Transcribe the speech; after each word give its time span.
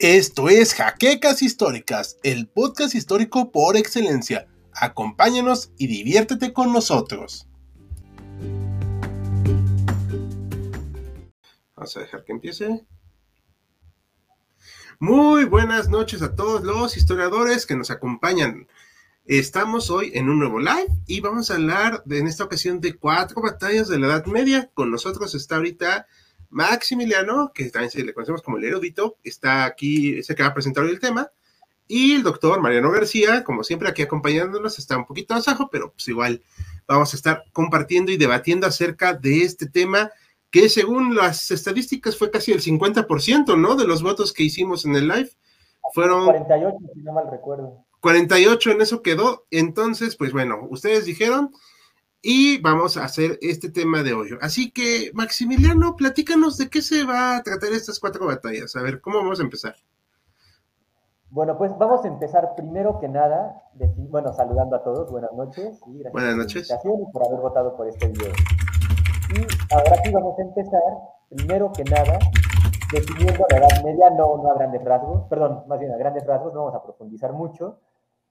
Esto 0.00 0.48
es 0.48 0.72
Jaquecas 0.72 1.42
Históricas, 1.42 2.16
el 2.22 2.48
podcast 2.48 2.94
histórico 2.94 3.52
por 3.52 3.76
excelencia. 3.76 4.48
Acompáñanos 4.72 5.72
y 5.76 5.88
diviértete 5.88 6.54
con 6.54 6.72
nosotros. 6.72 7.46
Vamos 11.76 11.94
a 11.94 12.00
dejar 12.00 12.24
que 12.24 12.32
empiece. 12.32 12.86
Muy 14.98 15.44
buenas 15.44 15.90
noches 15.90 16.22
a 16.22 16.34
todos 16.34 16.62
los 16.62 16.96
historiadores 16.96 17.66
que 17.66 17.76
nos 17.76 17.90
acompañan. 17.90 18.68
Estamos 19.26 19.90
hoy 19.90 20.12
en 20.14 20.30
un 20.30 20.38
nuevo 20.38 20.60
live 20.60 20.88
y 21.08 21.20
vamos 21.20 21.50
a 21.50 21.56
hablar 21.56 22.02
de, 22.06 22.20
en 22.20 22.26
esta 22.26 22.44
ocasión 22.44 22.80
de 22.80 22.96
cuatro 22.96 23.42
batallas 23.42 23.88
de 23.88 23.98
la 23.98 24.06
Edad 24.06 24.24
Media. 24.24 24.70
Con 24.72 24.90
nosotros 24.90 25.34
está 25.34 25.56
ahorita 25.56 26.06
Maximiliano, 26.50 27.52
que 27.54 27.70
también 27.70 27.90
se 27.90 28.04
le 28.04 28.12
conocemos 28.12 28.42
como 28.42 28.58
el 28.58 28.64
erudito, 28.64 29.16
está 29.24 29.64
aquí, 29.64 30.22
se 30.22 30.34
que 30.34 30.42
va 30.42 30.50
a 30.50 30.54
presentar 30.54 30.84
hoy 30.84 30.90
el 30.90 31.00
tema. 31.00 31.30
Y 31.86 32.14
el 32.14 32.22
doctor 32.22 32.60
Mariano 32.60 32.92
García, 32.92 33.42
como 33.42 33.64
siempre, 33.64 33.88
aquí 33.88 34.02
acompañándonos, 34.02 34.78
está 34.78 34.96
un 34.96 35.06
poquito 35.06 35.34
más 35.34 35.46
pero 35.72 35.92
pues 35.92 36.06
igual 36.06 36.42
vamos 36.86 37.12
a 37.12 37.16
estar 37.16 37.44
compartiendo 37.52 38.12
y 38.12 38.16
debatiendo 38.16 38.66
acerca 38.66 39.12
de 39.12 39.42
este 39.42 39.66
tema 39.66 40.10
que 40.50 40.68
según 40.68 41.14
las 41.14 41.50
estadísticas 41.50 42.16
fue 42.16 42.30
casi 42.30 42.52
el 42.52 42.60
50%, 42.60 43.58
¿no? 43.58 43.76
De 43.76 43.86
los 43.86 44.02
votos 44.02 44.32
que 44.32 44.42
hicimos 44.42 44.84
en 44.84 44.96
el 44.96 45.08
live. 45.08 45.30
Fueron 45.94 46.24
48, 46.26 46.76
si 46.94 47.00
no 47.00 47.12
mal 47.12 47.24
recuerdo. 47.30 47.84
48 48.00 48.70
en 48.70 48.80
eso 48.80 49.02
quedó. 49.02 49.46
Entonces, 49.50 50.16
pues 50.16 50.32
bueno, 50.32 50.66
ustedes 50.70 51.04
dijeron, 51.04 51.52
y 52.22 52.60
vamos 52.60 52.96
a 52.96 53.04
hacer 53.04 53.38
este 53.40 53.70
tema 53.70 54.02
de 54.02 54.12
hoy. 54.12 54.30
Así 54.40 54.70
que, 54.70 55.10
Maximiliano, 55.14 55.96
platícanos 55.96 56.58
de 56.58 56.68
qué 56.68 56.82
se 56.82 57.04
va 57.04 57.36
a 57.36 57.42
tratar 57.42 57.72
estas 57.72 57.98
cuatro 57.98 58.26
batallas. 58.26 58.76
A 58.76 58.82
ver, 58.82 59.00
¿cómo 59.00 59.18
vamos 59.18 59.40
a 59.40 59.42
empezar? 59.42 59.74
Bueno, 61.30 61.56
pues 61.56 61.76
vamos 61.78 62.04
a 62.04 62.08
empezar 62.08 62.54
primero 62.56 62.98
que 62.98 63.08
nada, 63.08 63.62
bueno, 63.74 64.32
saludando 64.32 64.76
a 64.76 64.82
todos, 64.82 65.10
buenas 65.10 65.32
noches. 65.32 65.80
Y 65.86 65.98
gracias 65.98 66.12
buenas 66.12 66.36
noches. 66.36 66.68
Por, 66.82 67.12
por 67.12 67.26
haber 67.26 67.40
votado 67.40 67.76
por 67.76 67.86
este 67.88 68.08
video. 68.08 68.32
Y 69.36 69.72
ahora 69.72 70.02
sí 70.02 70.12
vamos 70.12 70.36
a 70.38 70.42
empezar, 70.42 70.82
primero 71.28 71.72
que 71.72 71.84
nada, 71.84 72.18
definiendo 72.92 73.46
la 73.48 73.58
Edad 73.58 73.84
Media, 73.84 74.10
no, 74.10 74.38
no 74.38 74.50
a 74.50 74.54
grandes 74.54 74.84
rasgos, 74.84 75.22
perdón, 75.28 75.62
más 75.68 75.78
bien 75.78 75.92
a 75.92 75.96
grandes 75.96 76.26
rasgos, 76.26 76.52
no 76.52 76.64
vamos 76.64 76.74
a 76.74 76.82
profundizar 76.82 77.32
mucho, 77.32 77.78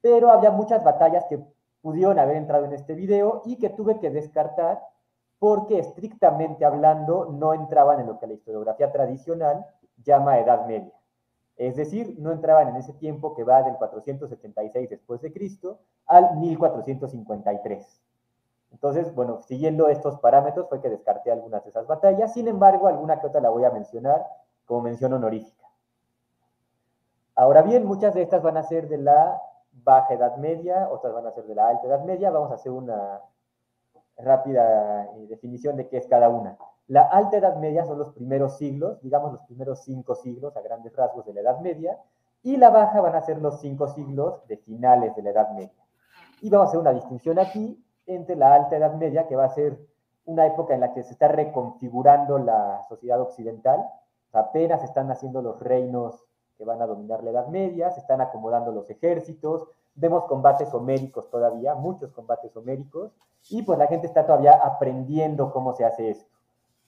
pero 0.02 0.32
había 0.32 0.52
muchas 0.52 0.84
batallas 0.84 1.24
que 1.30 1.40
pudieron 1.82 2.20
haber 2.20 2.38
entrado 2.38 2.66
en 2.66 2.74
este 2.74 2.94
video 2.94 3.42
y 3.46 3.58
que 3.58 3.70
tuve 3.70 4.00
que 4.00 4.10
descartar 4.10 4.82
porque 5.40 5.80
estrictamente 5.80 6.66
hablando 6.66 7.26
no 7.32 7.54
entraban 7.54 8.00
en 8.02 8.08
lo 8.08 8.20
que 8.20 8.28
la 8.28 8.34
historiografía 8.34 8.92
tradicional 8.92 9.66
llama 10.04 10.40
Edad 10.40 10.66
Media. 10.66 10.94
Es 11.56 11.76
decir, 11.76 12.16
no 12.20 12.32
entraban 12.32 12.70
en 12.70 12.76
ese 12.78 12.94
tiempo 12.94 13.36
que 13.36 13.44
va 13.44 13.64
del 13.64 13.76
476 13.76 14.90
después 14.90 15.22
de 15.22 15.34
Cristo 15.34 15.80
al 16.06 16.38
1453. 16.38 18.02
Entonces, 18.72 19.14
bueno, 19.16 19.42
siguiendo 19.42 19.90
estos 19.90 20.20
parámetros 20.20 20.68
fue 20.70 20.82
que 20.82 20.90
descarté 20.90 21.32
algunas 21.32 21.64
de 21.64 21.72
esas 21.72 21.88
batallas, 21.88 22.34
sin 22.34 22.48
embargo, 22.48 22.88
alguna 22.88 23.20
que 23.20 23.28
otra 23.28 23.42
la 23.42 23.50
voy 23.50 23.64
a 23.64 23.72
mencionar 23.72 24.26
como 24.66 24.82
mención 24.82 25.12
honorífica. 25.14 25.66
Ahora 27.36 27.62
bien, 27.62 27.86
muchas 27.86 28.14
de 28.14 28.22
estas 28.22 28.42
van 28.42 28.58
a 28.58 28.64
ser 28.64 28.88
de 28.88 28.98
la 28.98 29.42
baja 29.84 30.14
edad 30.14 30.38
media, 30.38 30.90
otras 30.90 31.14
van 31.14 31.28
a 31.28 31.32
ser 31.32 31.46
de 31.46 31.56
la 31.56 31.68
alta 31.68 31.88
edad 31.88 32.04
media. 32.04 32.32
Vamos 32.32 32.52
a 32.52 32.56
hacer 32.56 32.72
una 32.72 33.22
rápida 34.18 35.06
eh, 35.16 35.28
definición 35.28 35.76
de 35.78 35.88
qué 35.88 35.98
es 35.98 36.08
cada 36.08 36.30
una. 36.30 36.58
La 36.88 37.04
alta 37.04 37.38
edad 37.38 37.56
media 37.58 37.86
son 37.86 38.00
los 38.00 38.12
primeros 38.14 38.58
siglos, 38.58 39.02
digamos 39.02 39.32
los 39.32 39.42
primeros 39.44 39.84
cinco 39.84 40.16
siglos 40.16 40.58
a 40.58 40.62
grandes 40.62 40.96
rasgos 40.96 41.26
de 41.26 41.34
la 41.34 41.42
edad 41.42 41.60
media, 41.60 41.98
y 42.42 42.58
la 42.58 42.70
baja 42.70 43.02
van 43.02 43.16
a 43.16 43.22
ser 43.22 43.40
los 43.40 43.60
cinco 43.60 43.88
siglos 43.88 44.46
de 44.48 44.58
finales 44.58 45.16
de 45.16 45.22
la 45.22 45.30
edad 45.32 45.52
media. 45.52 45.84
Y 46.42 46.50
vamos 46.50 46.68
a 46.68 46.70
hacer 46.70 46.80
una 46.80 46.94
distinción 46.94 47.38
aquí 47.38 47.84
entre 48.06 48.36
la 48.36 48.54
alta 48.54 48.78
edad 48.78 48.94
media, 48.94 49.28
que 49.28 49.36
va 49.36 49.46
a 49.46 49.50
ser 49.50 49.78
una 50.26 50.46
época 50.46 50.74
en 50.74 50.80
la 50.80 50.94
que 50.94 51.04
se 51.04 51.12
está 51.12 51.28
reconfigurando 51.28 52.40
la 52.40 52.84
sociedad 52.88 53.20
occidental, 53.22 53.86
apenas 54.32 54.84
están 54.84 55.12
haciendo 55.12 55.42
los 55.42 55.60
reinos 55.60 56.29
que 56.60 56.66
van 56.66 56.82
a 56.82 56.86
dominar 56.86 57.24
la 57.24 57.32
Edad 57.32 57.48
Media, 57.48 57.90
se 57.90 58.02
están 58.02 58.20
acomodando 58.20 58.74
los 58.74 58.90
ejércitos, 58.90 59.66
vemos 59.96 60.26
combates 60.26 60.74
homéricos 60.74 61.30
todavía, 61.30 61.74
muchos 61.74 62.12
combates 62.12 62.54
homéricos, 62.58 63.14
y 63.50 63.64
pues 63.64 63.80
la 63.80 63.88
gente 63.88 64.08
está 64.08 64.26
todavía 64.26 64.60
aprendiendo 64.62 65.54
cómo 65.54 65.72
se 65.72 65.86
hace 65.86 66.10
esto. 66.10 66.38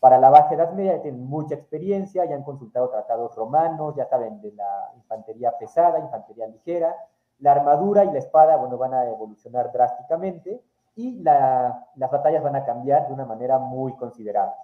Para 0.02 0.20
la 0.20 0.30
Baja 0.30 0.54
Edad 0.56 0.74
Media 0.74 0.98
ya 0.98 1.04
tienen 1.04 1.26
mucha 1.26 1.56
experiencia, 1.56 2.26
ya 2.26 2.36
han 2.36 2.44
consultado 2.44 2.90
tratados 2.90 3.34
romanos, 3.36 3.96
ya 3.96 4.06
saben 4.08 4.42
de 4.42 4.52
la 4.52 4.92
infantería 4.98 5.58
pesada, 5.58 6.00
infantería 6.00 6.48
ligera, 6.48 6.94
la 7.40 7.54
armadura 7.54 8.04
y 8.04 8.12
la 8.12 8.20
espada, 8.20 8.58
bueno, 8.58 8.78
van 8.78 8.94
a 8.94 9.06
evolucionar 9.06 9.72
drásticamente 9.72 10.62
y 10.96 11.22
las 11.24 12.12
batallas 12.12 12.44
van 12.44 12.58
a 12.58 12.66
cambiar 12.66 13.08
de 13.08 13.14
una 13.14 13.26
manera 13.26 13.58
muy 13.58 13.96
considerable. 13.96 14.56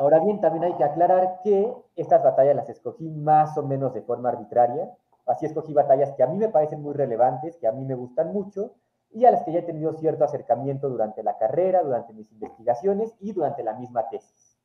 Ahora 0.00 0.18
bien, 0.18 0.40
también 0.40 0.64
hay 0.64 0.74
que 0.78 0.84
aclarar 0.84 1.40
que 1.44 1.70
estas 1.94 2.24
batallas 2.24 2.56
las 2.56 2.70
escogí 2.70 3.10
más 3.10 3.58
o 3.58 3.62
menos 3.62 3.92
de 3.92 4.00
forma 4.00 4.30
arbitraria. 4.30 4.88
Así 5.26 5.44
escogí 5.44 5.74
batallas 5.74 6.14
que 6.16 6.22
a 6.22 6.26
mí 6.26 6.38
me 6.38 6.48
parecen 6.48 6.80
muy 6.80 6.94
relevantes, 6.94 7.58
que 7.58 7.66
a 7.66 7.72
mí 7.72 7.84
me 7.84 7.94
gustan 7.94 8.32
mucho 8.32 8.72
y 9.12 9.26
a 9.26 9.30
las 9.30 9.42
que 9.42 9.52
ya 9.52 9.58
he 9.58 9.62
tenido 9.62 9.92
cierto 9.92 10.24
acercamiento 10.24 10.88
durante 10.88 11.22
la 11.22 11.36
carrera, 11.36 11.82
durante 11.82 12.14
mis 12.14 12.32
investigaciones 12.32 13.12
y 13.20 13.32
durante 13.32 13.62
la 13.62 13.74
misma 13.74 14.08
tesis. 14.08 14.56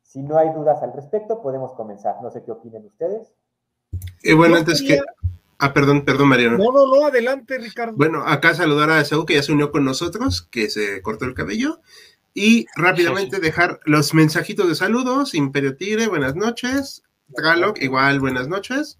Si 0.00 0.22
no 0.22 0.38
hay 0.38 0.48
dudas 0.48 0.82
al 0.82 0.94
respecto, 0.94 1.42
podemos 1.42 1.74
comenzar. 1.74 2.22
No 2.22 2.30
sé 2.30 2.42
qué 2.42 2.52
opinen 2.52 2.86
ustedes. 2.86 3.34
Eh, 4.22 4.32
bueno, 4.32 4.56
antes 4.56 4.80
que... 4.80 4.98
Ah, 5.58 5.74
perdón, 5.74 6.06
perdón, 6.06 6.28
Mariano. 6.28 6.56
No, 6.56 6.72
no, 6.72 6.86
no, 6.86 7.06
adelante, 7.06 7.58
Ricardo. 7.58 7.94
Bueno, 7.96 8.24
acá 8.26 8.54
saludar 8.54 8.90
a 8.90 9.04
Saúl, 9.04 9.26
que 9.26 9.34
ya 9.34 9.42
se 9.42 9.52
unió 9.52 9.70
con 9.70 9.84
nosotros, 9.84 10.48
que 10.50 10.70
se 10.70 11.02
cortó 11.02 11.26
el 11.26 11.34
cabello. 11.34 11.80
Y 12.34 12.66
rápidamente 12.74 13.38
dejar 13.38 13.78
los 13.84 14.12
mensajitos 14.12 14.68
de 14.68 14.74
saludos. 14.74 15.34
Imperio 15.34 15.76
Tigre, 15.76 16.08
buenas 16.08 16.34
noches. 16.34 17.04
Traloc, 17.32 17.80
igual, 17.80 18.18
buenas 18.18 18.48
noches. 18.48 18.98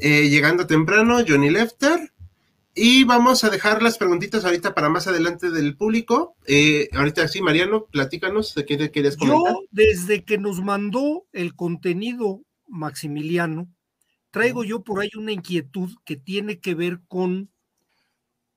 Eh, 0.00 0.30
llegando 0.30 0.66
temprano, 0.66 1.18
Johnny 1.26 1.50
Lefter. 1.50 2.12
Y 2.74 3.04
vamos 3.04 3.44
a 3.44 3.50
dejar 3.50 3.82
las 3.82 3.98
preguntitas 3.98 4.44
ahorita 4.46 4.74
para 4.74 4.88
más 4.88 5.06
adelante 5.06 5.50
del 5.50 5.76
público. 5.76 6.36
Eh, 6.46 6.88
ahorita 6.94 7.28
sí, 7.28 7.42
Mariano, 7.42 7.86
platícanos 7.86 8.54
de 8.54 8.64
qué 8.64 8.90
querías 8.90 9.18
comentar. 9.18 9.52
Yo, 9.52 9.62
desde 9.70 10.24
que 10.24 10.38
nos 10.38 10.62
mandó 10.62 11.26
el 11.32 11.54
contenido 11.54 12.42
Maximiliano, 12.68 13.68
traigo 14.30 14.64
yo 14.64 14.82
por 14.82 15.00
ahí 15.00 15.10
una 15.16 15.32
inquietud 15.32 15.90
que 16.06 16.16
tiene 16.16 16.58
que 16.58 16.74
ver 16.74 17.00
con 17.06 17.50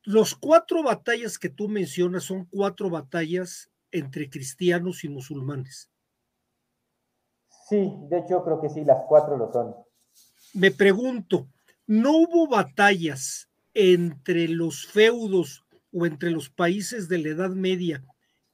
los 0.04 0.36
cuatro 0.36 0.84
batallas 0.84 1.38
que 1.38 1.50
tú 1.50 1.68
mencionas, 1.68 2.24
son 2.24 2.46
cuatro 2.46 2.90
batallas 2.90 3.70
entre 3.92 4.30
cristianos 4.30 5.04
y 5.04 5.10
musulmanes. 5.10 5.90
Sí, 7.68 7.94
de 8.10 8.20
hecho 8.20 8.44
creo 8.44 8.60
que 8.62 8.70
sí, 8.70 8.84
las 8.84 9.04
cuatro 9.08 9.38
lo 9.38 9.52
son. 9.52 9.76
Me 10.54 10.72
pregunto, 10.72 11.48
¿no 11.86 12.18
hubo 12.18 12.48
batallas 12.48 13.48
entre 13.74 14.48
los 14.48 14.88
feudos 14.88 15.64
o 15.94 16.06
entre 16.06 16.32
los 16.32 16.50
países 16.50 17.08
de 17.08 17.20
la 17.20 17.30
Edad 17.30 17.52
Media, 17.52 18.04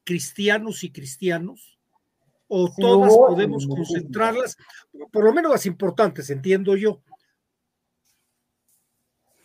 cristianos 0.03 0.83
y 0.83 0.91
cristianos? 0.91 1.79
¿O 2.47 2.69
todas 2.77 3.15
podemos 3.15 3.65
concentrarlas, 3.65 4.57
por 5.11 5.23
lo 5.23 5.33
menos 5.33 5.51
las 5.51 5.65
importantes, 5.65 6.29
entiendo 6.29 6.75
yo? 6.75 7.01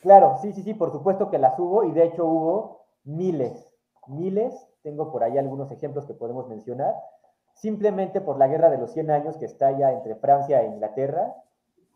Claro, 0.02 0.38
sí, 0.42 0.52
sí, 0.52 0.62
sí, 0.62 0.74
por 0.74 0.92
supuesto 0.92 1.30
que 1.30 1.38
las 1.38 1.58
hubo 1.58 1.84
y 1.84 1.92
de 1.92 2.06
hecho 2.06 2.24
hubo 2.24 2.86
miles, 3.04 3.52
miles 4.08 4.52
tengo 4.82 5.10
por 5.10 5.24
ahí 5.24 5.38
algunos 5.38 5.70
ejemplos 5.70 6.06
que 6.06 6.14
podemos 6.14 6.48
mencionar. 6.48 6.94
Simplemente 7.54 8.20
por 8.20 8.38
la 8.38 8.48
guerra 8.48 8.70
de 8.70 8.78
los 8.78 8.92
100 8.92 9.10
años 9.10 9.36
que 9.36 9.44
está 9.44 9.70
ya 9.72 9.92
entre 9.92 10.14
Francia 10.14 10.62
e 10.62 10.66
Inglaterra, 10.66 11.34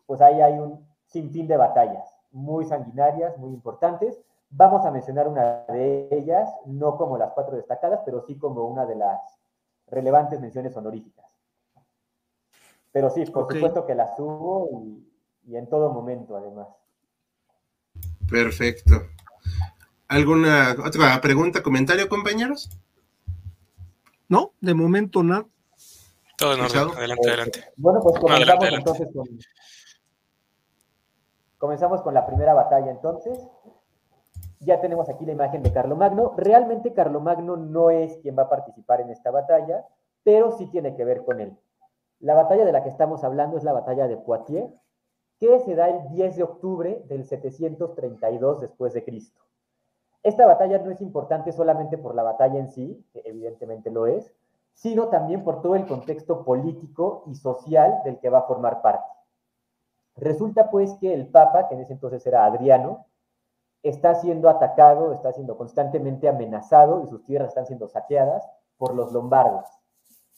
pues 0.05 0.21
ahí 0.21 0.41
hay 0.41 0.59
un 0.59 0.85
sinfín 1.07 1.47
de 1.47 1.57
batallas 1.57 2.15
muy 2.31 2.65
sanguinarias, 2.65 3.37
muy 3.37 3.53
importantes. 3.53 4.19
Vamos 4.49 4.85
a 4.85 4.91
mencionar 4.91 5.27
una 5.27 5.65
de 5.69 6.09
ellas, 6.11 6.49
no 6.65 6.97
como 6.97 7.17
las 7.17 7.31
cuatro 7.31 7.55
destacadas, 7.55 8.01
pero 8.05 8.21
sí 8.21 8.37
como 8.37 8.65
una 8.65 8.85
de 8.85 8.95
las 8.95 9.19
relevantes 9.87 10.39
menciones 10.39 10.75
honoríficas. 10.75 11.25
Pero 12.91 13.09
sí, 13.09 13.25
por 13.25 13.51
supuesto 13.51 13.85
que 13.85 13.95
las 13.95 14.17
hubo 14.19 14.69
y, 14.83 15.11
y 15.47 15.55
en 15.55 15.67
todo 15.67 15.91
momento, 15.91 16.35
además. 16.35 16.67
Perfecto. 18.29 19.01
¿Alguna 20.07 20.75
otra 20.85 21.19
pregunta, 21.21 21.63
comentario, 21.63 22.07
compañeros? 22.07 22.69
No, 24.29 24.53
de 24.61 24.73
momento 24.73 25.23
nada. 25.23 25.45
Todo 26.37 26.53
en 26.53 26.61
orden. 26.61 26.97
Adelante, 26.97 27.29
adelante. 27.29 27.63
Bueno, 27.77 27.99
pues 28.01 28.19
comenzamos 28.19 28.67
entonces 28.71 29.07
con. 29.13 29.27
Comenzamos 31.57 32.01
con 32.01 32.13
la 32.13 32.25
primera 32.25 32.53
batalla 32.53 32.91
entonces. 32.91 33.39
Ya 34.59 34.81
tenemos 34.81 35.09
aquí 35.09 35.25
la 35.25 35.31
imagen 35.31 35.63
de 35.63 35.71
Carlomagno. 35.71 36.33
Realmente 36.37 36.93
Carlomagno 36.93 37.57
no 37.57 37.89
es 37.89 38.17
quien 38.17 38.37
va 38.37 38.43
a 38.43 38.49
participar 38.49 39.01
en 39.01 39.09
esta 39.09 39.31
batalla, 39.31 39.85
pero 40.23 40.57
sí 40.57 40.67
tiene 40.67 40.95
que 40.95 41.05
ver 41.05 41.23
con 41.23 41.39
él. 41.39 41.57
La 42.19 42.33
batalla 42.33 42.65
de 42.65 42.71
la 42.71 42.83
que 42.83 42.89
estamos 42.89 43.23
hablando 43.23 43.57
es 43.57 43.63
la 43.63 43.73
batalla 43.73 44.07
de 44.07 44.17
Poitiers, 44.17 44.73
que 45.39 45.59
se 45.59 45.75
da 45.75 45.89
el 45.89 46.09
10 46.09 46.35
de 46.37 46.43
octubre 46.43 47.03
del 47.07 47.25
732 47.25 48.61
después 48.61 48.93
de 48.93 49.03
Cristo. 49.03 49.44
Esta 50.25 50.47
batalla 50.47 50.79
no 50.79 50.89
es 50.89 51.01
importante 51.01 51.51
solamente 51.51 51.99
por 51.99 52.15
la 52.15 52.23
batalla 52.23 52.57
en 52.57 52.71
sí, 52.71 53.05
que 53.13 53.21
evidentemente 53.25 53.91
lo 53.91 54.07
es, 54.07 54.33
sino 54.73 55.09
también 55.09 55.43
por 55.43 55.61
todo 55.61 55.75
el 55.75 55.85
contexto 55.85 56.43
político 56.43 57.25
y 57.27 57.35
social 57.35 58.01
del 58.03 58.17
que 58.17 58.31
va 58.31 58.39
a 58.39 58.47
formar 58.47 58.81
parte. 58.81 59.07
Resulta 60.15 60.71
pues 60.71 60.95
que 60.95 61.13
el 61.13 61.27
Papa, 61.27 61.67
que 61.67 61.75
en 61.75 61.81
ese 61.81 61.93
entonces 61.93 62.25
era 62.25 62.43
Adriano, 62.43 63.05
está 63.83 64.15
siendo 64.15 64.49
atacado, 64.49 65.13
está 65.13 65.31
siendo 65.31 65.57
constantemente 65.57 66.27
amenazado 66.27 67.03
y 67.03 67.07
sus 67.07 67.23
tierras 67.23 67.49
están 67.49 67.67
siendo 67.67 67.87
saqueadas 67.87 68.49
por 68.77 68.95
los 68.95 69.11
lombardos. 69.13 69.67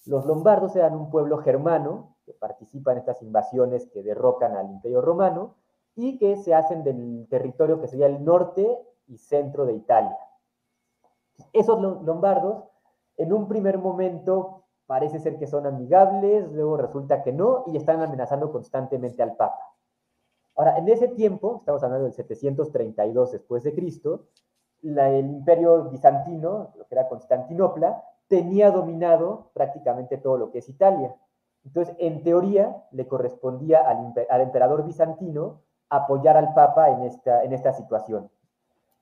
Los 0.05 0.25
lombardos 0.25 0.75
eran 0.75 0.95
un 0.95 1.09
pueblo 1.09 1.37
germano 1.37 2.17
que 2.25 2.33
participa 2.33 2.91
en 2.91 2.97
estas 2.97 3.21
invasiones 3.21 3.85
que 3.85 4.03
derrocan 4.03 4.57
al 4.57 4.69
imperio 4.69 4.99
romano 4.99 5.55
y 5.95 6.17
que 6.17 6.35
se 6.35 6.53
hacen 6.53 6.83
del 6.83 7.25
territorio 7.29 7.79
que 7.79 7.87
sería 7.87 8.07
el 8.07 8.25
norte 8.25 8.77
y 9.07 9.17
centro 9.17 9.65
de 9.65 9.73
Italia. 9.73 10.17
Esos 11.53 11.79
lombardos, 11.81 12.63
en 13.17 13.33
un 13.33 13.47
primer 13.47 13.77
momento, 13.77 14.63
parece 14.85 15.19
ser 15.19 15.37
que 15.37 15.47
son 15.47 15.65
amigables, 15.65 16.51
luego 16.51 16.77
resulta 16.77 17.23
que 17.23 17.33
no, 17.33 17.63
y 17.67 17.77
están 17.77 18.01
amenazando 18.01 18.51
constantemente 18.51 19.21
al 19.21 19.35
Papa. 19.35 19.59
Ahora, 20.55 20.77
en 20.77 20.87
ese 20.89 21.09
tiempo, 21.09 21.57
estamos 21.59 21.83
hablando 21.83 22.05
del 22.05 22.13
732 22.13 23.31
después 23.31 23.63
de 23.63 23.75
Cristo, 23.75 24.27
el 24.83 25.29
imperio 25.29 25.85
bizantino, 25.85 26.71
lo 26.75 26.87
que 26.87 26.95
era 26.95 27.07
Constantinopla, 27.07 28.03
tenía 28.27 28.71
dominado 28.71 29.51
prácticamente 29.53 30.17
todo 30.17 30.37
lo 30.37 30.51
que 30.51 30.59
es 30.59 30.69
Italia. 30.69 31.15
Entonces, 31.63 31.95
en 31.99 32.23
teoría, 32.23 32.83
le 32.91 33.07
correspondía 33.07 33.81
al, 33.87 34.41
emperador 34.41 34.85
bizantino 34.85 35.61
apoyar 35.89 36.37
al 36.37 36.53
Papa 36.53 36.89
en 36.89 37.03
esta, 37.03 37.73
situación. 37.73 38.29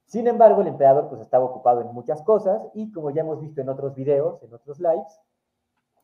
Sin 0.05 0.27
embargo, 0.27 0.61
el 0.61 0.67
emperador 0.67 1.09
pues 1.09 1.21
estaba 1.21 1.45
ocupado 1.45 1.81
en 1.81 1.87
muchas 1.87 2.21
cosas 2.21 2.61
y 2.73 2.91
como 2.91 3.09
ya 3.09 3.21
hemos 3.21 3.39
visto 3.41 3.61
en 3.61 3.69
otros 3.69 3.95
videos, 3.95 4.41
en 4.43 4.53
otros 4.53 4.79
lives, 4.79 5.19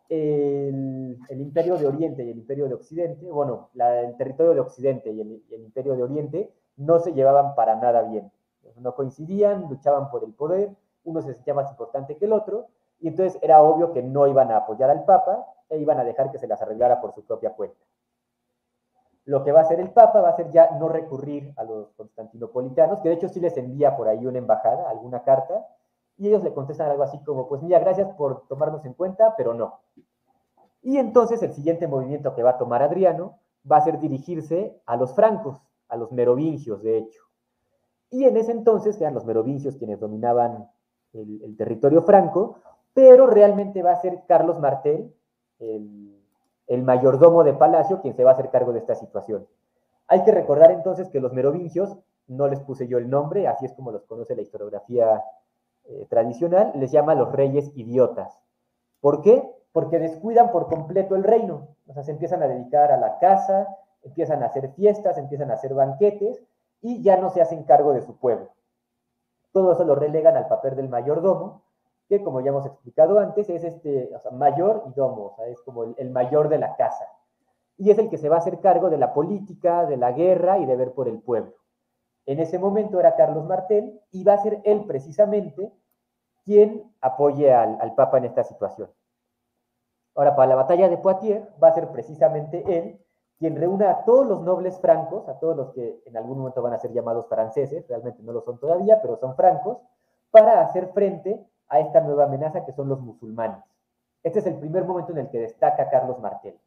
el, 0.10 1.18
imperio 1.30 1.78
de 1.78 1.88
Oriente 1.88 2.24
y 2.24 2.32
el 2.32 2.38
imperio 2.38 2.68
de 2.68 2.74
Occidente, 2.74 3.32
bueno, 3.32 3.70
el 3.76 4.18
territorio 4.18 4.54
de 4.54 4.60
Occidente 4.60 5.12
y 5.12 5.22
el, 5.22 5.44
el, 5.52 5.62
imperio 5.62 5.96
de 5.96 6.04
Oriente 6.04 6.54
no 6.78 7.00
se 7.00 7.14
llevaban 7.14 7.56
para 7.56 7.76
nada 7.76 8.02
bien. 8.02 8.32
No 8.78 8.96
coincidían, 8.96 9.70
luchaban 9.70 10.10
por 10.10 10.24
el 10.24 10.34
poder, 10.34 10.72
uno 11.04 11.22
se 11.22 11.34
sentía 11.34 11.54
más 11.54 11.70
importante 11.70 12.18
que 12.18 12.26
el 12.26 12.34
otro, 12.34 12.68
y 13.00 13.08
entonces 13.08 13.40
era 13.42 13.62
obvio 13.62 13.94
que 13.94 14.02
no 14.04 14.28
iban 14.28 14.52
a 14.52 14.58
apoyar 14.58 14.90
al 14.90 15.06
Papa 15.06 15.46
e 15.70 15.78
iban 15.78 16.00
a 16.00 16.04
dejar 16.04 16.32
que 16.32 16.40
se 16.40 16.48
las 16.48 16.62
arreglara 16.62 17.00
por 17.00 17.14
su 17.14 17.24
propia 17.24 17.52
cuenta 17.52 17.80
lo 19.26 19.44
que 19.44 19.52
va 19.52 19.60
a 19.60 19.64
hacer 19.64 19.80
el 19.80 19.92
Papa 19.92 20.22
va 20.22 20.30
a 20.30 20.36
ser 20.36 20.52
ya 20.52 20.72
no 20.80 20.90
recurrir 20.90 21.54
a 21.58 21.64
los 21.64 21.92
constantinopolitanos, 21.94 23.02
que 23.02 23.10
de 23.10 23.16
hecho 23.16 23.30
sí 23.30 23.40
les 23.40 23.56
envía 23.58 23.96
por 23.96 24.08
ahí 24.08 24.26
una 24.26 24.40
embajada, 24.40 24.90
alguna 24.90 25.24
carta, 25.24 25.66
y 26.18 26.28
ellos 26.28 26.44
le 26.44 26.54
contestan 26.54 26.90
algo 26.90 27.04
así 27.04 27.20
como, 27.24 27.48
pues 27.48 27.62
mira, 27.62 27.80
gracias 27.80 28.10
por 28.16 28.48
tomarnos 28.48 28.86
en 28.86 28.94
cuenta, 28.94 29.36
pero 29.36 29.54
no. 29.54 29.80
Y 30.82 30.98
entonces 30.98 31.42
el 31.44 31.54
siguiente 31.54 31.88
movimiento 31.88 32.36
que 32.36 32.44
va 32.44 32.52
a 32.52 32.58
tomar 32.58 32.82
Adriano 32.82 33.40
va 33.70 33.78
a 33.78 33.82
ser 33.82 34.00
dirigirse 34.00 34.82
a 34.86 34.98
los 34.98 35.14
francos, 35.14 35.62
a 35.88 35.98
los 35.98 36.12
merovingios, 36.12 36.82
de 36.82 36.98
hecho. 36.98 37.22
Y 38.10 38.26
en 38.26 38.36
ese 38.38 38.52
entonces 38.52 39.00
eran 39.00 39.14
los 39.14 39.26
merovingios 39.26 39.78
quienes 39.78 40.00
dominaban 40.00 40.70
el, 41.14 41.42
el 41.44 41.56
territorio 41.56 42.02
franco, 42.02 42.58
pero 42.94 43.28
realmente 43.28 43.84
va 43.84 43.92
a 43.92 44.02
ser 44.02 44.24
Carlos 44.28 44.60
Martel, 44.60 45.14
el 45.60 46.11
el 46.68 46.84
mayordomo 46.84 47.44
de 47.44 47.54
palacio 47.54 48.02
quien 48.02 48.16
se 48.16 48.24
va 48.24 48.32
a 48.32 48.34
hacer 48.34 48.50
cargo 48.50 48.74
de 48.74 48.80
esta 48.80 48.96
situación. 48.96 49.48
Hay 50.08 50.24
que 50.24 50.32
recordar 50.32 50.72
entonces 50.72 51.10
que 51.10 51.20
los 51.20 51.34
merovingios, 51.34 51.98
no 52.28 52.48
les 52.48 52.60
puse 52.62 52.88
yo 52.88 52.98
el 52.98 53.10
nombre, 53.10 53.48
así 53.48 53.66
es 53.66 53.74
como 53.74 53.92
los 53.92 54.04
conoce 54.06 54.36
la 54.36 54.42
historiografía 54.42 55.24
eh, 55.86 56.06
tradicional, 56.10 56.72
les 56.76 56.92
llama 56.92 57.16
los 57.16 57.32
reyes 57.32 57.72
idiotas. 57.76 58.38
¿Por 59.00 59.22
qué? 59.22 59.44
Porque 59.72 60.00
descuidan 60.00 60.52
por 60.52 60.68
completo 60.68 61.16
el 61.16 61.24
reino. 61.24 61.70
O 61.88 61.94
sea, 61.94 62.04
se 62.04 62.12
empiezan 62.12 62.44
a 62.44 62.48
dedicar 62.48 62.92
a 62.92 62.98
la 62.98 63.20
casa, 63.20 63.68
empiezan 64.04 64.44
a 64.44 64.48
hacer 64.48 64.72
fiestas, 64.74 65.18
empiezan 65.18 65.52
a 65.52 65.56
hacer 65.56 65.74
banquetes 65.74 66.42
y 66.82 67.02
ya 67.02 67.18
no 67.18 67.30
se 67.30 67.42
hacen 67.42 67.64
cargo 67.64 67.94
de 67.94 68.02
su 68.02 68.18
pueblo. 68.18 68.50
Todo 69.52 69.74
eso 69.74 69.84
lo 69.84 69.96
relegan 69.96 70.38
al 70.38 70.48
papel 70.48 70.76
del 70.76 70.90
mayordomo, 70.90 71.64
que 72.12 72.26
como 72.26 72.42
ya 72.42 72.50
hemos 72.50 72.66
explicado 72.66 73.20
antes, 73.20 73.50
es 73.50 73.64
este 73.64 74.12
mayor 74.34 74.84
y 74.88 74.94
domo, 74.94 75.34
o 75.38 75.44
es 75.46 75.62
como 75.62 75.86
el, 75.96 76.10
mayor 76.10 76.50
de 76.50 76.58
la 76.58 76.76
casa. 76.76 77.06
Y 77.78 77.90
es 77.90 77.98
el 78.00 78.10
que 78.10 78.18
se 78.18 78.28
va 78.28 78.36
a 78.36 78.40
hacer 78.40 78.60
cargo 78.60 78.90
de 78.90 78.98
la 78.98 79.14
política, 79.14 79.86
de 79.86 79.96
la 79.96 80.12
guerra 80.12 80.60
y 80.60 80.66
de 80.66 80.76
ver 80.76 80.92
por 80.92 81.08
el 81.08 81.22
pueblo. 81.22 81.54
En 82.26 82.42
ese 82.42 82.60
momento 82.60 83.00
era 83.00 83.16
Carlos 83.16 83.46
Martel 83.46 84.02
y 84.12 84.26
va 84.26 84.34
a 84.34 84.44
ser 84.44 84.60
él 84.66 84.84
precisamente 84.86 85.72
quien 86.44 86.94
apoye 87.00 87.54
al, 87.54 87.78
al 87.80 87.96
Papa 87.96 88.18
en 88.18 88.26
esta 88.26 88.44
situación. 88.44 88.90
Ahora, 90.14 90.36
para 90.36 90.50
la 90.50 90.56
batalla 90.56 90.90
de 90.90 90.98
Poitiers 90.98 91.48
va 91.64 91.70
a 91.70 91.74
ser 91.74 91.88
precisamente 91.94 92.62
él 92.68 93.00
quien 93.40 93.56
reúna 93.56 93.90
a 93.90 94.04
todos 94.04 94.28
los 94.28 94.42
nobles 94.42 94.78
francos, 94.80 95.30
a 95.30 95.40
todos 95.40 95.56
los 95.56 95.70
que 95.72 96.04
en 96.06 96.18
algún 96.18 96.40
momento 96.40 96.62
van 96.62 96.74
a 96.74 96.78
ser 96.78 96.92
llamados 96.92 97.28
franceses, 97.28 97.88
realmente 97.88 98.22
no 98.22 98.34
lo 98.34 98.42
son 98.42 98.60
todavía, 98.60 99.02
pero 99.02 99.16
son 99.16 99.34
francos, 99.34 99.78
para 100.30 100.62
hacer 100.62 100.90
frente 100.90 101.48
a 101.72 101.80
esta 101.80 102.02
nueva 102.02 102.26
amenaza 102.26 102.66
que 102.66 102.74
son 102.74 102.90
los 102.90 103.00
musulmanes. 103.00 103.64
Este 104.24 104.40
es 104.40 104.46
el 104.46 104.60
primer 104.60 104.84
momento 104.84 105.14
en 105.14 105.20
el 105.20 105.30
que 105.30 105.40
destaca 105.40 105.90
Carlos 105.90 106.20
Martel. 106.20 106.60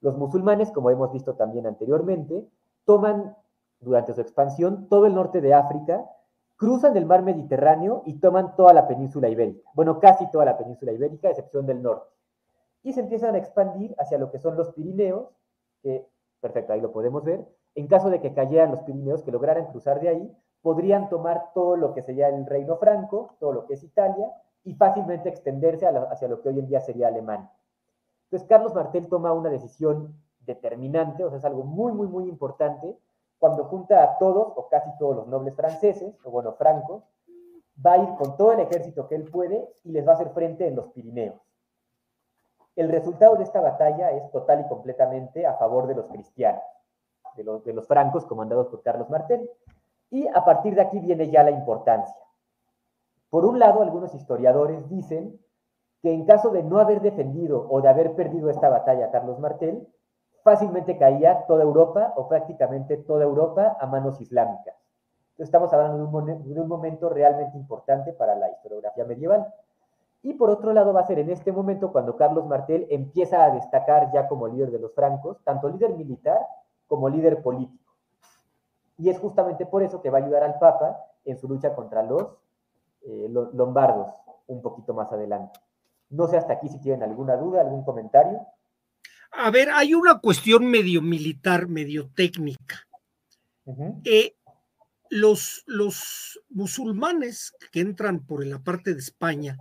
Los 0.00 0.16
musulmanes, 0.16 0.70
como 0.70 0.90
hemos 0.90 1.12
visto 1.12 1.34
también 1.34 1.66
anteriormente, 1.66 2.46
toman 2.84 3.36
durante 3.80 4.14
su 4.14 4.20
expansión 4.20 4.88
todo 4.88 5.06
el 5.06 5.14
norte 5.14 5.40
de 5.40 5.54
África, 5.54 6.08
cruzan 6.56 6.96
el 6.96 7.04
mar 7.04 7.22
Mediterráneo 7.22 8.02
y 8.06 8.20
toman 8.20 8.54
toda 8.54 8.72
la 8.72 8.86
península 8.86 9.28
ibérica. 9.28 9.68
Bueno, 9.74 9.98
casi 9.98 10.30
toda 10.30 10.44
la 10.44 10.56
península 10.56 10.92
ibérica, 10.92 11.28
excepción 11.28 11.66
del 11.66 11.82
norte. 11.82 12.08
Y 12.84 12.92
se 12.92 13.00
empiezan 13.00 13.34
a 13.34 13.38
expandir 13.38 13.94
hacia 13.98 14.18
lo 14.18 14.30
que 14.30 14.38
son 14.38 14.56
los 14.56 14.70
Pirineos, 14.70 15.28
que, 15.82 16.06
perfecto, 16.40 16.72
ahí 16.72 16.80
lo 16.80 16.92
podemos 16.92 17.24
ver. 17.24 17.44
En 17.74 17.88
caso 17.88 18.08
de 18.08 18.20
que 18.20 18.34
cayeran 18.34 18.70
los 18.70 18.80
Pirineos, 18.82 19.24
que 19.24 19.32
lograran 19.32 19.66
cruzar 19.66 20.00
de 20.00 20.08
ahí, 20.08 20.36
podrían 20.68 21.08
tomar 21.08 21.50
todo 21.54 21.76
lo 21.76 21.94
que 21.94 22.02
sería 22.02 22.28
el 22.28 22.44
reino 22.44 22.76
franco, 22.76 23.30
todo 23.40 23.54
lo 23.54 23.66
que 23.66 23.72
es 23.72 23.82
Italia, 23.82 24.30
y 24.64 24.74
fácilmente 24.74 25.30
extenderse 25.30 25.86
hacia 25.86 26.28
lo 26.28 26.42
que 26.42 26.50
hoy 26.50 26.58
en 26.58 26.66
día 26.66 26.78
sería 26.80 27.08
Alemania. 27.08 27.50
Entonces, 28.24 28.46
Carlos 28.46 28.74
Martel 28.74 29.08
toma 29.08 29.32
una 29.32 29.48
decisión 29.48 30.14
determinante, 30.40 31.24
o 31.24 31.30
sea, 31.30 31.38
es 31.38 31.44
algo 31.46 31.64
muy, 31.64 31.92
muy, 31.92 32.06
muy 32.06 32.28
importante, 32.28 32.98
cuando 33.38 33.64
junta 33.64 34.02
a 34.02 34.18
todos, 34.18 34.52
o 34.56 34.68
casi 34.68 34.90
todos 34.98 35.16
los 35.16 35.26
nobles 35.28 35.56
franceses, 35.56 36.14
o 36.22 36.30
bueno, 36.30 36.52
francos, 36.52 37.02
va 37.82 37.92
a 37.92 37.98
ir 38.02 38.14
con 38.16 38.36
todo 38.36 38.52
el 38.52 38.60
ejército 38.60 39.08
que 39.08 39.14
él 39.14 39.24
puede 39.24 39.66
y 39.84 39.92
les 39.92 40.06
va 40.06 40.12
a 40.12 40.14
hacer 40.16 40.28
frente 40.34 40.66
en 40.66 40.76
los 40.76 40.88
Pirineos. 40.88 41.40
El 42.76 42.90
resultado 42.90 43.36
de 43.36 43.44
esta 43.44 43.62
batalla 43.62 44.10
es 44.10 44.30
total 44.32 44.60
y 44.60 44.68
completamente 44.68 45.46
a 45.46 45.54
favor 45.54 45.86
de 45.86 45.94
los 45.94 46.10
cristianos, 46.10 46.60
de 47.36 47.44
los, 47.44 47.64
de 47.64 47.72
los 47.72 47.86
francos 47.86 48.26
comandados 48.26 48.66
por 48.66 48.82
Carlos 48.82 49.08
Martel. 49.08 49.48
Y 50.10 50.26
a 50.28 50.44
partir 50.44 50.74
de 50.74 50.82
aquí 50.82 50.98
viene 51.00 51.30
ya 51.30 51.42
la 51.42 51.50
importancia. 51.50 52.16
Por 53.30 53.44
un 53.44 53.58
lado, 53.58 53.82
algunos 53.82 54.14
historiadores 54.14 54.88
dicen 54.88 55.38
que 56.02 56.12
en 56.12 56.24
caso 56.24 56.50
de 56.50 56.62
no 56.62 56.78
haber 56.78 57.00
defendido 57.00 57.66
o 57.68 57.80
de 57.82 57.88
haber 57.88 58.14
perdido 58.14 58.48
esta 58.50 58.68
batalla 58.68 59.10
Carlos 59.10 59.38
Martel, 59.38 59.86
fácilmente 60.42 60.96
caía 60.96 61.44
toda 61.46 61.62
Europa 61.62 62.14
o 62.16 62.28
prácticamente 62.28 62.96
toda 62.98 63.24
Europa 63.24 63.76
a 63.78 63.86
manos 63.86 64.20
islámicas. 64.20 64.74
Entonces 65.32 65.48
estamos 65.48 65.72
hablando 65.72 65.98
de 65.98 66.04
un, 66.04 66.54
de 66.54 66.60
un 66.60 66.68
momento 66.68 67.08
realmente 67.08 67.56
importante 67.58 68.12
para 68.12 68.34
la 68.34 68.50
historiografía 68.50 69.04
medieval. 69.04 69.46
Y 70.22 70.34
por 70.34 70.50
otro 70.50 70.72
lado 70.72 70.92
va 70.92 71.00
a 71.00 71.06
ser 71.06 71.18
en 71.18 71.30
este 71.30 71.52
momento 71.52 71.92
cuando 71.92 72.16
Carlos 72.16 72.46
Martel 72.46 72.86
empieza 72.90 73.44
a 73.44 73.50
destacar 73.50 74.10
ya 74.12 74.26
como 74.26 74.48
líder 74.48 74.70
de 74.70 74.80
los 74.80 74.94
francos, 74.94 75.38
tanto 75.44 75.68
líder 75.68 75.94
militar 75.94 76.40
como 76.86 77.08
líder 77.08 77.42
político. 77.42 77.87
Y 78.98 79.08
es 79.08 79.18
justamente 79.18 79.64
por 79.64 79.82
eso 79.82 80.02
que 80.02 80.10
va 80.10 80.18
a 80.18 80.22
ayudar 80.22 80.42
al 80.42 80.58
Papa 80.58 80.98
en 81.24 81.38
su 81.38 81.48
lucha 81.48 81.74
contra 81.74 82.02
los 82.02 82.22
eh, 83.02 83.28
lombardos 83.30 84.10
un 84.48 84.60
poquito 84.60 84.92
más 84.94 85.12
adelante. 85.12 85.58
No 86.10 86.26
sé 86.26 86.36
hasta 86.36 86.54
aquí 86.54 86.68
si 86.68 86.80
tienen 86.80 87.02
alguna 87.02 87.36
duda, 87.36 87.60
algún 87.60 87.84
comentario. 87.84 88.40
A 89.32 89.50
ver, 89.50 89.70
hay 89.70 89.94
una 89.94 90.18
cuestión 90.18 90.66
medio 90.66 91.02
militar, 91.02 91.68
medio 91.68 92.10
técnica. 92.14 92.86
Eh, 94.04 94.34
los, 95.10 95.62
los 95.66 96.40
musulmanes 96.48 97.52
que 97.70 97.80
entran 97.80 98.24
por 98.24 98.44
la 98.44 98.58
parte 98.58 98.94
de 98.94 99.00
España 99.00 99.58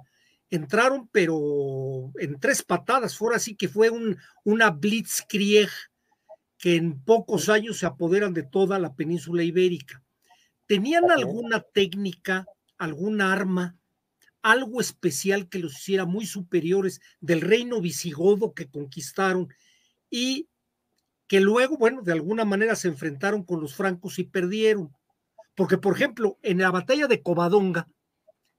entraron, 0.50 1.10
pero 1.12 2.12
en 2.16 2.40
tres 2.40 2.64
patadas, 2.64 3.18
fue 3.18 3.36
así 3.36 3.56
que 3.56 3.68
fue 3.68 3.90
un, 3.90 4.18
una 4.46 4.72
blitzkrieg 4.72 5.70
que 6.68 6.76
en 6.76 7.02
pocos 7.02 7.48
años 7.48 7.78
se 7.78 7.86
apoderan 7.86 8.34
de 8.34 8.44
toda 8.44 8.78
la 8.78 8.94
península 8.94 9.42
ibérica. 9.42 10.04
¿Tenían 10.66 11.10
alguna 11.10 11.62
técnica, 11.62 12.46
alguna 12.78 13.32
arma, 13.32 13.78
algo 14.42 14.82
especial 14.82 15.48
que 15.48 15.60
los 15.60 15.78
hiciera 15.78 16.04
muy 16.04 16.26
superiores 16.26 17.00
del 17.22 17.40
reino 17.40 17.80
visigodo 17.80 18.54
que 18.54 18.70
conquistaron 18.70 19.48
y 20.10 20.50
que 21.28 21.40
luego, 21.40 21.78
bueno, 21.78 22.02
de 22.02 22.12
alguna 22.12 22.44
manera 22.44 22.76
se 22.76 22.90
enfrentaron 22.90 23.46
con 23.46 23.62
los 23.62 23.74
francos 23.74 24.20
y 24.20 24.26
perdieron. 24.26 24.94
Porque, 25.56 25.78
por 25.78 25.96
ejemplo, 25.96 26.38
en 26.42 26.58
la 26.58 26.70
batalla 26.70 27.08
de 27.08 27.22
Covadonga, 27.22 27.88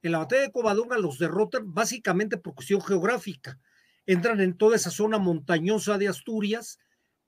en 0.00 0.12
la 0.12 0.20
batalla 0.20 0.44
de 0.44 0.52
Covadonga 0.52 0.96
los 0.96 1.18
derrotan 1.18 1.74
básicamente 1.74 2.38
por 2.38 2.54
cuestión 2.54 2.80
geográfica. 2.80 3.60
Entran 4.06 4.40
en 4.40 4.56
toda 4.56 4.76
esa 4.76 4.90
zona 4.90 5.18
montañosa 5.18 5.98
de 5.98 6.08
Asturias, 6.08 6.78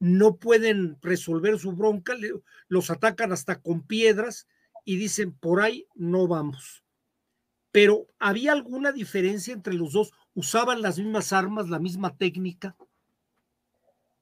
no 0.00 0.36
pueden 0.36 0.98
resolver 1.02 1.58
su 1.58 1.72
bronca, 1.72 2.14
los 2.68 2.90
atacan 2.90 3.32
hasta 3.32 3.60
con 3.60 3.82
piedras 3.82 4.48
y 4.84 4.96
dicen, 4.96 5.32
por 5.38 5.60
ahí 5.60 5.86
no 5.94 6.26
vamos. 6.26 6.82
Pero 7.70 8.06
¿había 8.18 8.52
alguna 8.52 8.90
diferencia 8.90 9.54
entre 9.54 9.74
los 9.74 9.92
dos? 9.92 10.12
¿Usaban 10.34 10.82
las 10.82 10.98
mismas 10.98 11.32
armas, 11.32 11.68
la 11.68 11.78
misma 11.78 12.16
técnica? 12.16 12.74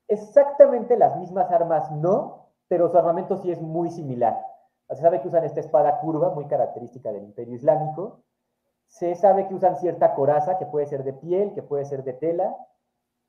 Exactamente 0.08 0.96
las 0.96 1.16
mismas 1.16 1.50
armas 1.50 1.90
no, 1.92 2.50
pero 2.66 2.90
su 2.90 2.98
armamento 2.98 3.40
sí 3.40 3.50
es 3.50 3.60
muy 3.60 3.90
similar. 3.90 4.36
Se 4.90 4.96
sabe 4.96 5.20
que 5.20 5.28
usan 5.28 5.44
esta 5.44 5.60
espada 5.60 6.00
curva, 6.00 6.34
muy 6.34 6.46
característica 6.46 7.12
del 7.12 7.24
Imperio 7.24 7.54
Islámico. 7.54 8.24
Se 8.86 9.14
sabe 9.14 9.46
que 9.46 9.54
usan 9.54 9.76
cierta 9.76 10.14
coraza, 10.14 10.58
que 10.58 10.66
puede 10.66 10.86
ser 10.86 11.04
de 11.04 11.12
piel, 11.12 11.52
que 11.54 11.62
puede 11.62 11.84
ser 11.84 12.04
de 12.04 12.14
tela. 12.14 12.56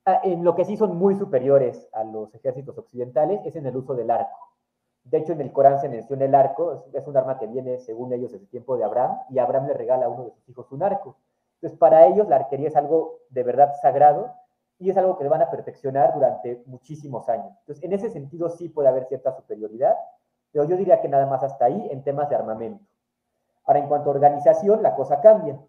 Ah, 0.10 0.22
en 0.24 0.44
lo 0.44 0.56
que 0.56 0.66
sí 0.66 0.76
son 0.76 0.98
muy 0.98 1.14
superiores 1.14 1.88
a 1.94 2.04
los 2.04 2.34
ejércitos 2.34 2.76
occidentales 2.80 3.42
es 3.46 3.56
en 3.56 3.68
el 3.68 3.78
uso 3.78 3.94
del 3.94 4.10
arco. 4.10 4.56
De 5.04 5.20
hecho, 5.20 5.34
en 5.34 5.42
el 5.42 5.52
Corán 5.52 5.80
se 5.80 5.88
menciona 5.88 6.26
el 6.26 6.34
arco, 6.34 6.86
es 6.92 7.06
un 7.06 7.16
arma 7.16 7.38
que 7.38 7.46
viene, 7.46 7.78
según 7.78 8.12
ellos, 8.12 8.32
desde 8.32 8.46
el 8.46 8.50
tiempo 8.50 8.76
de 8.76 8.86
Abraham, 8.86 9.20
y 9.30 9.38
Abraham 9.38 9.68
le 9.68 9.76
regala 9.76 10.08
a 10.08 10.10
uno 10.10 10.24
de 10.24 10.32
sus 10.32 10.50
hijos 10.50 10.72
un 10.72 10.82
arco. 10.82 11.18
Entonces, 11.56 11.78
para 11.78 12.08
ellos 12.08 12.28
la 12.28 12.38
arquería 12.38 12.70
es 12.70 12.76
algo 12.76 13.20
de 13.30 13.44
verdad 13.44 13.76
sagrado 13.84 14.34
y 14.80 14.90
es 14.90 14.98
algo 14.98 15.16
que 15.16 15.28
van 15.28 15.44
a 15.44 15.52
perfeccionar 15.52 16.12
durante 16.16 16.64
muchísimos 16.66 17.30
años. 17.30 17.54
Entonces, 17.60 17.84
en 17.84 17.94
ese 17.94 18.10
sentido 18.10 18.50
sí 18.50 18.68
puede 18.68 18.90
haber 18.90 19.06
cierta 19.06 19.32
superioridad, 19.36 19.94
pero 20.52 20.64
yo 20.64 20.76
diría 20.76 21.02
que 21.02 21.08
nada 21.08 21.28
más 21.28 21.44
hasta 21.44 21.66
ahí 21.66 21.88
en 21.92 22.04
temas 22.04 22.30
de 22.30 22.36
armamento. 22.36 22.84
Ahora, 23.64 23.80
en 23.80 23.88
cuanto 23.88 24.10
a 24.10 24.14
organización, 24.14 24.82
la 24.82 24.96
cosa 24.96 25.22
cambia, 25.22 25.60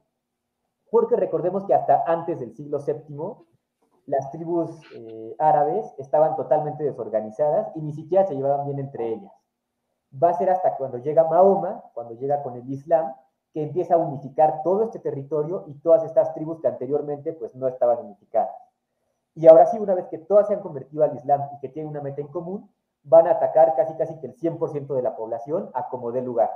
porque 0.90 1.16
recordemos 1.16 1.66
que 1.66 1.74
hasta 1.74 2.04
antes 2.06 2.40
del 2.40 2.54
siglo 2.54 2.78
VII, 2.78 3.49
las 4.10 4.30
tribus 4.32 4.70
eh, 4.94 5.36
árabes 5.38 5.94
estaban 5.98 6.34
totalmente 6.36 6.82
desorganizadas 6.82 7.70
y 7.76 7.80
ni 7.80 7.92
siquiera 7.92 8.26
se 8.26 8.34
llevaban 8.34 8.66
bien 8.66 8.80
entre 8.80 9.14
ellas. 9.14 9.32
Va 10.12 10.30
a 10.30 10.34
ser 10.34 10.50
hasta 10.50 10.76
cuando 10.76 10.98
llega 10.98 11.24
Mahoma, 11.24 11.84
cuando 11.94 12.14
llega 12.14 12.42
con 12.42 12.56
el 12.56 12.68
Islam, 12.68 13.14
que 13.52 13.62
empieza 13.62 13.94
a 13.94 13.98
unificar 13.98 14.62
todo 14.64 14.82
este 14.82 14.98
territorio 14.98 15.64
y 15.68 15.74
todas 15.74 16.02
estas 16.04 16.34
tribus 16.34 16.60
que 16.60 16.68
anteriormente 16.68 17.32
pues 17.32 17.54
no 17.54 17.68
estaban 17.68 17.98
unificadas. 17.98 18.50
Y 19.34 19.46
ahora 19.46 19.66
sí, 19.66 19.78
una 19.78 19.94
vez 19.94 20.06
que 20.08 20.18
todas 20.18 20.48
se 20.48 20.54
han 20.54 20.60
convertido 20.60 21.04
al 21.04 21.14
Islam 21.14 21.42
y 21.54 21.60
que 21.60 21.68
tienen 21.68 21.90
una 21.90 22.00
meta 22.00 22.20
en 22.20 22.28
común, 22.28 22.68
van 23.04 23.28
a 23.28 23.32
atacar 23.32 23.74
casi 23.76 23.94
casi 23.94 24.18
que 24.18 24.26
el 24.26 24.36
100% 24.36 24.94
de 24.94 25.02
la 25.02 25.14
población 25.14 25.70
a 25.74 25.88
como 25.88 26.10
dé 26.10 26.20
lugar. 26.20 26.50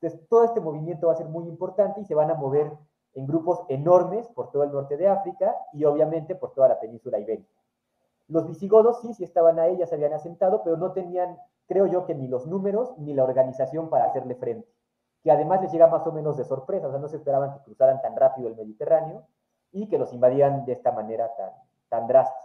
Entonces, 0.00 0.28
todo 0.28 0.44
este 0.44 0.60
movimiento 0.60 1.06
va 1.06 1.14
a 1.14 1.16
ser 1.16 1.28
muy 1.28 1.48
importante 1.48 2.00
y 2.00 2.04
se 2.04 2.14
van 2.14 2.30
a 2.30 2.34
mover 2.34 2.70
en 3.14 3.26
grupos 3.26 3.64
enormes 3.68 4.26
por 4.28 4.50
todo 4.50 4.64
el 4.64 4.72
norte 4.72 4.96
de 4.96 5.08
África 5.08 5.54
y 5.72 5.84
obviamente 5.84 6.34
por 6.34 6.52
toda 6.52 6.68
la 6.68 6.80
península 6.80 7.18
ibérica. 7.18 7.52
Los 8.28 8.46
visigodos 8.46 9.00
sí, 9.02 9.12
sí 9.14 9.24
estaban 9.24 9.58
ahí, 9.58 9.76
ya 9.76 9.86
se 9.86 9.94
habían 9.94 10.14
asentado, 10.14 10.62
pero 10.64 10.76
no 10.76 10.92
tenían, 10.92 11.38
creo 11.66 11.86
yo, 11.86 12.06
que 12.06 12.14
ni 12.14 12.28
los 12.28 12.46
números 12.46 12.96
ni 12.98 13.14
la 13.14 13.24
organización 13.24 13.90
para 13.90 14.06
hacerle 14.06 14.34
frente, 14.36 14.68
que 15.22 15.30
además 15.30 15.60
les 15.60 15.72
llega 15.72 15.86
más 15.86 16.06
o 16.06 16.12
menos 16.12 16.36
de 16.36 16.44
sorpresa, 16.44 16.88
o 16.88 16.90
sea, 16.90 17.00
no 17.00 17.08
se 17.08 17.16
esperaban 17.16 17.52
que 17.52 17.64
cruzaran 17.64 18.00
tan 18.00 18.16
rápido 18.16 18.48
el 18.48 18.56
Mediterráneo 18.56 19.26
y 19.70 19.88
que 19.88 19.98
los 19.98 20.12
invadían 20.12 20.64
de 20.64 20.72
esta 20.72 20.92
manera 20.92 21.34
tan, 21.36 21.50
tan 21.88 22.06
drástica. 22.06 22.42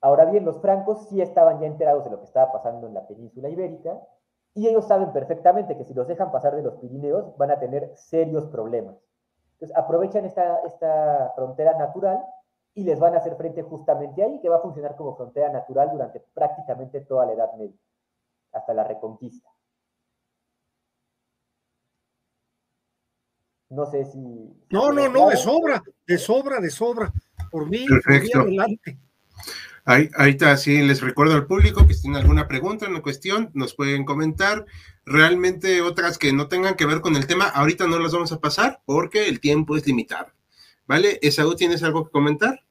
Ahora 0.00 0.24
bien, 0.24 0.44
los 0.44 0.58
francos 0.60 1.06
sí 1.08 1.20
estaban 1.20 1.60
ya 1.60 1.66
enterados 1.66 2.04
de 2.04 2.10
lo 2.10 2.18
que 2.18 2.24
estaba 2.24 2.50
pasando 2.50 2.86
en 2.86 2.94
la 2.94 3.06
península 3.06 3.48
ibérica 3.48 4.00
y 4.54 4.68
ellos 4.68 4.86
saben 4.86 5.12
perfectamente 5.12 5.76
que 5.76 5.84
si 5.84 5.94
los 5.94 6.06
dejan 6.06 6.30
pasar 6.30 6.54
de 6.54 6.62
los 6.62 6.74
Pirineos 6.74 7.36
van 7.38 7.50
a 7.50 7.58
tener 7.58 7.90
serios 7.96 8.46
problemas. 8.46 8.96
Entonces 9.54 9.76
aprovechan 9.76 10.24
esta, 10.24 10.58
esta 10.66 11.32
frontera 11.34 11.78
natural 11.78 12.22
y 12.74 12.84
les 12.84 12.98
van 12.98 13.14
a 13.14 13.18
hacer 13.18 13.36
frente 13.36 13.62
justamente 13.62 14.22
ahí, 14.22 14.40
que 14.40 14.48
va 14.48 14.56
a 14.56 14.62
funcionar 14.62 14.96
como 14.96 15.16
frontera 15.16 15.50
natural 15.50 15.90
durante 15.92 16.20
prácticamente 16.34 17.00
toda 17.02 17.26
la 17.26 17.32
Edad 17.32 17.52
Media, 17.54 17.76
hasta 18.52 18.74
la 18.74 18.84
Reconquista. 18.84 19.48
No 23.70 23.86
sé 23.86 24.04
si... 24.04 24.18
No, 24.70 24.92
no, 24.92 25.08
no, 25.08 25.28
de 25.30 25.36
sobra, 25.36 25.82
de 26.06 26.18
sobra, 26.18 26.60
de 26.60 26.70
sobra. 26.70 27.10
Por 27.50 27.70
mí, 27.70 27.86
Perfecto. 27.86 28.40
Por 28.40 28.48
mí 28.48 28.58
adelante. 28.58 28.98
Ahí, 29.84 30.08
está, 30.28 30.56
sí, 30.56 30.80
les 30.80 31.00
recuerdo 31.00 31.34
al 31.34 31.46
público 31.46 31.88
que 31.88 31.94
si 31.94 32.02
tienen 32.02 32.20
alguna 32.20 32.46
pregunta, 32.46 32.88
una 32.88 33.02
cuestión, 33.02 33.50
nos 33.52 33.74
pueden 33.74 34.04
comentar. 34.04 34.64
Realmente 35.04 35.82
otras 35.82 36.18
que 36.18 36.32
no 36.32 36.46
tengan 36.46 36.76
que 36.76 36.86
ver 36.86 37.00
con 37.00 37.16
el 37.16 37.26
tema, 37.26 37.46
ahorita 37.46 37.88
no 37.88 37.98
las 37.98 38.12
vamos 38.12 38.30
a 38.30 38.40
pasar 38.40 38.80
porque 38.86 39.28
el 39.28 39.40
tiempo 39.40 39.76
es 39.76 39.84
limitado. 39.86 40.32
¿Vale? 40.86 41.18
Esaú, 41.22 41.56
¿tienes 41.56 41.82
algo 41.82 42.04
que 42.04 42.12
comentar? 42.12 42.62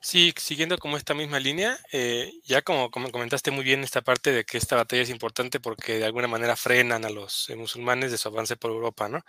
Sí, 0.00 0.32
siguiendo 0.36 0.78
como 0.78 0.96
esta 0.96 1.14
misma 1.14 1.40
línea, 1.40 1.78
eh, 1.92 2.32
ya 2.44 2.62
como, 2.62 2.90
como, 2.90 3.10
comentaste 3.10 3.50
muy 3.50 3.64
bien 3.64 3.82
esta 3.82 4.02
parte 4.02 4.30
de 4.32 4.44
que 4.44 4.58
esta 4.58 4.76
batalla 4.76 5.02
es 5.02 5.10
importante 5.10 5.58
porque 5.58 5.98
de 5.98 6.04
alguna 6.04 6.28
manera 6.28 6.54
frenan 6.56 7.04
a 7.04 7.10
los 7.10 7.48
eh, 7.50 7.56
musulmanes 7.56 8.10
de 8.10 8.18
su 8.18 8.28
avance 8.28 8.56
por 8.56 8.70
Europa, 8.70 9.08
¿no? 9.08 9.24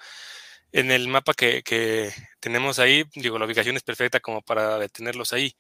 En 0.72 0.92
el 0.92 1.08
mapa 1.08 1.34
que, 1.34 1.64
que 1.64 2.12
tenemos 2.40 2.80
ahí, 2.80 3.06
digo, 3.16 3.40
la 3.40 3.46
ubicación 3.46 3.78
es 3.78 3.84
perfecta 3.84 4.20
como 4.20 4.42
para 4.42 4.78
detenerlos 4.78 5.34
ahí. 5.34 5.56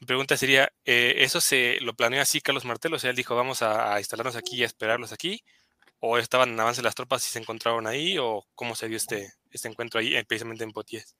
Mi 0.00 0.06
pregunta 0.06 0.34
sería, 0.34 0.70
eh, 0.86 1.16
¿eso 1.18 1.42
se 1.42 1.78
lo 1.82 1.92
planeó 1.92 2.22
así 2.22 2.40
Carlos 2.40 2.64
Martel? 2.64 2.94
O 2.94 2.98
sea, 2.98 3.10
él 3.10 3.16
dijo, 3.16 3.36
vamos 3.36 3.60
a, 3.60 3.98
instalarnos 3.98 4.34
aquí 4.34 4.56
y 4.56 4.62
a 4.62 4.66
esperarlos 4.66 5.12
aquí. 5.12 5.42
¿O 6.00 6.16
estaban 6.16 6.48
en 6.48 6.60
avance 6.60 6.82
las 6.82 6.94
tropas 6.94 7.26
y 7.26 7.30
se 7.30 7.38
encontraron 7.38 7.86
ahí? 7.86 8.16
¿O 8.16 8.42
cómo 8.54 8.74
se 8.74 8.88
dio 8.88 8.96
este, 8.96 9.28
este 9.50 9.68
encuentro 9.68 10.00
ahí, 10.00 10.14
precisamente 10.24 10.64
en 10.64 10.72
Poitiers? 10.72 11.14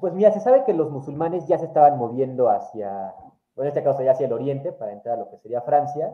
Pues 0.00 0.14
mira, 0.14 0.32
se 0.32 0.40
sabe 0.40 0.64
que 0.64 0.72
los 0.72 0.90
musulmanes 0.90 1.46
ya 1.46 1.58
se 1.58 1.66
estaban 1.66 1.98
moviendo 1.98 2.48
hacia, 2.48 3.12
en 3.56 3.66
este 3.66 3.84
caso 3.84 4.02
ya 4.02 4.12
hacia 4.12 4.26
el 4.26 4.32
oriente, 4.32 4.72
para 4.72 4.92
entrar 4.92 5.16
a 5.16 5.20
lo 5.20 5.30
que 5.30 5.36
sería 5.38 5.60
Francia. 5.60 6.10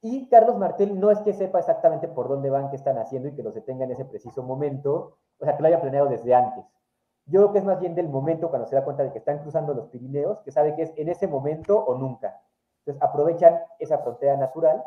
Y 0.00 0.28
Carlos 0.28 0.56
Martel 0.56 1.00
no 1.00 1.10
es 1.10 1.18
que 1.20 1.32
sepa 1.32 1.58
exactamente 1.58 2.06
por 2.06 2.28
dónde 2.28 2.50
van, 2.50 2.70
qué 2.70 2.76
están 2.76 2.96
haciendo 2.96 3.28
y 3.28 3.34
que 3.34 3.42
los 3.42 3.56
detenga 3.56 3.84
en 3.84 3.90
ese 3.90 4.04
preciso 4.04 4.44
momento, 4.44 5.18
o 5.38 5.44
sea, 5.44 5.56
que 5.56 5.62
lo 5.62 5.68
haya 5.68 5.80
planeado 5.80 6.08
desde 6.08 6.32
antes. 6.32 6.64
Yo 7.28 7.40
creo 7.40 7.52
que 7.52 7.58
es 7.58 7.64
más 7.64 7.78
bien 7.78 7.94
del 7.94 8.08
momento 8.08 8.48
cuando 8.48 8.66
se 8.66 8.74
da 8.74 8.84
cuenta 8.84 9.02
de 9.02 9.12
que 9.12 9.18
están 9.18 9.38
cruzando 9.38 9.74
los 9.74 9.88
Pirineos, 9.88 10.40
que 10.40 10.50
sabe 10.50 10.74
que 10.74 10.82
es 10.82 10.92
en 10.96 11.10
ese 11.10 11.26
momento 11.26 11.78
o 11.78 11.94
nunca. 11.96 12.40
Entonces 12.80 13.02
aprovechan 13.02 13.60
esa 13.78 13.98
frontera 13.98 14.36
natural, 14.38 14.82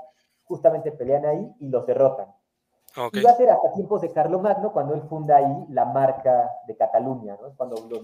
justamente 0.46 0.92
pelean 0.92 1.26
ahí 1.26 1.56
y 1.60 1.70
los 1.70 1.86
derrotan. 1.86 2.34
Y 3.14 3.22
va 3.22 3.32
a 3.32 3.36
ser 3.36 3.50
hasta 3.50 3.72
tiempos 3.74 4.02
de 4.02 4.12
Carlomagno 4.12 4.74
cuando 4.74 4.96
él 4.96 5.02
funda 5.08 5.38
ahí 5.38 5.66
la 5.70 5.86
marca 5.86 6.50
de 6.68 6.76
Cataluña, 6.76 7.38
¿no? 7.42 7.54
cuando 7.56 7.76
los, 7.88 8.04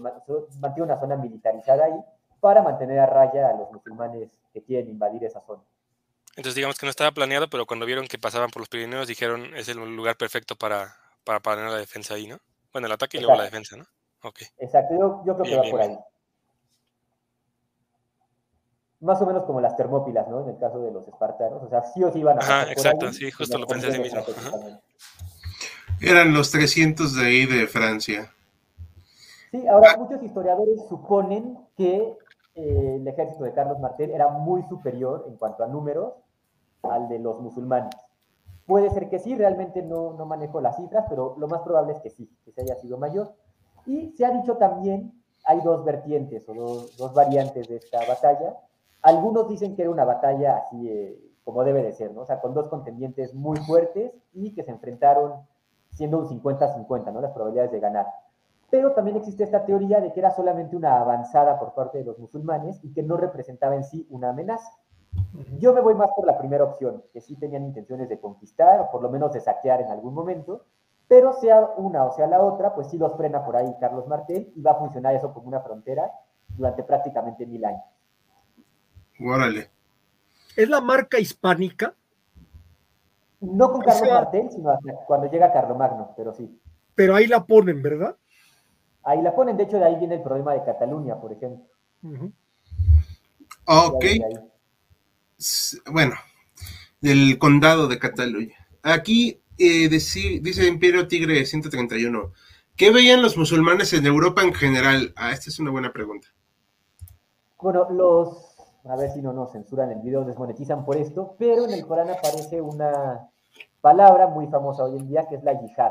mantiene 0.60 0.82
una 0.82 0.98
zona 0.98 1.16
militarizada 1.16 1.84
ahí 1.84 2.00
para 2.40 2.62
mantener 2.62 3.00
a 3.00 3.06
raya 3.06 3.50
a 3.50 3.52
los 3.54 3.70
musulmanes 3.70 4.30
que 4.52 4.62
quieren 4.62 4.88
invadir 4.88 5.24
esa 5.24 5.40
zona. 5.42 5.62
Entonces 6.30 6.54
digamos 6.54 6.78
que 6.78 6.86
no 6.86 6.90
estaba 6.90 7.10
planeado, 7.10 7.50
pero 7.50 7.66
cuando 7.66 7.84
vieron 7.84 8.06
que 8.06 8.18
pasaban 8.18 8.50
por 8.50 8.60
los 8.60 8.68
Pirineos 8.68 9.08
dijeron 9.08 9.54
es 9.56 9.68
el 9.68 9.78
lugar 9.96 10.16
perfecto 10.16 10.54
para, 10.54 10.94
para 11.24 11.68
la 11.68 11.76
defensa 11.76 12.14
ahí, 12.14 12.28
¿no? 12.28 12.38
Bueno, 12.72 12.86
el 12.86 12.92
ataque 12.92 13.18
y 13.18 13.20
luego 13.20 13.36
la 13.36 13.44
defensa, 13.44 13.76
¿no? 13.76 13.84
Exacto, 14.58 15.22
yo, 15.24 15.36
creo 15.36 15.42
que 15.42 15.56
va 15.56 15.70
por 15.70 15.80
ahí. 15.80 15.98
Más 19.00 19.22
o 19.22 19.26
menos 19.26 19.44
como 19.44 19.60
las 19.60 19.76
termópilas, 19.76 20.26
¿no? 20.28 20.42
En 20.42 20.50
el 20.50 20.58
caso 20.58 20.80
de 20.80 20.90
los 20.90 21.06
espartanos. 21.06 21.62
O 21.62 21.68
sea, 21.68 21.82
sí 21.82 22.02
o 22.02 22.10
sí 22.10 22.18
iban 22.18 22.38
a. 22.38 22.40
Ajá, 22.40 22.72
exacto, 22.72 23.12
sí, 23.12 23.30
justo 23.30 23.56
lo 23.58 23.66
pensé 23.66 23.88
así 23.88 24.00
mismo. 24.00 24.22
Eran 26.00 26.32
los 26.32 26.50
300 26.50 27.14
de 27.14 27.26
ahí 27.26 27.46
de 27.46 27.66
Francia. 27.66 28.32
Sí, 29.50 29.66
ahora 29.66 29.96
muchos 29.96 30.22
historiadores 30.22 30.86
suponen 30.88 31.58
que 31.76 32.16
eh, 32.54 32.96
el 32.96 33.06
ejército 33.06 33.44
de 33.44 33.52
Carlos 33.52 33.78
Martel 33.78 34.10
era 34.10 34.28
muy 34.28 34.62
superior 34.64 35.24
en 35.28 35.36
cuanto 35.36 35.64
a 35.64 35.68
números 35.68 36.14
al 36.82 37.08
de 37.08 37.18
los 37.18 37.40
musulmanes. 37.40 37.94
Puede 38.66 38.90
ser 38.90 39.08
que 39.08 39.18
sí, 39.18 39.34
realmente 39.34 39.82
no, 39.82 40.12
no 40.12 40.26
manejo 40.26 40.60
las 40.60 40.76
cifras, 40.76 41.06
pero 41.08 41.36
lo 41.38 41.48
más 41.48 41.62
probable 41.62 41.94
es 41.94 42.00
que 42.00 42.10
sí, 42.10 42.30
que 42.44 42.52
se 42.52 42.60
haya 42.60 42.76
sido 42.76 42.98
mayor. 42.98 43.32
Y 43.88 44.12
se 44.16 44.26
ha 44.26 44.30
dicho 44.30 44.58
también, 44.58 45.18
hay 45.46 45.62
dos 45.62 45.82
vertientes 45.82 46.46
o 46.46 46.54
dos, 46.54 47.14
variantes 47.14 47.66
de 47.68 47.76
esta 47.76 48.00
batalla. 48.06 48.54
Algunos 49.00 49.48
dicen 49.48 49.74
que 49.74 49.82
era 49.82 49.90
una 49.90 50.04
batalla 50.04 50.58
así 50.58 50.88
eh, 50.90 51.18
como 51.42 51.64
debe 51.64 51.82
de 51.82 51.92
ser, 51.92 52.12
¿no? 52.12 52.20
O 52.20 52.26
sea, 52.26 52.42
con 52.42 52.52
dos 52.52 52.68
contendientes 52.68 53.32
muy 53.34 53.56
fuertes 53.60 54.12
y 54.34 54.54
que 54.54 54.62
se 54.62 54.72
enfrentaron 54.72 55.36
siendo 55.92 56.18
un 56.18 56.28
50-50, 56.28 57.10
¿no? 57.10 57.22
Las 57.22 57.32
probabilidades 57.32 57.72
de 57.72 57.80
ganar. 57.80 58.06
Pero 58.68 58.92
también 58.92 59.16
existe 59.16 59.44
esta 59.44 59.64
teoría 59.64 60.02
de 60.02 60.12
que 60.12 60.20
era 60.20 60.32
solamente 60.32 60.76
una 60.76 61.00
avanzada 61.00 61.58
por 61.58 61.72
parte 61.72 61.96
de 61.96 62.04
los 62.04 62.18
musulmanes 62.18 62.78
y 62.84 62.92
que 62.92 63.02
no 63.02 63.16
representaba 63.16 63.74
en 63.74 63.84
sí 63.84 64.06
una 64.10 64.28
amenaza. 64.28 64.70
Yo 65.58 65.72
me 65.72 65.80
voy 65.80 65.94
más 65.94 66.10
por 66.14 66.26
la 66.26 66.36
primera 66.36 66.64
opción, 66.64 67.02
que 67.10 67.22
sí 67.22 67.36
tenían 67.36 67.64
intenciones 67.64 68.10
de 68.10 68.20
conquistar 68.20 68.80
o 68.80 68.90
por 68.90 69.02
lo 69.02 69.08
menos 69.08 69.32
de 69.32 69.40
saquear 69.40 69.80
en 69.80 69.88
algún 69.88 70.12
momento, 70.12 70.66
pero 71.08 71.32
sea 71.32 71.60
una 71.78 72.04
o 72.04 72.14
sea 72.14 72.26
la 72.26 72.40
otra, 72.40 72.74
pues 72.74 72.88
sí 72.90 72.98
los 72.98 73.16
frena 73.16 73.44
por 73.44 73.56
ahí 73.56 73.74
Carlos 73.80 74.06
Martel 74.06 74.52
y 74.54 74.60
va 74.60 74.72
a 74.72 74.78
funcionar 74.78 75.14
eso 75.14 75.32
como 75.32 75.48
una 75.48 75.60
frontera 75.60 76.12
durante 76.48 76.82
prácticamente 76.82 77.46
mil 77.46 77.64
años. 77.64 77.82
Órale. 79.18 79.70
¿Es 80.54 80.68
la 80.68 80.80
marca 80.80 81.18
hispánica? 81.18 81.94
No 83.40 83.72
con 83.72 83.80
Carlos 83.80 84.10
Martel, 84.10 84.50
sino 84.50 84.78
cuando 85.06 85.30
llega 85.30 85.52
Carlomagno, 85.52 86.12
pero 86.16 86.34
sí. 86.34 86.60
Pero 86.94 87.14
ahí 87.14 87.26
la 87.26 87.44
ponen, 87.44 87.80
¿verdad? 87.80 88.16
Ahí 89.04 89.22
la 89.22 89.34
ponen, 89.34 89.56
de 89.56 89.62
hecho 89.62 89.78
de 89.78 89.84
ahí 89.84 89.96
viene 89.96 90.16
el 90.16 90.22
problema 90.22 90.52
de 90.52 90.64
Cataluña, 90.64 91.20
por 91.20 91.32
ejemplo. 91.32 91.64
Ok. 93.64 94.04
Bueno, 95.90 96.14
del 97.00 97.38
condado 97.38 97.86
de 97.86 97.98
Cataluña. 97.98 98.56
Aquí 98.82 99.40
eh, 99.58 99.88
dice 99.88 100.66
Imperio 100.66 101.08
Tigre 101.08 101.44
131. 101.44 102.32
¿Qué 102.76 102.92
veían 102.92 103.22
los 103.22 103.36
musulmanes 103.36 103.92
en 103.92 104.06
Europa 104.06 104.42
en 104.42 104.54
general? 104.54 105.12
Ah, 105.16 105.32
esta 105.32 105.50
es 105.50 105.58
una 105.58 105.72
buena 105.72 105.92
pregunta. 105.92 106.28
Bueno, 107.60 107.90
los, 107.90 108.56
a 108.84 108.94
ver 108.94 109.10
si 109.10 109.20
no 109.20 109.32
nos 109.32 109.50
censuran 109.50 109.90
el 109.90 109.98
video, 109.98 110.24
desmonetizan 110.24 110.84
por 110.84 110.96
esto, 110.96 111.34
pero 111.38 111.64
en 111.64 111.72
el 111.72 111.84
Corán 111.84 112.08
aparece 112.08 112.60
una 112.60 113.28
palabra 113.80 114.28
muy 114.28 114.46
famosa 114.46 114.84
hoy 114.84 114.96
en 114.96 115.08
día 115.08 115.26
que 115.28 115.34
es 115.34 115.42
la 115.42 115.60
yihad. 115.60 115.90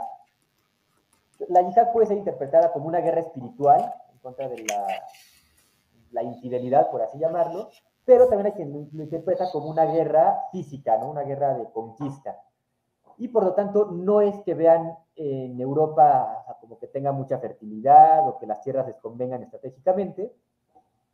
La 1.50 1.62
yihad 1.62 1.92
puede 1.92 2.08
ser 2.08 2.18
interpretada 2.18 2.72
como 2.72 2.88
una 2.88 3.02
guerra 3.02 3.20
espiritual 3.20 3.94
en 4.14 4.20
contra 4.20 4.48
de 4.48 4.66
la, 4.66 4.88
la 6.12 6.24
infidelidad, 6.24 6.90
por 6.90 7.02
así 7.02 7.20
llamarlo, 7.20 7.70
pero 8.06 8.30
también 8.30 8.48
hay 8.48 8.54
quien 8.54 8.90
lo 8.94 9.04
interpreta 9.04 9.52
como 9.52 9.70
una 9.70 9.84
guerra 9.84 10.40
física, 10.54 10.98
¿no? 10.98 11.10
una 11.10 11.24
guerra 11.24 11.54
de 11.56 11.70
conquista. 11.72 12.42
Y 13.18 13.30
por 13.30 13.44
lo 13.44 13.54
tanto, 13.54 13.92
no 13.92 14.22
es 14.22 14.36
que 14.44 14.54
vean 14.54 14.96
en 15.16 15.60
Europa 15.60 16.46
como 16.62 16.78
que 16.78 16.88
tenga 16.88 17.12
mucha 17.12 17.40
fertilidad 17.40 18.28
o 18.28 18.38
que 18.38 18.46
las 18.46 18.62
tierras 18.62 18.88
les 18.88 18.98
convengan 18.98 19.42
estratégicamente, 19.42 20.32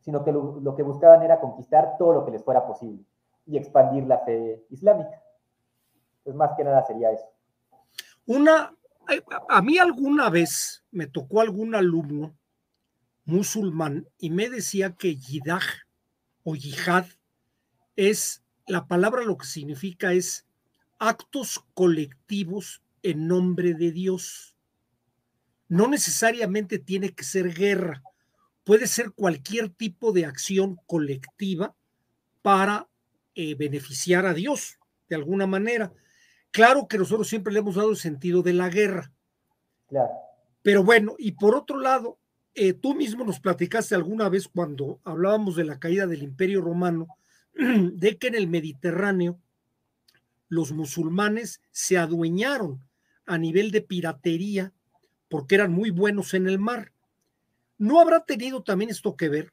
sino 0.00 0.22
que 0.22 0.32
lo, 0.32 0.74
que 0.76 0.82
buscaban 0.82 1.22
era 1.22 1.40
conquistar 1.40 1.96
todo 1.96 2.12
lo 2.12 2.24
que 2.24 2.32
les 2.32 2.44
fuera 2.44 2.66
posible 2.66 3.04
y 3.46 3.56
expandir 3.56 4.04
la 4.04 4.18
fe 4.18 4.66
islámica. 4.70 5.22
Pues 6.22 6.36
más 6.36 6.52
que 6.56 6.64
nada 6.64 6.82
sería 6.84 7.10
eso. 7.10 7.26
Una, 8.26 8.74
a 9.48 9.62
mí 9.62 9.78
alguna 9.78 10.28
vez 10.28 10.84
me 10.90 11.06
tocó 11.06 11.40
algún 11.40 11.74
alumno 11.74 12.34
musulmán 13.24 14.06
y 14.18 14.30
me 14.30 14.50
decía 14.50 14.94
que 14.94 15.16
yidah 15.16 15.60
o 16.42 16.54
yihad 16.54 17.06
es, 17.96 18.42
la 18.66 18.86
palabra 18.86 19.22
lo 19.22 19.36
que 19.38 19.46
significa 19.46 20.12
es 20.12 20.46
actos 20.98 21.64
colectivos 21.74 22.82
en 23.02 23.28
nombre 23.28 23.74
de 23.74 23.92
Dios. 23.92 24.56
No 25.68 25.88
necesariamente 25.88 26.78
tiene 26.78 27.14
que 27.14 27.24
ser 27.24 27.52
guerra, 27.52 28.02
puede 28.64 28.86
ser 28.86 29.12
cualquier 29.12 29.68
tipo 29.70 30.12
de 30.12 30.26
acción 30.26 30.78
colectiva 30.86 31.74
para 32.42 32.88
eh, 33.34 33.54
beneficiar 33.54 34.26
a 34.26 34.34
Dios 34.34 34.78
de 35.08 35.16
alguna 35.16 35.46
manera. 35.46 35.92
Claro 36.50 36.86
que 36.88 36.98
nosotros 36.98 37.28
siempre 37.28 37.52
le 37.52 37.60
hemos 37.60 37.74
dado 37.74 37.90
el 37.90 37.96
sentido 37.96 38.42
de 38.42 38.52
la 38.52 38.68
guerra. 38.68 39.12
Claro. 39.88 40.12
Pero 40.62 40.82
bueno, 40.82 41.14
y 41.18 41.32
por 41.32 41.54
otro 41.54 41.78
lado, 41.78 42.18
eh, 42.54 42.72
tú 42.72 42.94
mismo 42.94 43.24
nos 43.24 43.40
platicaste 43.40 43.94
alguna 43.94 44.28
vez 44.28 44.48
cuando 44.48 45.00
hablábamos 45.04 45.56
de 45.56 45.64
la 45.64 45.78
caída 45.78 46.06
del 46.06 46.22
Imperio 46.22 46.60
Romano, 46.60 47.08
de 47.54 48.16
que 48.16 48.28
en 48.28 48.36
el 48.36 48.48
Mediterráneo 48.48 49.40
los 50.48 50.72
musulmanes 50.72 51.60
se 51.70 51.98
adueñaron 51.98 52.80
a 53.26 53.38
nivel 53.38 53.70
de 53.70 53.80
piratería 53.80 54.72
porque 55.28 55.54
eran 55.54 55.72
muy 55.72 55.90
buenos 55.90 56.34
en 56.34 56.46
el 56.46 56.58
mar. 56.58 56.92
¿No 57.78 58.00
habrá 58.00 58.24
tenido 58.24 58.62
también 58.62 58.90
esto 58.90 59.16
que 59.16 59.28
ver? 59.28 59.52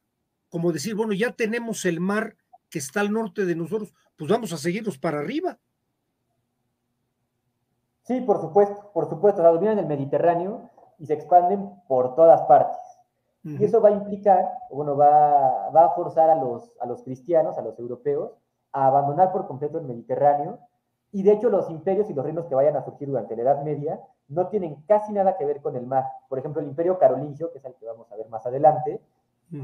Como 0.50 0.72
decir, 0.72 0.96
bueno, 0.96 1.14
ya 1.14 1.32
tenemos 1.32 1.86
el 1.86 2.00
mar 2.00 2.36
que 2.70 2.80
está 2.80 3.02
al 3.02 3.12
norte 3.12 3.46
de 3.46 3.56
nosotros, 3.56 3.94
pues 4.18 4.30
vamos 4.30 4.54
a 4.54 4.58
seguirnos 4.58 4.98
para 4.98 5.20
arriba. 5.20 5.58
Sí, 8.04 8.22
por 8.22 8.42
supuesto, 8.42 8.92
por 8.94 9.10
supuesto, 9.10 9.42
la 9.42 9.50
dominan 9.50 9.80
el 9.80 9.86
Mediterráneo 9.86 10.70
y 11.00 11.06
se 11.06 11.14
expanden 11.14 11.70
por 11.88 12.16
todas 12.16 12.42
partes. 12.44 12.78
Y 13.44 13.64
eso 13.64 13.82
va 13.82 13.90
a 13.90 13.94
implicar, 13.94 14.52
bueno, 14.70 14.96
va, 14.96 15.70
va, 15.70 15.86
a 15.86 15.90
forzar 15.96 16.30
a 16.30 16.36
los, 16.36 16.72
a 16.80 16.86
los 16.86 17.02
cristianos, 17.02 17.58
a 17.58 17.64
los 17.64 17.78
europeos, 17.80 18.38
a 18.72 18.86
abandonar 18.86 19.32
por 19.32 19.48
completo 19.48 19.80
el 19.80 19.86
Mediterráneo. 19.86 20.60
Y 21.12 21.24
de 21.24 21.34
hecho 21.34 21.50
los 21.50 21.70
imperios 21.70 22.10
y 22.10 22.14
los 22.14 22.24
reinos 22.24 22.46
que 22.46 22.56
vayan 22.56 22.76
a 22.78 22.84
surgir 22.84 23.08
durante 23.10 23.36
la 23.36 23.42
Edad 23.44 23.64
Media 23.64 24.00
no 24.30 24.48
tienen 24.48 24.76
casi 24.88 25.12
nada 25.12 25.38
que 25.38 25.46
ver 25.46 25.62
con 25.62 25.76
el 25.76 25.86
mar. 25.86 26.06
Por 26.30 26.40
ejemplo, 26.40 26.62
el 26.62 26.68
imperio 26.68 26.98
carolingio, 26.98 27.52
que 27.52 27.58
es 27.58 27.66
el 27.66 27.74
que 27.76 27.86
vamos 27.86 28.10
a 28.12 28.16
ver 28.16 28.30
más 28.30 28.46
adelante, 28.46 29.02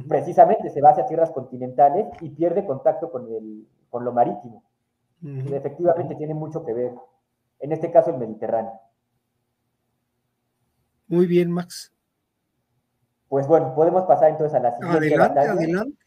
precisamente 0.10 0.70
se 0.70 0.82
va 0.82 0.90
hacia 0.90 1.06
tierras 1.06 1.32
continentales 1.32 2.08
y 2.20 2.30
pierde 2.30 2.66
contacto 2.66 3.10
con, 3.10 3.28
el, 3.34 3.66
con 3.90 4.04
lo 4.04 4.12
marítimo. 4.12 4.64
efectivamente 5.24 6.16
tiene 6.16 6.34
mucho 6.34 6.66
que 6.66 6.74
ver. 6.74 6.92
En 7.60 7.72
este 7.72 7.92
caso, 7.92 8.12
el 8.12 8.18
Mediterráneo. 8.18 8.74
Muy 11.08 11.26
bien, 11.26 11.50
Max. 11.50 11.94
Pues 13.30 13.48
bueno, 13.48 13.74
podemos 13.74 14.04
pasar 14.04 14.30
entonces 14.30 14.54
a 14.54 14.60
la 14.60 14.76
siguiente 14.76 14.98
adelante, 14.98 15.40
Adelante. 15.40 15.98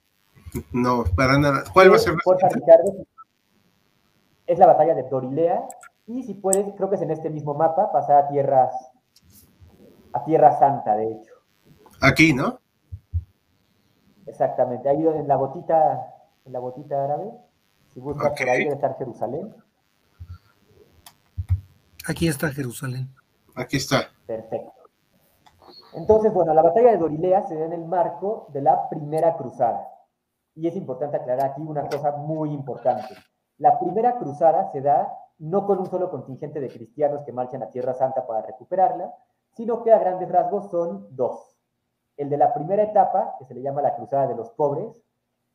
No, 0.73 1.05
para 1.17 1.39
nada. 1.39 1.65
¿Cuál 1.73 1.93
va 1.93 1.97
a 1.97 1.99
ser? 1.99 2.15
Es 4.51 4.59
la 4.59 4.67
batalla 4.67 4.95
de 4.95 5.05
Dorilea, 5.05 5.69
y 6.07 6.25
si 6.25 6.35
puedes, 6.35 6.75
creo 6.75 6.91
que 6.91 6.97
es 6.97 7.03
en 7.03 7.13
este 7.13 7.31
mismo 7.31 7.55
mapa, 7.55 7.93
pasar 7.93 8.25
a 8.25 8.29
tierras, 8.29 8.75
a 10.13 10.25
Tierra 10.25 10.59
Santa, 10.59 10.97
de 10.97 11.13
hecho. 11.13 11.35
Aquí, 12.01 12.35
¿no? 12.35 12.59
Exactamente, 14.27 14.89
ahí 14.89 15.07
en 15.07 15.29
la 15.29 15.37
botita, 15.37 16.01
en 16.45 16.53
la 16.53 16.59
botita 16.59 17.05
árabe, 17.05 17.31
si 17.95 18.01
buscas 18.01 18.33
por 18.37 18.49
ahí 18.49 18.65
debe 18.65 18.75
estar 18.75 18.97
Jerusalén. 18.99 19.55
Aquí 22.09 22.27
está 22.27 22.51
Jerusalén. 22.51 23.09
Aquí 23.55 23.77
está. 23.77 24.09
Perfecto. 24.27 24.73
Entonces, 25.95 26.33
bueno, 26.33 26.55
la 26.55 26.63
batalla 26.63 26.91
de 26.91 26.99
Dorilea 26.99 27.47
se 27.47 27.57
da 27.57 27.67
en 27.67 27.73
el 27.73 27.85
marco 27.85 28.49
de 28.53 28.63
la 28.63 28.89
primera 28.89 29.37
cruzada. 29.37 29.87
Y 30.57 30.67
es 30.67 30.75
importante 30.75 31.19
aclarar 31.19 31.51
aquí 31.51 31.61
una 31.61 31.89
cosa 31.89 32.13
muy 32.13 32.53
importante. 32.53 33.15
La 33.61 33.79
primera 33.79 34.17
cruzada 34.17 34.73
se 34.73 34.81
da 34.81 35.15
no 35.39 35.67
con 35.67 35.81
un 35.81 35.87
solo 35.87 36.11
contingente 36.11 36.61
de 36.61 36.71
cristianos 36.71 37.25
que 37.25 37.33
marchan 37.33 37.63
a 37.63 37.69
Tierra 37.69 37.93
Santa 37.93 38.27
para 38.27 38.41
recuperarla, 38.41 39.15
sino 39.51 39.83
que 39.83 39.93
a 39.93 39.99
grandes 39.99 40.31
rasgos 40.31 40.71
son 40.71 41.15
dos. 41.15 41.61
El 42.17 42.31
de 42.31 42.39
la 42.39 42.55
primera 42.55 42.83
etapa, 42.83 43.35
que 43.39 43.45
se 43.45 43.53
le 43.53 43.61
llama 43.61 43.83
la 43.83 43.97
Cruzada 43.97 44.27
de 44.29 44.35
los 44.35 44.51
Pobres, 44.53 45.05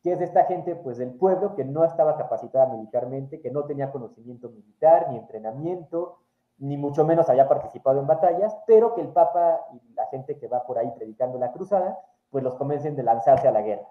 que 0.03 0.11
es 0.11 0.19
de 0.19 0.25
esta 0.25 0.43
gente 0.45 0.75
pues 0.75 0.99
del 0.99 1.15
pueblo 1.15 1.55
que 1.55 1.65
no 1.65 1.83
estaba 1.83 2.15
capacitada 2.15 2.67
militarmente, 2.67 3.41
que 3.41 3.49
no 3.49 3.65
tenía 3.65 3.91
conocimiento 3.91 4.49
militar 4.49 5.07
ni 5.09 5.17
entrenamiento, 5.17 6.19
ni 6.59 6.77
mucho 6.77 7.05
menos 7.05 7.27
había 7.27 7.49
participado 7.49 7.99
en 7.99 8.05
batallas, 8.05 8.55
pero 8.67 8.93
que 8.93 9.01
el 9.01 9.09
Papa 9.09 9.61
y 9.73 9.93
la 9.95 10.05
gente 10.11 10.37
que 10.37 10.47
va 10.47 10.63
por 10.63 10.77
ahí 10.77 10.91
predicando 10.95 11.39
la 11.39 11.51
cruzada, 11.51 11.97
pues 12.29 12.43
los 12.43 12.53
convencen 12.53 12.95
de 12.95 13.01
lanzarse 13.01 13.47
a 13.47 13.51
la 13.51 13.63
guerra. 13.63 13.87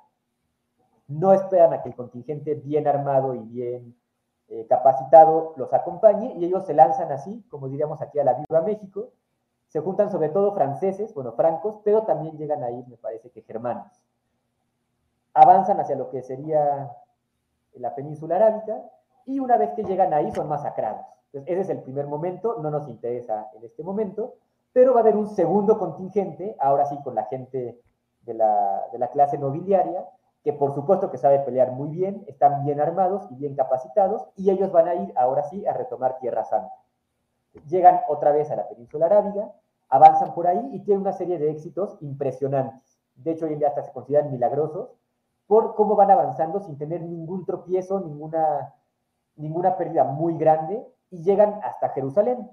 No 1.08 1.32
esperan 1.32 1.72
a 1.72 1.82
que 1.82 1.88
el 1.88 1.96
contingente 1.96 2.54
bien 2.54 2.86
armado 2.86 3.34
y 3.34 3.40
bien 3.40 3.96
eh, 4.48 4.66
capacitado 4.68 5.54
los 5.56 5.72
acompañe 5.72 6.34
y 6.34 6.44
ellos 6.44 6.66
se 6.66 6.74
lanzan 6.74 7.10
así, 7.12 7.44
como 7.50 7.68
diríamos 7.68 8.02
aquí 8.02 8.18
a 8.18 8.24
la 8.24 8.34
Viva 8.34 8.60
México. 8.60 9.08
Se 9.68 9.80
juntan 9.80 10.10
sobre 10.10 10.28
todo 10.28 10.52
franceses, 10.52 11.14
bueno, 11.14 11.32
francos, 11.32 11.80
pero 11.82 12.02
también 12.02 12.36
llegan 12.36 12.62
ahí, 12.62 12.84
me 12.88 12.96
parece 12.96 13.30
que 13.30 13.42
germanos. 13.42 14.04
Avanzan 15.32 15.80
hacia 15.80 15.96
lo 15.96 16.10
que 16.10 16.22
sería 16.22 16.94
la 17.74 17.94
península 17.94 18.36
arábica 18.36 18.82
y 19.26 19.40
una 19.40 19.56
vez 19.56 19.70
que 19.72 19.82
llegan 19.82 20.12
ahí 20.12 20.30
son 20.32 20.48
masacrados. 20.48 21.06
Entonces, 21.32 21.52
ese 21.52 21.60
es 21.62 21.68
el 21.70 21.82
primer 21.82 22.06
momento, 22.06 22.58
no 22.60 22.70
nos 22.70 22.88
interesa 22.88 23.50
en 23.54 23.64
este 23.64 23.82
momento, 23.82 24.34
pero 24.72 24.92
va 24.92 25.00
a 25.00 25.02
haber 25.02 25.16
un 25.16 25.28
segundo 25.28 25.78
contingente, 25.78 26.54
ahora 26.60 26.86
sí 26.86 26.96
con 27.02 27.14
la 27.14 27.24
gente 27.24 27.80
de 28.22 28.34
la, 28.34 28.82
de 28.92 28.98
la 28.98 29.08
clase 29.08 29.38
nobiliaria, 29.38 30.06
que 30.44 30.52
por 30.52 30.74
supuesto 30.74 31.10
que 31.10 31.16
sabe 31.16 31.38
pelear 31.40 31.72
muy 31.72 31.88
bien, 31.88 32.22
están 32.26 32.64
bien 32.66 32.78
armados 32.78 33.26
y 33.30 33.34
bien 33.34 33.56
capacitados, 33.56 34.28
y 34.36 34.50
ellos 34.50 34.70
van 34.70 34.88
a 34.88 34.94
ir 34.94 35.12
ahora 35.16 35.42
sí 35.44 35.66
a 35.66 35.72
retomar 35.72 36.18
Tierra 36.18 36.44
Santa. 36.44 36.74
Llegan 37.66 38.02
otra 38.08 38.30
vez 38.30 38.50
a 38.50 38.56
la 38.56 38.68
península 38.68 39.06
arábiga, 39.06 39.50
avanzan 39.88 40.34
por 40.34 40.46
ahí 40.46 40.68
y 40.72 40.80
tienen 40.80 41.00
una 41.00 41.12
serie 41.12 41.38
de 41.38 41.50
éxitos 41.50 41.96
impresionantes. 42.02 43.00
De 43.14 43.32
hecho, 43.32 43.46
hoy 43.46 43.54
en 43.54 43.60
día 43.60 43.68
hasta 43.68 43.84
se 43.84 43.92
consideran 43.92 44.30
milagrosos 44.30 44.90
por 45.46 45.74
cómo 45.74 45.96
van 45.96 46.10
avanzando 46.10 46.60
sin 46.60 46.76
tener 46.76 47.02
ningún 47.02 47.46
tropiezo, 47.46 48.00
ninguna, 48.00 48.74
ninguna 49.36 49.78
pérdida 49.78 50.04
muy 50.04 50.36
grande, 50.36 50.86
y 51.10 51.22
llegan 51.22 51.60
hasta 51.62 51.88
Jerusalén. 51.90 52.50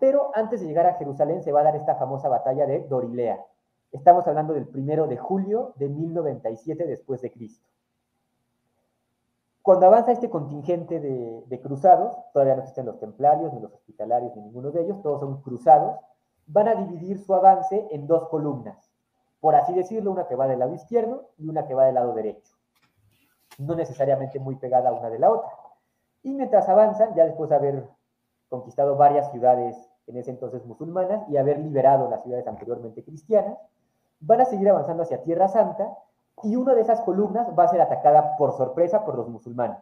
Pero 0.00 0.32
antes 0.34 0.60
de 0.60 0.66
llegar 0.66 0.86
a 0.86 0.94
Jerusalén 0.94 1.42
se 1.42 1.52
va 1.52 1.60
a 1.60 1.64
dar 1.64 1.76
esta 1.76 1.94
famosa 1.94 2.28
batalla 2.28 2.66
de 2.66 2.80
Dorilea, 2.88 3.44
Estamos 3.92 4.26
hablando 4.28 4.54
del 4.54 4.68
primero 4.68 5.08
de 5.08 5.16
julio 5.16 5.72
de 5.76 5.88
1097 5.88 6.86
después 6.86 7.20
de 7.22 7.32
Cristo. 7.32 7.68
Cuando 9.62 9.86
avanza 9.86 10.12
este 10.12 10.30
contingente 10.30 11.00
de, 11.00 11.60
cruzados, 11.60 12.16
todavía 12.32 12.54
no 12.54 12.62
existen 12.62 12.86
los 12.86 12.98
templarios, 12.98 13.52
ni 13.52 13.60
los 13.60 13.72
hospitalarios, 13.72 14.34
ni 14.36 14.42
ninguno 14.42 14.70
de 14.70 14.82
ellos, 14.82 15.02
todos 15.02 15.20
son 15.20 15.42
cruzados, 15.42 15.96
van 16.46 16.68
a 16.68 16.74
dividir 16.76 17.18
su 17.18 17.34
avance 17.34 17.86
en 17.90 18.06
dos 18.06 18.28
columnas, 18.28 18.90
por 19.40 19.54
así 19.54 19.74
decirlo, 19.74 20.12
una 20.12 20.26
que 20.26 20.36
va 20.36 20.46
del 20.46 20.60
lado 20.60 20.74
izquierdo 20.74 21.30
y 21.36 21.48
una 21.48 21.66
que 21.66 21.74
va 21.74 21.84
del 21.84 21.94
lado 21.96 22.14
derecho. 22.14 22.54
no 23.58 23.74
necesariamente 23.74 24.38
muy 24.38 24.56
pegada 24.56 24.92
una 24.92 25.10
de 25.10 25.18
la 25.18 25.30
otra. 25.30 25.50
Y 26.22 26.32
mientras 26.32 26.68
avanzan, 26.68 27.14
ya 27.14 27.26
después 27.26 27.50
de 27.50 27.56
haber 27.56 27.88
conquistado 28.48 28.96
varias 28.96 29.30
ciudades 29.30 29.76
en 30.06 30.16
ese 30.16 30.30
entonces 30.30 30.64
musulmanas 30.64 31.28
y 31.28 31.36
haber 31.36 31.58
liberado 31.58 32.08
las 32.08 32.22
ciudades 32.22 32.46
anteriormente 32.46 33.04
cristianas, 33.04 33.58
van 34.20 34.40
a 34.40 34.44
seguir 34.44 34.68
avanzando 34.68 35.02
hacia 35.02 35.22
Tierra 35.22 35.48
Santa 35.48 35.96
y 36.42 36.56
una 36.56 36.74
de 36.74 36.82
esas 36.82 37.00
columnas 37.02 37.48
va 37.58 37.64
a 37.64 37.68
ser 37.68 37.80
atacada 37.80 38.36
por 38.36 38.56
sorpresa 38.56 39.04
por 39.04 39.16
los 39.16 39.28
musulmanes. 39.28 39.78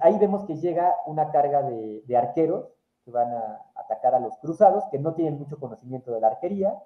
ahí 0.00 0.18
vemos 0.18 0.44
que 0.44 0.56
llega 0.56 0.94
una 1.06 1.30
carga 1.30 1.62
de, 1.62 2.02
de 2.06 2.16
arqueros 2.16 2.66
que 3.04 3.10
van 3.10 3.32
a 3.32 3.62
atacar 3.74 4.14
a 4.14 4.20
los 4.20 4.36
cruzados, 4.38 4.84
que 4.90 4.98
no 4.98 5.14
tienen 5.14 5.38
mucho 5.38 5.58
conocimiento 5.58 6.12
de 6.12 6.20
la 6.20 6.28
arquería 6.28 6.78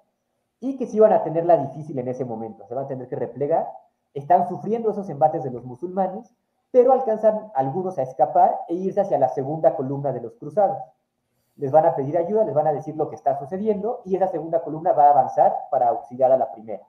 y 0.59 0.77
que 0.77 0.87
sí 0.87 0.99
van 0.99 1.11
a 1.11 1.23
tenerla 1.23 1.57
difícil 1.57 1.99
en 1.99 2.07
ese 2.07 2.23
momento, 2.23 2.65
se 2.65 2.73
van 2.73 2.85
a 2.85 2.87
tener 2.87 3.09
que 3.09 3.17
replegar, 3.17 3.67
están 4.13 4.47
sufriendo 4.47 4.91
esos 4.91 5.09
embates 5.09 5.43
de 5.43 5.51
los 5.51 5.65
musulmanes, 5.65 6.33
pero 6.71 6.93
alcanzan 6.93 7.51
algunos 7.53 7.97
a 7.97 8.03
escapar 8.03 8.57
e 8.69 8.75
irse 8.75 9.01
hacia 9.01 9.19
la 9.19 9.29
segunda 9.29 9.75
columna 9.75 10.13
de 10.13 10.21
los 10.21 10.35
cruzados. 10.35 10.77
Les 11.55 11.71
van 11.71 11.85
a 11.85 11.95
pedir 11.95 12.17
ayuda, 12.17 12.43
les 12.43 12.53
van 12.53 12.67
a 12.67 12.73
decir 12.73 12.95
lo 12.95 13.09
que 13.09 13.15
está 13.15 13.37
sucediendo 13.37 14.01
y 14.05 14.15
esa 14.15 14.27
segunda 14.27 14.61
columna 14.61 14.91
va 14.91 15.05
a 15.05 15.11
avanzar 15.11 15.53
para 15.69 15.89
auxiliar 15.89 16.31
a 16.31 16.37
la 16.37 16.51
primera. 16.51 16.87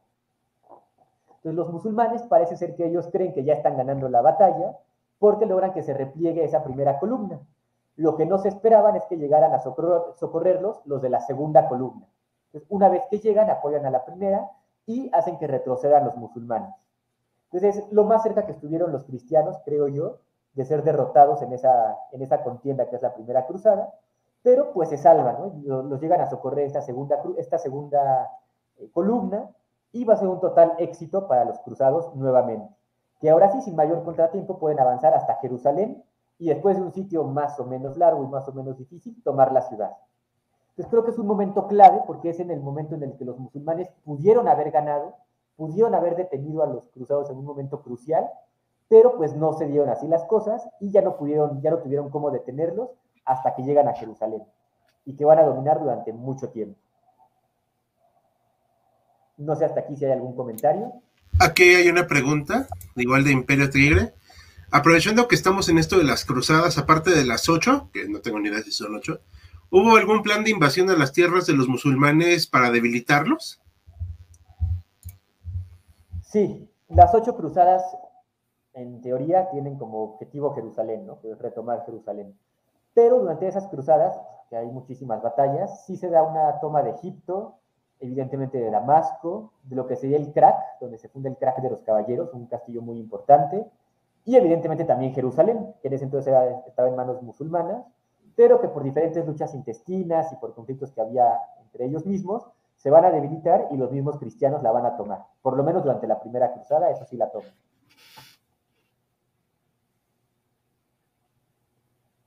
Entonces 1.29 1.55
los 1.55 1.71
musulmanes 1.71 2.23
parece 2.23 2.57
ser 2.57 2.75
que 2.75 2.87
ellos 2.87 3.09
creen 3.13 3.35
que 3.35 3.45
ya 3.45 3.53
están 3.53 3.77
ganando 3.77 4.09
la 4.09 4.23
batalla 4.23 4.79
porque 5.19 5.47
logran 5.47 5.73
que 5.73 5.83
se 5.83 5.93
repliegue 5.93 6.45
esa 6.45 6.65
primera 6.65 6.99
columna. 6.99 7.41
Lo 7.97 8.17
que 8.17 8.27
no 8.27 8.39
se 8.39 8.49
esperaban 8.49 8.97
es 8.97 9.05
que 9.05 9.17
llegaran 9.17 9.53
a 9.53 9.61
socorrerlos 9.61 10.81
los 10.87 11.03
de 11.03 11.11
la 11.11 11.21
segunda 11.21 11.69
columna. 11.69 12.07
Entonces, 12.47 12.67
una 12.71 12.89
vez 12.89 13.03
que 13.11 13.19
llegan, 13.19 13.51
apoyan 13.51 13.85
a 13.87 13.91
la 13.91 14.05
primera 14.05 14.51
y 14.87 15.11
hacen 15.13 15.39
que 15.39 15.47
retrocedan 15.47 16.05
los 16.05 16.17
musulmanes. 16.17 16.75
Entonces, 17.53 17.85
lo 17.93 18.05
más 18.05 18.23
cerca 18.23 18.47
que 18.47 18.53
estuvieron 18.53 18.91
los 18.91 19.05
cristianos, 19.05 19.59
creo 19.65 19.87
yo, 19.89 20.19
de 20.55 20.65
ser 20.65 20.83
derrotados 20.83 21.43
en 21.43 21.53
esa, 21.53 21.97
en 22.13 22.23
esa 22.23 22.43
contienda 22.43 22.89
que 22.89 22.97
es 22.97 23.03
la 23.03 23.15
primera 23.15 23.47
cruzada, 23.47 23.93
pero 24.45 24.73
pues 24.75 24.91
se 24.91 24.99
salvan, 24.99 25.37
¿no? 25.39 25.85
Los, 25.89 26.01
llegan 26.03 26.21
a 26.21 26.29
socorrer 26.29 26.67
esta 26.67 26.83
segunda, 26.83 27.19
esta 27.39 27.57
segunda 27.57 28.31
eh, 28.77 28.91
columna 28.93 29.51
y 29.91 30.05
va 30.05 30.15
a 30.15 30.19
ser 30.19 30.29
un 30.29 30.39
total 30.39 30.75
éxito 30.79 31.27
para 31.27 31.47
los 31.47 31.59
cruzados 31.61 32.15
nuevamente, 32.15 32.69
que 33.21 33.31
ahora 33.31 33.51
sí, 33.51 33.63
sin 33.63 33.75
mayor 33.75 34.05
contratiempo, 34.05 34.59
pueden 34.59 34.79
avanzar 34.79 35.15
hasta 35.15 35.37
Jerusalén 35.37 36.05
y 36.39 36.49
después 36.49 36.77
de 36.77 36.83
un 36.83 36.93
sitio 36.93 37.25
más 37.25 37.59
o 37.59 37.65
menos 37.65 37.97
largo 37.97 38.23
y 38.23 38.27
más 38.27 38.47
o 38.47 38.53
menos 38.53 38.77
difícil, 38.77 39.17
tomar 39.25 39.51
la 39.51 39.63
ciudad. 39.63 39.97
Entonces 40.71 40.91
creo 40.91 41.05
que 41.05 41.13
es 41.13 41.19
un 41.19 41.27
momento 41.27 41.67
clave 41.67 42.03
porque 42.07 42.29
es 42.29 42.39
en 42.39 42.51
el 42.51 42.61
momento 42.61 42.97
en 42.97 43.05
el 43.05 43.17
que 43.17 43.25
los 43.25 43.39
musulmanes 43.39 43.89
pudieron 44.05 44.47
haber 44.47 44.71
ganado, 44.73 45.15
pudieron 45.57 45.95
haber 45.95 46.17
detenido 46.17 46.63
a 46.63 46.67
los 46.67 46.87
cruzados 46.91 47.31
en 47.31 47.39
un 47.39 47.47
momento 47.47 47.81
crucial, 47.81 48.29
pero 48.89 49.17
pues 49.17 49.35
no 49.35 49.55
se 49.55 49.69
dieron 49.69 49.89
así 49.89 50.07
las 50.07 50.25
cosas 50.25 50.69
y 50.81 50.91
ya 50.91 51.01
no 51.01 51.17
pudieron, 51.17 51.63
ya 51.63 51.71
no 51.71 51.79
tuvieron 51.79 52.11
cómo 52.11 52.31
detenerlos 52.31 52.91
hasta 53.25 53.55
que 53.55 53.63
llegan 53.63 53.89
a 53.89 53.95
Jerusalén 53.95 54.43
y 55.05 55.17
que 55.17 55.25
van 55.25 55.39
a 55.39 55.43
dominar 55.43 55.81
durante 55.81 56.13
mucho 56.13 56.49
tiempo. 56.49 56.79
No 59.37 59.57
sé 59.57 59.65
hasta 59.65 59.81
aquí 59.81 59.97
si 59.97 60.05
hay 60.05 60.13
algún 60.13 60.35
comentario. 60.37 60.93
Aquí 61.41 61.63
hay 61.75 61.89
una 61.89 62.07
pregunta, 62.07 62.69
igual 62.95 63.25
de 63.25 63.33
Imperio 63.33 63.69
Tigre. 63.69 64.15
Aprovechando 64.71 65.29
que 65.29 65.35
estamos 65.35 65.69
en 65.69 65.79
esto 65.79 65.99
de 65.99 66.05
las 66.05 66.25
cruzadas, 66.25 66.79
aparte 66.79 67.11
de 67.11 67.25
las 67.25 67.49
ocho, 67.49 67.91
que 67.93 68.09
no 68.09 68.21
tengo 68.21 68.39
ni 68.41 68.49
idea 68.49 68.63
si 68.63 68.73
son 68.73 68.95
ocho, 68.95 69.21
¿hubo 69.71 69.97
algún 69.97 70.23
plan 70.23 70.45
de 70.45 70.51
invasión 70.51 70.91
a 70.91 70.97
las 70.97 71.13
tierras 71.13 71.47
de 71.47 71.55
los 71.55 71.69
musulmanes 71.69 72.47
para 72.47 72.71
debilitarlos? 72.71 73.61
Sí, 76.23 76.69
las 76.89 77.15
ocho 77.15 77.37
cruzadas, 77.37 77.83
en 78.73 79.01
teoría, 79.01 79.51
tienen 79.51 79.77
como 79.77 80.03
objetivo 80.03 80.55
Jerusalén, 80.55 81.07
¿no? 81.07 81.21
retomar 81.41 81.85
Jerusalén. 81.87 82.37
Pero 82.95 83.19
durante 83.19 83.49
esas 83.49 83.69
cruzadas, 83.69 84.19
que 84.49 84.57
hay 84.57 84.71
muchísimas 84.71 85.21
batallas, 85.23 85.85
sí 85.85 85.97
se 85.97 86.09
da 86.09 86.23
una 86.23 86.61
toma 86.61 86.83
de 86.83 86.91
Egipto, 86.91 87.57
evidentemente 88.01 88.59
de 88.59 88.71
Damasco, 88.71 89.53
de 89.65 89.77
lo 89.77 89.87
que 89.87 89.97
sería 89.97 90.17
el 90.17 90.33
crack, 90.33 90.79
donde 90.81 90.99
se 90.99 91.09
funda 91.09 91.29
el 91.29 91.37
crack 91.37 91.61
de 91.61 91.71
los 91.71 91.83
caballeros, 91.83 92.33
un 92.33 92.47
castillo 92.47 92.83
muy 92.83 92.99
importante, 92.99 93.67
y 94.25 94.37
evidentemente 94.37 94.85
también 94.85 95.15
Jerusalén, 95.15 95.75
que 95.83 95.89
en 95.89 95.95
ese 95.95 96.05
entonces 96.05 96.35
estaba 96.67 96.89
en 96.89 96.97
manos 96.97 97.23
musulmanas, 97.23 97.85
pero 98.37 98.61
que 98.61 98.69
por 98.69 98.83
diferentes 98.83 99.27
luchas 99.27 99.55
intestinas 99.55 100.33
y 100.33 100.37
por 100.37 100.55
conflictos 100.55 100.93
que 100.93 101.01
había 101.01 101.39
entre 101.63 101.87
ellos 101.87 102.07
mismos, 102.07 102.47
se 102.77 102.91
van 102.91 103.05
a 103.05 103.11
debilitar 103.11 103.69
y 103.71 103.77
los 103.77 103.91
mismos 103.91 104.19
cristianos 104.19 104.63
la 104.63 104.73
van 104.73 104.87
a 104.87 104.97
tomar. 104.97 105.27
Por 105.43 105.57
lo 105.57 105.63
menos 105.63 105.83
durante 105.83 106.07
la 106.07 106.21
primera 106.21 106.53
cruzada, 106.53 106.91
eso 106.91 107.05
sí 107.05 107.17
la 107.17 107.31
toman. 107.31 107.51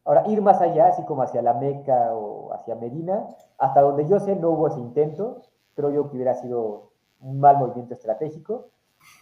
Ahora, 0.08 0.24
ir 0.28 0.42
más 0.42 0.62
allá, 0.62 0.88
así 0.88 1.04
como 1.04 1.22
hacia 1.22 1.42
la 1.42 1.54
Meca 1.54 2.14
o 2.14 2.54
hacia 2.54 2.76
Medina, 2.76 3.28
hasta 3.58 3.82
donde 3.82 4.08
yo 4.08 4.22
sé 4.22 4.38
no 4.38 4.52
hubo 4.52 4.68
ese 4.70 4.80
intento, 4.80 5.42
creo 5.76 5.90
yo 5.90 6.10
que 6.10 6.16
hubiera 6.16 6.34
sido 6.34 6.94
un 7.20 7.42
mal 7.42 7.58
movimiento 7.58 7.94
estratégico, 7.94 8.70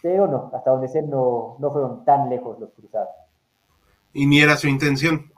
pero 0.00 0.28
no, 0.28 0.48
hasta 0.54 0.70
donde 0.70 0.86
sé 0.86 1.02
no, 1.02 1.56
no 1.58 1.72
fueron 1.72 2.04
tan 2.04 2.28
lejos 2.28 2.60
los 2.60 2.70
cruzados. 2.70 3.10
¿Y 4.12 4.28
ni 4.28 4.40
era 4.40 4.56
su 4.56 4.68
intención? 4.68 5.32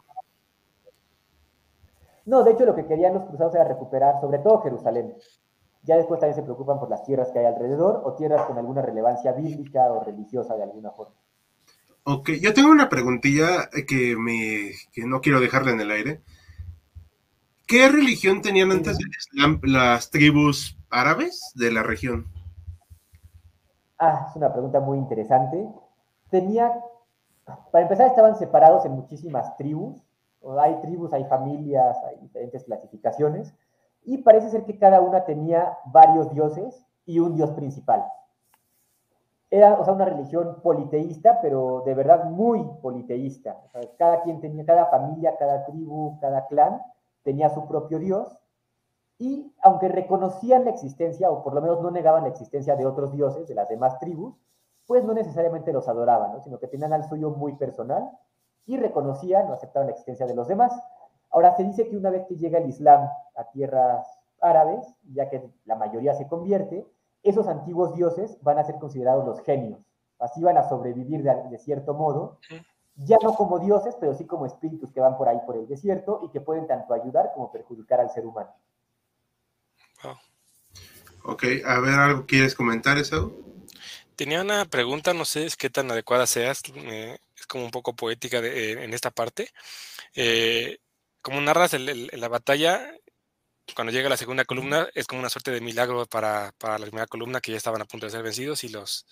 No, 2.26 2.44
de 2.44 2.50
hecho 2.50 2.66
lo 2.66 2.74
que 2.74 2.84
querían 2.84 3.14
los 3.14 3.24
cruzados 3.24 3.54
era 3.54 3.64
recuperar 3.64 4.20
sobre 4.20 4.40
todo 4.40 4.60
Jerusalén. 4.60 5.16
Ya 5.82 5.96
después 5.96 6.20
también 6.20 6.36
se 6.36 6.42
preocupan 6.42 6.78
por 6.78 6.90
las 6.90 7.04
tierras 7.04 7.30
que 7.30 7.38
hay 7.38 7.46
alrededor 7.46 8.02
o 8.04 8.12
tierras 8.12 8.42
con 8.42 8.58
alguna 8.58 8.82
relevancia 8.82 9.32
bíblica 9.32 9.90
o 9.94 10.04
religiosa 10.04 10.56
de 10.56 10.64
alguna 10.64 10.90
forma. 10.90 11.14
Ok, 12.10 12.30
yo 12.40 12.54
tengo 12.54 12.70
una 12.70 12.88
preguntilla 12.88 13.68
que, 13.86 14.16
me, 14.16 14.70
que 14.94 15.04
no 15.04 15.20
quiero 15.20 15.40
dejarla 15.40 15.72
en 15.72 15.80
el 15.82 15.90
aire. 15.90 16.22
¿Qué 17.66 17.86
religión 17.90 18.40
tenían 18.40 18.72
antes 18.72 18.96
del 18.96 19.10
Islam 19.10 19.60
las 19.62 20.08
tribus 20.08 20.78
árabes 20.88 21.52
de 21.54 21.70
la 21.70 21.82
región? 21.82 22.24
Ah, 23.98 24.26
es 24.26 24.36
una 24.36 24.50
pregunta 24.50 24.80
muy 24.80 24.96
interesante. 24.96 25.68
Tenía, 26.30 26.72
para 27.70 27.82
empezar, 27.82 28.06
estaban 28.06 28.38
separados 28.38 28.86
en 28.86 28.92
muchísimas 28.92 29.54
tribus. 29.58 30.02
Hay 30.58 30.80
tribus, 30.80 31.12
hay 31.12 31.26
familias, 31.26 31.94
hay 32.08 32.16
diferentes 32.22 32.64
clasificaciones. 32.64 33.52
Y 34.02 34.22
parece 34.22 34.48
ser 34.48 34.64
que 34.64 34.78
cada 34.78 35.02
una 35.02 35.26
tenía 35.26 35.76
varios 35.84 36.32
dioses 36.32 36.86
y 37.04 37.18
un 37.18 37.36
dios 37.36 37.50
principal. 37.50 38.02
Era, 39.50 39.80
o 39.80 39.84
sea, 39.84 39.94
una 39.94 40.04
religión 40.04 40.60
politeísta, 40.62 41.38
pero 41.40 41.82
de 41.86 41.94
verdad 41.94 42.24
muy 42.24 42.62
politeísta. 42.82 43.56
cada 43.98 44.22
quien 44.22 44.40
tenía, 44.40 44.64
cada 44.66 44.86
familia, 44.86 45.36
cada 45.38 45.64
tribu, 45.64 46.18
cada 46.20 46.46
clan 46.46 46.82
tenía 47.22 47.48
su 47.48 47.66
propio 47.66 47.98
dios 47.98 48.38
y 49.18 49.52
aunque 49.62 49.88
reconocían 49.88 50.64
la 50.64 50.70
existencia, 50.70 51.30
o 51.30 51.42
por 51.42 51.54
lo 51.54 51.60
menos 51.60 51.80
no 51.80 51.90
negaban 51.90 52.22
la 52.22 52.28
existencia 52.28 52.76
de 52.76 52.86
otros 52.86 53.12
dioses, 53.12 53.48
de 53.48 53.54
las 53.54 53.68
demás 53.68 53.98
tribus, 53.98 54.38
pues 54.86 55.04
no 55.04 55.12
necesariamente 55.12 55.72
los 55.72 55.88
adoraban, 55.88 56.40
sino 56.42 56.58
que 56.58 56.68
tenían 56.68 56.92
al 56.92 57.04
suyo 57.08 57.30
muy 57.30 57.56
personal 57.56 58.10
y 58.64 58.76
reconocían 58.76 59.48
o 59.48 59.52
aceptaban 59.52 59.88
la 59.88 59.92
existencia 59.92 60.26
de 60.26 60.34
los 60.34 60.46
demás. 60.46 60.72
Ahora 61.30 61.54
se 61.56 61.64
dice 61.64 61.88
que 61.88 61.96
una 61.96 62.10
vez 62.10 62.26
que 62.26 62.36
llega 62.36 62.58
el 62.58 62.68
Islam 62.68 63.08
a 63.34 63.44
tierras 63.50 64.06
árabes, 64.40 64.86
ya 65.12 65.28
que 65.28 65.50
la 65.64 65.74
mayoría 65.74 66.14
se 66.14 66.28
convierte, 66.28 66.86
esos 67.22 67.46
antiguos 67.46 67.94
dioses 67.94 68.38
van 68.42 68.58
a 68.58 68.64
ser 68.64 68.76
considerados 68.76 69.24
los 69.24 69.40
genios. 69.42 69.80
Así 70.18 70.42
van 70.42 70.56
a 70.56 70.68
sobrevivir 70.68 71.22
de, 71.22 71.58
cierto 71.58 71.94
modo, 71.94 72.38
ya 72.96 73.16
no 73.22 73.34
como 73.34 73.58
dioses, 73.58 73.96
pero 74.00 74.14
sí 74.14 74.26
como 74.26 74.46
espíritus 74.46 74.92
que 74.92 75.00
van 75.00 75.16
por 75.16 75.28
ahí 75.28 75.38
por 75.46 75.56
el 75.56 75.68
desierto 75.68 76.20
y 76.24 76.30
que 76.30 76.40
pueden 76.40 76.66
tanto 76.66 76.92
ayudar 76.94 77.30
como 77.34 77.52
perjudicar 77.52 78.00
al 78.00 78.10
ser 78.10 78.26
humano. 78.26 78.50
Ok, 81.24 81.44
a 81.64 81.80
ver, 81.80 81.94
¿algo 81.94 82.26
quieres 82.26 82.54
comentar 82.54 82.98
eso? 82.98 83.32
Tenía 84.16 84.40
una 84.40 84.64
pregunta, 84.64 85.14
no 85.14 85.24
sé 85.24 85.46
qué 85.56 85.70
tan 85.70 85.90
adecuada 85.90 86.26
seas, 86.26 86.62
es 87.36 87.46
como 87.46 87.64
un 87.64 87.70
poco 87.70 87.94
poética 87.94 88.38
eh, 88.38 88.82
en 88.82 88.92
esta 88.92 89.10
parte. 89.10 89.50
Eh, 90.14 90.78
como 91.22 91.40
narras 91.40 91.74
la 91.74 92.28
batalla, 92.28 92.92
cuando 93.74 93.92
llega 93.92 94.08
la 94.08 94.16
segunda 94.16 94.44
columna, 94.44 94.88
es 94.94 95.06
como 95.06 95.20
una 95.20 95.30
suerte 95.30 95.50
de 95.50 95.60
milagro 95.60 96.06
para, 96.06 96.52
la 96.60 96.78
primera 96.78 97.06
columna 97.06 97.40
que 97.40 97.52
ya 97.52 97.56
estaban 97.56 97.82
a 97.82 97.86
punto 97.86 98.06
de 98.06 98.12
ser 98.12 98.22
vencidos 98.22 98.64
y 98.64 98.68
los, 98.68 99.06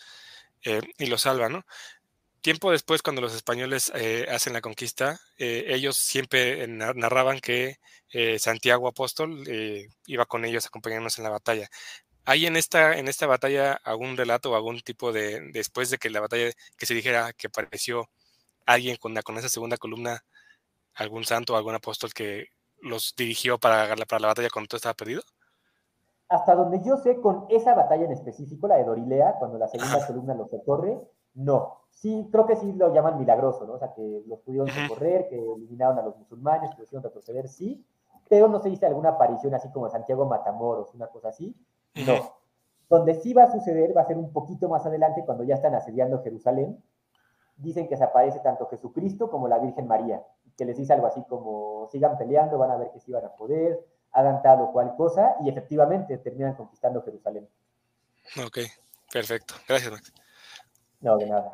eh, 0.64 0.80
y 0.98 1.06
los 1.06 1.22
salvan, 1.22 1.52
¿no? 1.52 1.66
Tiempo 2.40 2.70
después, 2.70 3.02
cuando 3.02 3.22
los 3.22 3.34
españoles 3.34 3.92
hacen 4.30 4.52
la 4.52 4.60
conquista, 4.60 5.18
ellos 5.36 5.96
siempre 5.96 6.68
narraban 6.68 7.40
que 7.40 7.78
Santiago 8.38 8.86
Apóstol 8.86 9.42
iba 10.06 10.26
con 10.26 10.44
ellos 10.44 10.64
acompañándonos 10.66 11.18
en 11.18 11.24
la 11.24 11.30
batalla. 11.30 11.68
¿Hay 12.28 12.44
en 12.46 12.56
esta, 12.56 12.98
en 12.98 13.06
esta 13.06 13.26
batalla 13.28 13.74
algún 13.84 14.16
relato 14.16 14.50
o 14.50 14.56
algún 14.56 14.80
tipo 14.80 15.12
de, 15.12 15.40
después 15.52 15.90
de 15.90 15.98
que 15.98 16.10
la 16.10 16.20
batalla, 16.20 16.52
que 16.76 16.86
se 16.86 16.94
dijera 16.94 17.32
que 17.32 17.46
apareció 17.46 18.10
alguien 18.66 18.96
con, 18.96 19.14
con 19.22 19.38
esa 19.38 19.48
segunda 19.48 19.76
columna, 19.76 20.24
algún 20.94 21.24
santo 21.24 21.54
o 21.54 21.56
algún 21.56 21.76
apóstol 21.76 22.12
que 22.12 22.48
los 22.82 23.14
dirigió 23.16 23.58
para, 23.58 23.94
para 24.08 24.20
la 24.20 24.28
batalla 24.28 24.48
cuando 24.52 24.68
todo 24.68 24.76
estaba 24.76 24.94
perdido? 24.94 25.22
Hasta 26.28 26.54
donde 26.54 26.82
yo 26.82 26.96
sé, 26.96 27.20
con 27.20 27.46
esa 27.48 27.74
batalla 27.74 28.04
en 28.04 28.12
específico, 28.12 28.66
la 28.66 28.76
de 28.76 28.84
Dorilea, 28.84 29.36
cuando 29.38 29.58
la 29.58 29.68
segunda 29.68 30.04
columna 30.06 30.34
los 30.34 30.50
socorre, 30.50 31.00
no. 31.34 31.82
Sí, 31.90 32.28
creo 32.30 32.46
que 32.46 32.56
sí 32.56 32.72
lo 32.72 32.92
llaman 32.92 33.18
milagroso, 33.18 33.64
¿no? 33.64 33.74
O 33.74 33.78
sea, 33.78 33.94
que 33.94 34.22
los 34.26 34.40
pudieron 34.40 34.68
socorrer, 34.68 35.28
que 35.28 35.38
eliminaron 35.38 35.98
a 35.98 36.02
los 36.02 36.16
musulmanes, 36.16 36.74
que 36.74 36.82
hicieron 36.82 37.04
retroceder, 37.04 37.48
sí, 37.48 37.86
pero 38.28 38.48
no 38.48 38.60
se 38.60 38.68
dice 38.68 38.86
alguna 38.86 39.10
aparición 39.10 39.54
así 39.54 39.70
como 39.70 39.88
Santiago 39.88 40.26
Matamoros, 40.26 40.92
una 40.94 41.06
cosa 41.06 41.28
así, 41.28 41.54
no. 41.94 42.34
Donde 42.88 43.14
sí 43.14 43.32
va 43.32 43.44
a 43.44 43.52
suceder 43.52 43.96
va 43.96 44.02
a 44.02 44.06
ser 44.06 44.16
un 44.16 44.32
poquito 44.32 44.68
más 44.68 44.84
adelante 44.86 45.24
cuando 45.24 45.44
ya 45.44 45.54
están 45.56 45.74
asediando 45.74 46.22
Jerusalén. 46.22 46.82
Dicen 47.56 47.88
que 47.88 47.96
se 47.96 48.04
aparece 48.04 48.40
tanto 48.40 48.66
Jesucristo 48.68 49.30
como 49.30 49.48
la 49.48 49.58
Virgen 49.58 49.86
María, 49.86 50.22
que 50.56 50.64
les 50.64 50.76
dice 50.76 50.92
algo 50.92 51.06
así 51.06 51.22
como 51.28 51.88
sigan 51.92 52.16
peleando, 52.16 52.58
van 52.58 52.70
a 52.70 52.76
ver 52.76 52.90
que 52.92 53.00
sí 53.00 53.12
van 53.12 53.24
a 53.24 53.34
poder, 53.34 53.86
hagan 54.12 54.42
tal 54.42 54.62
o 54.62 54.72
cual 54.72 54.94
cosa, 54.96 55.36
y 55.44 55.48
efectivamente 55.48 56.18
terminan 56.18 56.54
conquistando 56.54 57.02
Jerusalén. 57.02 57.48
Ok, 58.44 58.58
perfecto. 59.12 59.54
Gracias, 59.68 59.92
Max. 59.92 60.12
No, 61.00 61.16
de 61.18 61.26
nada. 61.26 61.52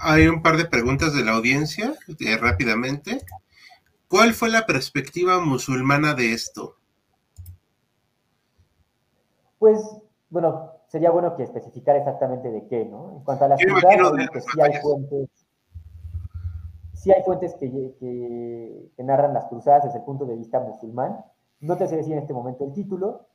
Hay 0.00 0.26
un 0.28 0.42
par 0.42 0.56
de 0.56 0.64
preguntas 0.64 1.14
de 1.14 1.24
la 1.24 1.32
audiencia, 1.32 1.92
eh, 2.20 2.36
rápidamente. 2.36 3.20
¿Cuál 4.08 4.32
fue 4.32 4.48
la 4.48 4.64
perspectiva 4.64 5.38
musulmana 5.40 6.14
de 6.14 6.32
esto? 6.32 6.76
Pues, 9.58 9.80
bueno, 10.30 10.72
sería 10.88 11.10
bueno 11.10 11.36
que 11.36 11.42
especificar 11.42 11.96
exactamente 11.96 12.50
de 12.50 12.66
qué, 12.68 12.84
¿no? 12.84 13.16
En 13.18 13.24
cuanto 13.24 13.44
a 13.44 13.48
las 13.48 13.60
ciudades, 13.60 14.30
que 14.30 14.40
sí 14.40 14.60
hay 14.60 14.80
fuentes, 14.80 15.28
sí 16.98 17.12
hay 17.12 17.22
fuentes 17.22 17.54
que, 17.54 18.90
narran 18.98 19.32
las 19.32 19.46
cruzadas 19.46 19.84
desde 19.84 19.98
el 19.98 20.04
punto 20.04 20.26
de 20.26 20.36
vista 20.36 20.60
musulmán. 20.60 21.24
No 21.60 21.76
te 21.76 21.86
sé 21.86 21.96
decir 21.96 22.12
en 22.12 22.18
este 22.18 22.34
momento 22.34 22.64
el 22.64 22.72
título, 22.72 23.26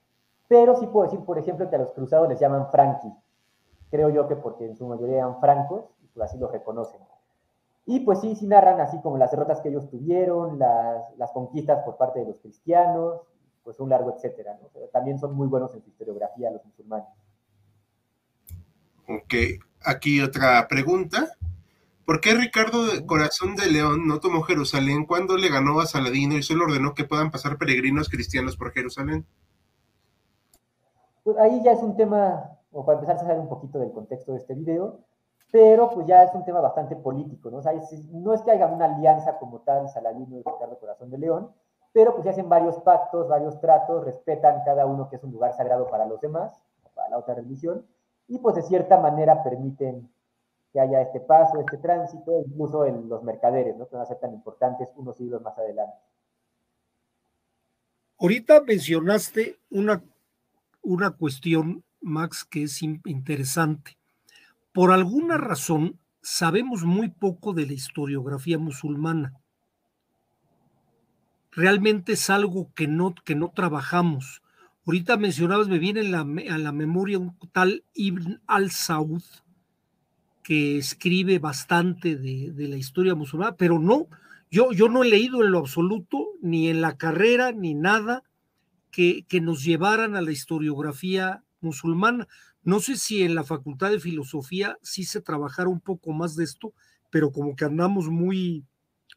pero 0.47 0.76
sí 0.76 0.86
puedo 0.88 1.06
decir, 1.06 1.26
por 1.26 1.39
ejemplo, 1.39 1.69
que 1.69 1.76
a 1.76 1.80
los 1.80 1.91
cruzados 1.91 2.30
les 2.30 2.39
llaman 2.39 2.69
franqui. 2.69 3.12
Creo 3.89 4.10
yo 4.10 4.28
que 4.28 4.36
porque 4.36 4.65
en 4.65 4.76
su 4.76 4.86
mayoría 4.86 5.17
eran 5.17 5.39
francos, 5.39 5.86
y 6.04 6.08
pues 6.08 6.30
así 6.30 6.38
los 6.38 6.52
reconocen. 6.52 6.99
Y 7.86 8.02
pues 8.02 8.19
sí, 8.19 8.36
sí 8.36 8.45
narran 8.45 8.80
así 8.80 9.02
como 9.02 9.17
las 9.17 9.32
derrotas 9.32 9.62
que 9.62 9.69
ellos 9.69 9.89
tuvieron, 9.89 10.60
las, 10.60 11.04
las 11.17 11.32
conquistas 11.32 11.84
por 11.84 11.97
parte 11.97 12.19
de 12.19 12.28
los 12.28 12.39
cristianos, 12.39 13.21
pues 13.63 13.80
un 13.80 13.89
largo 13.89 14.13
etcétera. 14.13 14.60
también 14.91 15.17
son 15.19 15.36
muy 15.36 15.47
buenos 15.47 15.73
en 15.73 15.82
su 15.82 15.89
historiografía 15.89 16.52
los 16.52 16.65
musulmanes. 16.65 17.08
Ok, 19.08 19.34
aquí 19.86 20.21
otra 20.21 20.65
pregunta. 20.69 21.36
¿Por 22.05 22.19
qué 22.19 22.33
Ricardo 22.33 22.79
Corazón 23.07 23.55
de 23.55 23.71
León 23.71 24.05
no 24.07 24.19
tomó 24.19 24.41
Jerusalén 24.41 25.05
cuando 25.05 25.37
le 25.37 25.47
ganó 25.47 25.79
a 25.79 25.85
Saladino 25.85 26.35
y 26.35 26.43
solo 26.43 26.65
ordenó 26.65 26.93
que 26.93 27.05
puedan 27.05 27.31
pasar 27.31 27.57
peregrinos 27.57 28.09
cristianos 28.09 28.57
por 28.57 28.71
Jerusalén? 28.71 29.25
Pues 31.23 31.37
ahí 31.37 31.61
ya 31.63 31.71
es 31.71 31.81
un 31.81 31.95
tema, 31.95 32.59
o 32.73 32.85
para 32.85 32.99
empezar 32.99 33.15
a 33.15 33.19
saber 33.19 33.39
un 33.39 33.47
poquito 33.47 33.79
del 33.79 33.93
contexto 33.93 34.33
de 34.33 34.39
este 34.39 34.53
video, 34.53 34.99
pero 35.49 35.89
pues 35.91 36.05
ya 36.05 36.23
es 36.23 36.33
un 36.33 36.43
tema 36.43 36.59
bastante 36.59 36.97
político, 36.97 37.49
¿no? 37.49 37.57
O 37.57 37.61
sea, 37.61 37.71
no 38.11 38.33
es 38.33 38.41
que 38.41 38.51
haya 38.51 38.67
una 38.67 38.85
alianza 38.85 39.37
como 39.37 39.59
tal 39.61 39.87
Saladino 39.87 40.35
y 40.35 40.43
Ricardo 40.43 40.77
Corazón 40.79 41.09
de 41.09 41.19
León, 41.19 41.51
pero 41.93 42.11
pues 42.13 42.23
se 42.23 42.31
hacen 42.31 42.49
varios 42.49 42.75
pactos, 42.79 43.29
varios 43.29 43.61
tratos, 43.61 44.03
respetan 44.03 44.63
cada 44.65 44.85
uno 44.85 45.09
que 45.09 45.15
es 45.15 45.23
un 45.23 45.31
lugar 45.31 45.53
sagrado 45.53 45.87
para 45.87 46.05
los 46.05 46.19
demás, 46.19 46.59
para 46.95 47.07
la 47.07 47.17
otra 47.17 47.35
religión, 47.35 47.85
y 48.27 48.39
pues 48.39 48.55
de 48.55 48.63
cierta 48.63 48.99
manera 48.99 49.41
permiten 49.41 50.09
que 50.73 50.79
haya 50.79 51.01
este 51.01 51.19
paso, 51.19 51.59
este 51.59 51.77
tránsito, 51.77 52.43
incluso 52.45 52.86
en 52.86 53.07
los 53.07 53.23
mercaderes, 53.23 53.77
¿no? 53.77 53.88
que 53.88 53.95
van 53.95 54.03
a 54.03 54.07
ser 54.07 54.19
tan 54.19 54.33
importantes 54.33 54.89
unos 54.95 55.15
siglos 55.15 55.41
más 55.41 55.57
adelante. 55.57 55.95
Ahorita 58.19 58.62
mencionaste 58.62 59.59
una, 59.69 60.03
una 60.81 61.12
cuestión, 61.12 61.83
Max, 62.01 62.43
que 62.43 62.63
es 62.63 62.81
interesante. 62.81 63.97
Por 64.73 64.91
alguna 64.91 65.38
razón, 65.38 65.99
sabemos 66.21 66.83
muy 66.83 67.09
poco 67.09 67.53
de 67.53 67.67
la 67.67 67.73
historiografía 67.73 68.57
musulmana 68.57 69.39
realmente 71.55 72.13
es 72.13 72.29
algo 72.29 72.71
que 72.73 72.88
no, 72.88 73.13
que 73.23 73.36
no 73.36 73.49
trabajamos. 73.49 74.41
Ahorita 74.86 75.17
mencionabas, 75.17 75.67
me 75.67 75.79
viene 75.79 76.01
a 76.15 76.57
la 76.57 76.71
memoria 76.71 77.19
un 77.19 77.38
tal 77.51 77.83
Ibn 77.93 78.41
al-Saud, 78.47 79.23
que 80.43 80.77
escribe 80.77 81.39
bastante 81.39 82.15
de, 82.15 82.53
la 82.67 82.75
historia 82.75 83.15
musulmana, 83.15 83.56
pero 83.56 83.79
no, 83.79 84.08
yo, 84.51 84.71
yo 84.71 84.89
no 84.89 85.03
he 85.03 85.10
leído 85.10 85.41
en 85.41 85.51
lo 85.51 85.60
absoluto, 85.60 86.27
ni 86.41 86.69
en 86.69 86.82
la 86.82 86.97
carrera, 86.97 87.51
ni 87.51 87.73
nada 87.73 88.23
que, 88.91 89.25
que 89.27 89.41
nos 89.41 89.63
llevaran 89.63 90.15
a 90.15 90.21
la 90.21 90.32
historiografía 90.32 91.43
musulmana. 91.62 92.27
No 92.63 92.79
sé 92.79 92.97
si 92.97 93.23
en 93.23 93.36
la 93.36 93.43
Facultad 93.43 93.89
de 93.89 93.99
Filosofía 93.99 94.77
sí 94.82 95.06
se 95.06 95.21
trabajara 95.21 95.69
un 95.69 95.79
poco 95.79 96.12
más 96.12 96.36
de 96.36 96.43
esto, 96.43 96.73
pero 97.10 97.32
como 97.32 97.56
que 97.56 97.65
andamos 97.65 98.10
muy, 98.10 98.65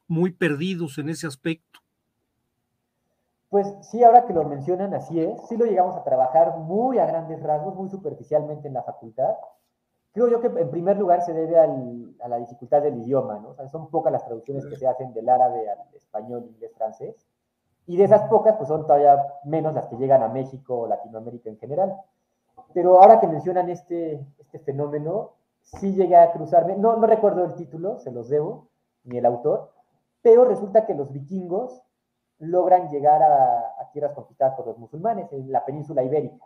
muy 0.09 0.33
perdidos 0.33 0.99
en 0.99 1.09
ese 1.09 1.27
aspecto. 1.27 1.81
Pues 3.49 3.67
sí, 3.91 4.03
ahora 4.03 4.27
que 4.27 4.33
lo 4.33 4.45
mencionan, 4.45 4.95
así 4.95 5.21
es. 5.21 5.33
Sí 5.49 5.57
lo 5.57 5.65
llegamos 5.65 5.97
a 5.97 6.05
trabajar 6.05 6.59
muy 6.59 6.99
a 6.99 7.07
grandes 7.07 7.43
rasgos, 7.43 7.75
muy 7.75 7.89
superficialmente 7.89 8.69
en 8.69 8.75
la 8.75 8.83
facultad. 8.83 9.35
Creo 10.17 10.29
yo 10.29 10.41
que 10.41 10.47
en 10.47 10.71
primer 10.71 10.97
lugar 10.97 11.21
se 11.21 11.35
debe 11.35 11.59
a 11.59 12.29
la 12.29 12.39
dificultad 12.39 12.81
del 12.81 12.97
idioma, 12.97 13.39
¿no? 13.39 13.51
O 13.51 13.55
sea, 13.55 13.69
son 13.69 13.91
pocas 13.91 14.11
las 14.11 14.25
traducciones 14.25 14.65
que 14.65 14.77
se 14.77 14.87
hacen 14.87 15.13
del 15.13 15.29
árabe 15.29 15.69
al 15.69 15.95
español, 15.95 16.47
inglés, 16.47 16.73
francés. 16.75 17.27
Y 17.87 17.99
de 17.99 18.05
esas 18.05 18.23
pocas, 18.31 18.57
pues 18.57 18.67
son 18.69 18.87
todavía 18.87 19.23
menos 19.45 19.75
las 19.75 19.89
que 19.89 19.97
llegan 19.97 20.23
a 20.23 20.29
México 20.29 20.79
o 20.79 20.87
Latinoamérica 20.87 21.51
en 21.51 21.59
general. 21.59 22.01
Pero 22.73 22.99
ahora 22.99 23.21
que 23.21 23.27
mencionan 23.27 23.69
este, 23.69 24.27
este 24.39 24.59
fenómeno, 24.61 25.33
sí 25.61 25.93
llegué 25.93 26.17
a 26.17 26.33
cruzarme, 26.33 26.77
no, 26.77 26.97
no 26.97 27.07
recuerdo 27.07 27.45
el 27.45 27.55
título, 27.55 27.99
se 27.99 28.11
los 28.11 28.31
debo, 28.31 28.69
ni 29.05 29.19
el 29.19 29.27
autor, 29.27 29.71
pero 30.23 30.47
resulta 30.47 30.87
que 30.87 30.95
los 30.95 31.13
vikingos 31.13 31.83
logran 32.39 32.89
llegar 32.89 33.23
a, 33.23 33.91
tierras 33.93 34.15
conquistadas 34.15 34.57
por 34.57 34.67
los 34.67 34.79
musulmanes 34.79 35.31
en 35.35 35.53
la 35.53 35.63
península 35.67 36.03
ibérica. 36.03 36.43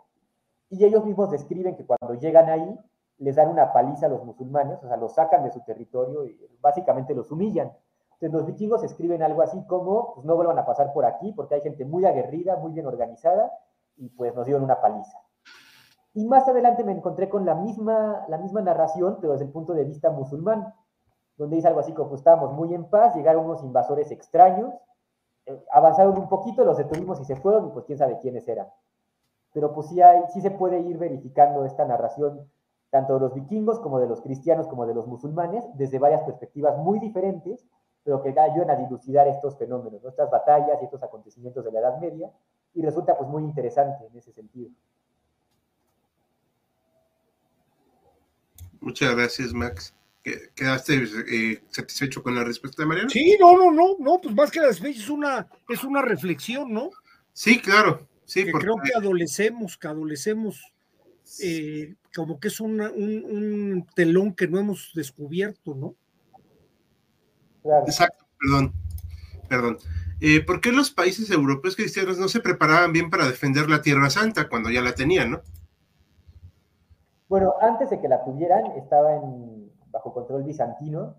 Y 0.69 0.83
ellos 0.83 1.05
mismos 1.05 1.31
describen 1.31 1.77
que 1.77 1.85
cuando 1.85 2.15
llegan 2.15 2.49
ahí, 2.49 2.77
les 3.21 3.35
dan 3.35 3.49
una 3.49 3.71
paliza 3.71 4.07
a 4.07 4.09
los 4.09 4.23
musulmanes, 4.25 4.83
o 4.83 4.87
sea, 4.87 4.97
los 4.97 5.13
sacan 5.13 5.43
de 5.43 5.51
su 5.51 5.61
territorio 5.61 6.25
y 6.25 6.37
básicamente 6.59 7.13
los 7.13 7.31
humillan. 7.31 7.71
Entonces 8.13 8.33
los 8.33 8.45
vikingos 8.47 8.83
escriben 8.83 9.21
algo 9.21 9.43
así 9.43 9.63
como, 9.65 10.15
pues 10.15 10.25
no 10.25 10.35
vuelvan 10.35 10.57
a 10.57 10.65
pasar 10.65 10.91
por 10.91 11.05
aquí 11.05 11.31
porque 11.31 11.55
hay 11.55 11.61
gente 11.61 11.85
muy 11.85 12.03
aguerrida, 12.05 12.55
muy 12.57 12.71
bien 12.71 12.87
organizada 12.87 13.51
y 13.97 14.09
pues 14.09 14.33
nos 14.33 14.45
dieron 14.45 14.63
una 14.63 14.81
paliza. 14.81 15.19
Y 16.13 16.25
más 16.25 16.47
adelante 16.47 16.83
me 16.83 16.91
encontré 16.91 17.29
con 17.29 17.45
la 17.45 17.53
misma, 17.53 18.25
la 18.27 18.39
misma 18.39 18.61
narración, 18.61 19.17
pero 19.21 19.33
desde 19.33 19.45
el 19.45 19.51
punto 19.51 19.73
de 19.73 19.85
vista 19.85 20.09
musulmán, 20.09 20.73
donde 21.37 21.57
dice 21.57 21.67
algo 21.67 21.79
así 21.79 21.93
como, 21.93 22.09
pues 22.09 22.21
estábamos 22.21 22.53
muy 22.53 22.73
en 22.73 22.85
paz, 22.89 23.15
llegaron 23.15 23.45
unos 23.45 23.63
invasores 23.63 24.11
extraños, 24.11 24.73
eh, 25.45 25.63
avanzaron 25.71 26.17
un 26.17 26.27
poquito, 26.27 26.65
los 26.65 26.77
detuvimos 26.77 27.19
y 27.21 27.25
se 27.25 27.35
fueron, 27.35 27.67
y 27.67 27.69
pues 27.69 27.85
quién 27.85 27.99
sabe 27.99 28.17
quiénes 28.19 28.47
eran. 28.47 28.67
Pero 29.53 29.73
pues 29.73 29.87
sí, 29.87 30.01
hay, 30.01 30.23
sí 30.33 30.41
se 30.41 30.51
puede 30.51 30.79
ir 30.79 30.97
verificando 30.97 31.65
esta 31.65 31.85
narración, 31.85 32.49
tanto 32.91 33.15
de 33.15 33.21
los 33.21 33.33
vikingos 33.33 33.79
como 33.79 33.99
de 33.99 34.07
los 34.07 34.21
cristianos, 34.21 34.67
como 34.67 34.85
de 34.85 34.93
los 34.93 35.07
musulmanes, 35.07 35.63
desde 35.75 35.97
varias 35.97 36.21
perspectivas 36.23 36.77
muy 36.77 36.99
diferentes, 36.99 37.65
pero 38.03 38.21
que 38.21 38.29
ayudan 38.29 38.69
a 38.69 38.75
dilucidar 38.75 39.27
estos 39.27 39.57
fenómenos, 39.57 40.03
estas 40.03 40.29
batallas 40.29 40.77
y 40.81 40.85
estos 40.85 41.01
acontecimientos 41.01 41.63
de 41.63 41.71
la 41.71 41.79
Edad 41.79 41.99
Media, 41.99 42.29
y 42.73 42.81
resulta 42.81 43.17
pues 43.17 43.29
muy 43.29 43.43
interesante 43.43 44.05
en 44.05 44.17
ese 44.17 44.33
sentido. 44.33 44.69
Muchas 48.81 49.15
gracias, 49.15 49.53
Max. 49.53 49.95
¿Quedaste 50.23 51.03
eh, 51.31 51.63
satisfecho 51.69 52.21
con 52.21 52.35
la 52.35 52.43
respuesta 52.43 52.83
de 52.83 52.87
Mariano? 52.87 53.09
Sí, 53.09 53.37
no, 53.39 53.57
no, 53.57 53.71
no, 53.71 53.95
no, 53.99 54.19
pues 54.21 54.35
más 54.35 54.51
que 54.51 54.59
la 54.59 54.69
es 54.69 55.09
una, 55.09 55.47
es 55.69 55.83
una 55.83 56.01
reflexión, 56.01 56.71
¿no? 56.73 56.89
Sí, 57.33 57.59
claro, 57.59 58.07
sí. 58.25 58.45
porque... 58.51 58.65
Creo 58.65 58.75
que 58.83 58.91
adolecemos, 58.95 59.77
que 59.77 59.87
adolecemos, 59.87 60.73
eh, 61.39 61.95
como 62.15 62.39
que 62.39 62.49
es 62.49 62.59
un, 62.59 63.85
telón 63.95 64.33
que 64.33 64.47
no 64.47 64.59
hemos 64.59 64.91
descubierto, 64.95 65.75
¿no? 65.75 65.95
Exacto, 67.85 68.25
perdón, 68.39 68.73
perdón. 69.47 69.77
Eh, 70.19 70.43
¿Por 70.43 70.61
qué 70.61 70.71
los 70.71 70.91
países 70.91 71.29
europeos 71.31 71.75
cristianos 71.75 72.17
no 72.17 72.27
se 72.27 72.41
preparaban 72.41 72.91
bien 72.91 73.09
para 73.09 73.27
defender 73.27 73.69
la 73.69 73.81
Tierra 73.81 74.09
Santa 74.09 74.49
cuando 74.49 74.69
ya 74.69 74.81
la 74.81 74.93
tenían, 74.93 75.31
no? 75.31 75.41
Bueno, 77.27 77.53
antes 77.61 77.89
de 77.89 78.01
que 78.01 78.09
la 78.09 78.23
tuvieran, 78.23 78.65
estaba 78.77 79.15
en 79.15 79.71
bajo 79.91 80.13
control 80.13 80.43
bizantino. 80.43 81.15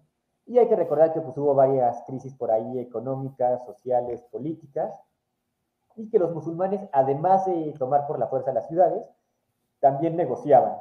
Y 0.47 0.59
hay 0.59 0.69
que 0.69 0.77
recordar 0.77 1.13
que 1.13 1.21
pues, 1.21 1.37
hubo 1.39 1.55
varias 1.55 2.03
crisis 2.07 2.35
por 2.35 2.51
ahí 2.51 2.79
económicas, 2.79 3.65
sociales, 3.65 4.23
políticas, 4.31 4.93
y 5.97 6.11
que 6.11 6.19
los 6.19 6.33
musulmanes, 6.33 6.81
además 6.93 7.47
de 7.47 7.75
tomar 7.79 8.07
por 8.07 8.19
la 8.19 8.27
fuerza 8.27 8.53
las 8.53 8.67
ciudades, 8.67 9.09
también 9.83 10.17
negociaban. 10.17 10.77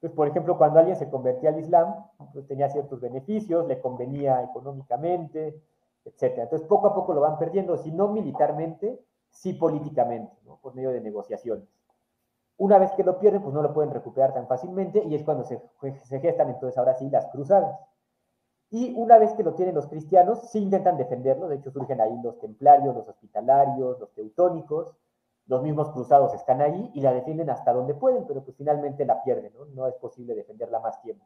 Pues, 0.00 0.12
por 0.12 0.28
ejemplo, 0.28 0.58
cuando 0.58 0.80
alguien 0.80 0.96
se 0.96 1.08
convertía 1.08 1.50
al 1.50 1.60
Islam, 1.60 1.94
pues 2.32 2.46
tenía 2.46 2.68
ciertos 2.68 3.00
beneficios, 3.00 3.66
le 3.66 3.80
convenía 3.80 4.42
económicamente, 4.42 5.62
etc. 6.04 6.38
Entonces, 6.38 6.66
poco 6.68 6.88
a 6.88 6.94
poco 6.94 7.14
lo 7.14 7.20
van 7.20 7.38
perdiendo, 7.38 7.78
si 7.78 7.92
no 7.92 8.08
militarmente, 8.08 9.00
sí 9.30 9.52
políticamente, 9.54 10.36
por 10.60 10.74
medio 10.74 10.90
de 10.90 11.00
negociaciones. 11.00 11.68
Una 12.58 12.78
vez 12.78 12.90
que 12.92 13.04
lo 13.04 13.18
pierden, 13.18 13.42
pues 13.42 13.54
no 13.54 13.62
lo 13.62 13.72
pueden 13.72 13.92
recuperar 13.92 14.34
tan 14.34 14.48
fácilmente 14.48 15.04
y 15.04 15.14
es 15.14 15.22
cuando 15.22 15.44
se, 15.44 15.62
se 16.04 16.20
gestan 16.20 16.48
entonces 16.48 16.76
ahora 16.78 16.94
sí 16.94 17.08
las 17.08 17.26
cruzadas. 17.26 17.78
Y 18.70 18.92
una 18.96 19.18
vez 19.18 19.32
que 19.34 19.44
lo 19.44 19.54
tienen 19.54 19.74
los 19.74 19.86
cristianos, 19.86 20.50
sí 20.50 20.58
intentan 20.58 20.96
defenderlo, 20.96 21.46
de 21.48 21.56
hecho 21.56 21.70
surgen 21.70 22.00
ahí 22.00 22.18
los 22.22 22.40
templarios, 22.40 22.96
los 22.96 23.08
hospitalarios, 23.08 24.00
los 24.00 24.12
teutónicos, 24.14 24.96
los 25.46 25.62
mismos 25.62 25.90
cruzados 25.90 26.34
están 26.34 26.60
ahí 26.60 26.90
y 26.94 27.00
la 27.00 27.12
defienden 27.12 27.50
hasta 27.50 27.72
donde 27.72 27.94
pueden, 27.94 28.26
pero 28.26 28.44
pues 28.44 28.56
finalmente 28.56 29.04
la 29.04 29.22
pierden, 29.22 29.52
¿no? 29.54 29.66
No 29.66 29.86
es 29.86 29.94
posible 29.94 30.34
defenderla 30.34 30.80
más 30.80 31.00
tiempo. 31.02 31.24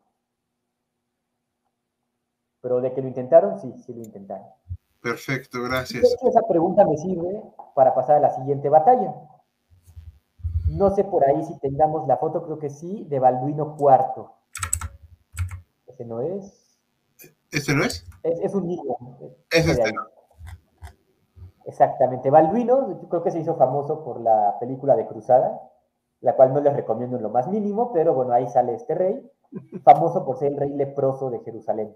Pero 2.61 2.80
de 2.80 2.92
que 2.92 3.00
lo 3.00 3.09
intentaron, 3.09 3.59
sí, 3.59 3.74
sí 3.85 3.94
lo 3.94 4.02
intentaron. 4.02 4.46
Perfecto, 5.00 5.62
gracias. 5.62 6.04
esa 6.04 6.42
pregunta 6.46 6.85
me 6.85 6.96
sirve 6.98 7.42
para 7.74 7.94
pasar 7.94 8.16
a 8.16 8.20
la 8.20 8.30
siguiente 8.35 8.68
batalla. 8.68 9.14
No 10.68 10.90
sé 10.94 11.04
por 11.04 11.24
ahí 11.24 11.42
si 11.42 11.59
tengamos 11.59 12.06
la 12.06 12.18
foto, 12.18 12.44
creo 12.44 12.59
que 12.59 12.68
sí, 12.68 13.06
de 13.09 13.18
Balduino 13.18 13.76
IV. 13.78 14.26
Ese 15.87 16.04
no 16.04 16.20
es. 16.20 16.78
¿Este 17.50 17.74
no 17.74 17.85
es? 17.85 18.06
Es, 18.22 18.54
un 18.54 18.68
niño. 18.68 18.96
Es 19.50 19.66
este, 19.66 19.92
¿no? 19.92 20.02
Exactamente. 21.64 22.31
Balduino, 22.31 23.01
creo 23.09 23.23
que 23.23 23.31
se 23.31 23.40
hizo 23.40 23.57
famoso 23.57 24.03
por 24.03 24.20
la 24.20 24.57
película 24.59 24.96
de 24.96 25.07
Cruzada, 25.07 25.61
la 26.20 26.37
cual 26.37 26.53
no 26.53 26.61
les 26.61 26.75
recomiendo 26.75 27.16
en 27.16 27.23
lo 27.23 27.31
más 27.31 27.49
mínimo, 27.49 27.92
pero 27.92 28.14
bueno, 28.14 28.33
ahí 28.33 28.46
sale 28.49 28.75
este 28.75 28.94
rey, 28.94 29.31
famoso 29.85 30.25
por 30.25 30.38
ser 30.38 30.53
el 30.53 30.59
rey 30.59 30.70
leproso 30.70 31.31
de 31.31 31.40
Jerusalén. 31.40 31.94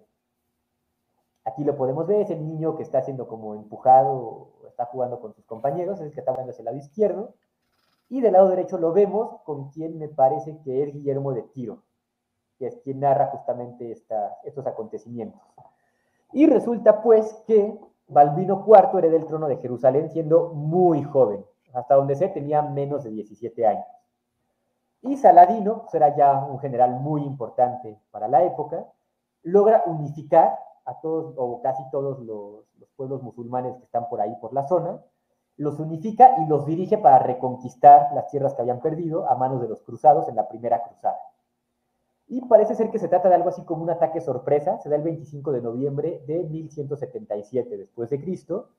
Aquí 1.45 1.63
lo 1.63 1.77
podemos 1.77 2.07
ver, 2.07 2.23
es 2.23 2.31
el 2.31 2.47
niño 2.47 2.77
que 2.77 2.83
está 2.83 3.03
siendo 3.03 3.29
como 3.29 3.55
empujado, 3.55 4.49
está 4.67 4.87
jugando 4.87 5.21
con 5.21 5.35
sus 5.35 5.45
compañeros, 5.45 6.01
es 6.01 6.07
el 6.07 6.13
que 6.13 6.21
está 6.21 6.33
jugando 6.33 6.53
hacia 6.53 6.63
el 6.63 6.67
lado 6.67 6.79
izquierdo. 6.79 7.35
Y 8.09 8.21
del 8.21 8.33
lado 8.33 8.49
derecho 8.49 8.79
lo 8.79 8.93
vemos 8.93 9.41
con 9.45 9.71
quien 9.71 9.99
me 9.99 10.09
parece 10.09 10.59
que 10.63 10.83
es 10.83 10.93
Guillermo 10.93 11.33
de 11.33 11.43
Tiro, 11.43 11.83
que 12.59 12.67
es 12.69 12.79
quien 12.79 13.01
narra 13.01 13.27
justamente 13.27 13.93
esta, 13.93 14.39
estos 14.45 14.67
acontecimientos. 14.67 15.41
Y 16.33 16.47
resulta 16.47 17.03
pues 17.03 17.33
que 17.47 17.79
Balbino 18.07 18.65
IV 18.67 18.99
heredó 18.99 19.17
el 19.17 19.27
trono 19.27 19.49
de 19.49 19.57
Jerusalén 19.57 20.11
siendo 20.11 20.51
muy 20.51 21.03
joven, 21.03 21.45
hasta 21.73 21.95
donde 21.95 22.15
se 22.15 22.29
tenía 22.29 22.63
menos 22.63 23.05
de 23.05 23.11
17 23.11 23.67
años. 23.67 23.87
Y 25.03 25.17
Saladino, 25.17 25.87
era 25.93 26.17
ya 26.17 26.45
un 26.45 26.59
general 26.59 26.93
muy 27.01 27.23
importante 27.23 28.01
para 28.11 28.29
la 28.29 28.43
época, 28.43 28.87
logra 29.43 29.83
unificar 29.87 30.59
a 30.87 31.01
todos 31.01 31.35
o 31.37 31.61
casi 31.63 31.83
todos 31.91 32.21
los, 32.21 32.65
pueblos 32.97 33.23
musulmanes 33.23 33.77
que 33.77 33.85
están 33.85 34.09
por 34.09 34.21
ahí, 34.21 34.35
por 34.41 34.53
la 34.53 34.67
zona, 34.69 35.03
los 35.57 35.79
unifica 35.81 36.37
y 36.39 36.47
los 36.47 36.65
dirige 36.65 36.97
para 36.97 37.19
reconquistar 37.19 38.11
las 38.15 38.29
tierras 38.29 38.55
que 38.55 38.63
habían 38.63 38.81
perdido 38.81 39.29
a 39.29 39.35
manos 39.35 39.61
de 39.61 39.69
los 39.69 39.83
cruzados 39.83 40.29
en 40.29 40.37
la 40.37 40.49
primera 40.49 40.83
cruzada. 40.83 41.19
Y 42.27 42.41
parece 42.43 42.75
ser 42.75 42.91
que 42.91 42.99
se 42.99 43.09
trata 43.09 43.29
de 43.29 43.35
algo 43.35 43.51
así 43.51 43.63
como 43.65 43.83
un 43.83 43.91
ataque 43.91 44.21
sorpresa, 44.21 44.79
se 44.79 44.89
da 44.89 44.97
el 44.97 45.03
25 45.03 45.53
de 45.53 45.61
noviembre 45.61 46.23
de 46.27 46.45
1177 46.45 47.77
después 47.77 48.11
de 48.11 48.21
Cristo. 48.21 48.71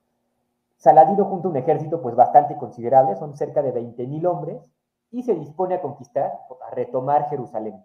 Saladino 0.78 1.26
junta 1.26 1.48
un 1.48 1.58
ejército 1.58 2.02
pues 2.02 2.16
bastante 2.16 2.58
considerable, 2.58 3.16
son 3.16 3.36
cerca 3.36 3.62
de 3.62 3.74
20.000 3.74 4.28
hombres, 4.28 4.72
y 5.12 5.24
se 5.24 5.36
dispone 5.36 5.76
a 5.76 5.82
conquistar, 5.82 6.32
a 6.62 6.72
retomar 6.72 7.30
Jerusalén. 7.30 7.84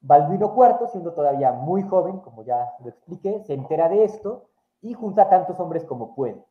Balduino 0.00 0.54
IV, 0.56 0.88
siendo 0.88 1.12
todavía 1.12 1.52
muy 1.52 1.82
joven, 1.82 2.20
como 2.20 2.42
ya 2.42 2.74
lo 2.82 2.88
expliqué, 2.88 3.42
se 3.44 3.54
entera 3.54 3.88
de 3.88 4.04
esto 4.04 4.48
y 4.80 4.94
junta 4.94 5.28
tantos 5.28 5.60
hombres 5.60 5.84
como 5.84 6.14
puede. 6.14 6.42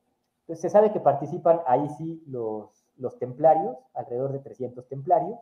Entonces 0.42 0.62
se 0.62 0.70
sabe 0.70 0.92
que 0.92 1.00
participan 1.00 1.62
ahí 1.66 1.90
sí 1.90 2.24
los, 2.28 2.86
los 2.98 3.18
templarios, 3.18 3.76
alrededor 3.94 4.32
de 4.32 4.40
300 4.40 4.88
templarios, 4.88 5.40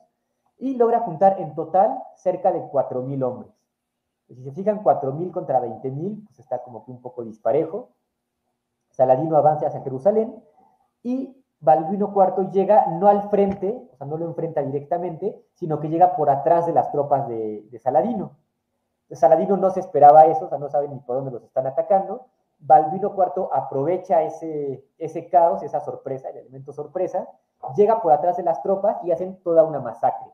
y 0.58 0.76
logra 0.76 1.02
juntar 1.02 1.40
en 1.40 1.54
total 1.56 1.98
cerca 2.16 2.52
de 2.52 2.62
4.000 2.62 3.24
hombres. 3.24 3.52
Si 4.28 4.44
se 4.44 4.52
fijan, 4.52 4.84
4.000 4.84 5.32
contra 5.32 5.62
20.000, 5.62 6.26
pues 6.26 6.40
está 6.40 6.62
como 6.64 6.84
que 6.84 6.92
un 6.92 7.02
poco 7.02 7.24
disparejo. 7.24 7.90
Saladino 8.90 9.38
avanza 9.38 9.68
hacia 9.68 9.82
Jerusalén 9.82 10.44
y 11.04 11.38
Balduino 11.60 12.14
IV 12.16 12.52
llega 12.52 12.86
no 12.88 13.08
al 13.08 13.30
frente, 13.30 13.90
o 13.92 13.96
sea, 13.96 14.06
no 14.06 14.18
lo 14.18 14.26
enfrenta 14.26 14.62
directamente, 14.62 15.42
sino 15.54 15.80
que 15.80 15.90
llega 15.90 16.16
por 16.16 16.30
atrás 16.30 16.66
de 16.66 16.74
las 16.74 16.92
tropas 16.92 17.28
de, 17.28 17.80
Saladino. 17.82 18.38
Saladino 19.12 19.58
no 19.58 19.70
se 19.70 19.80
esperaba 19.80 20.26
eso, 20.26 20.46
o 20.46 20.50
sea, 20.50 20.58
no 20.58 20.70
sabe 20.70 20.88
ni 20.88 21.00
por 21.00 21.16
dónde 21.16 21.32
los 21.32 21.44
están 21.44 21.66
atacando. 21.66 22.28
Balduino 22.60 23.14
IV 23.16 23.50
aprovecha 23.52 24.24
ese, 24.24 24.84
ese 24.98 25.30
caos, 25.30 25.64
esa 25.64 25.80
sorpresa, 25.80 26.30
el 26.30 26.38
elemento 26.38 26.74
sorpresa, 26.74 27.28
llega 27.76 28.02
por 28.02 28.12
atrás 28.12 28.38
de 28.38 28.44
las 28.44 28.62
tropas 28.62 28.98
y 29.04 29.12
hacen 29.12 29.42
toda 29.42 29.64
una 29.64 29.80
masacre. 29.80 30.32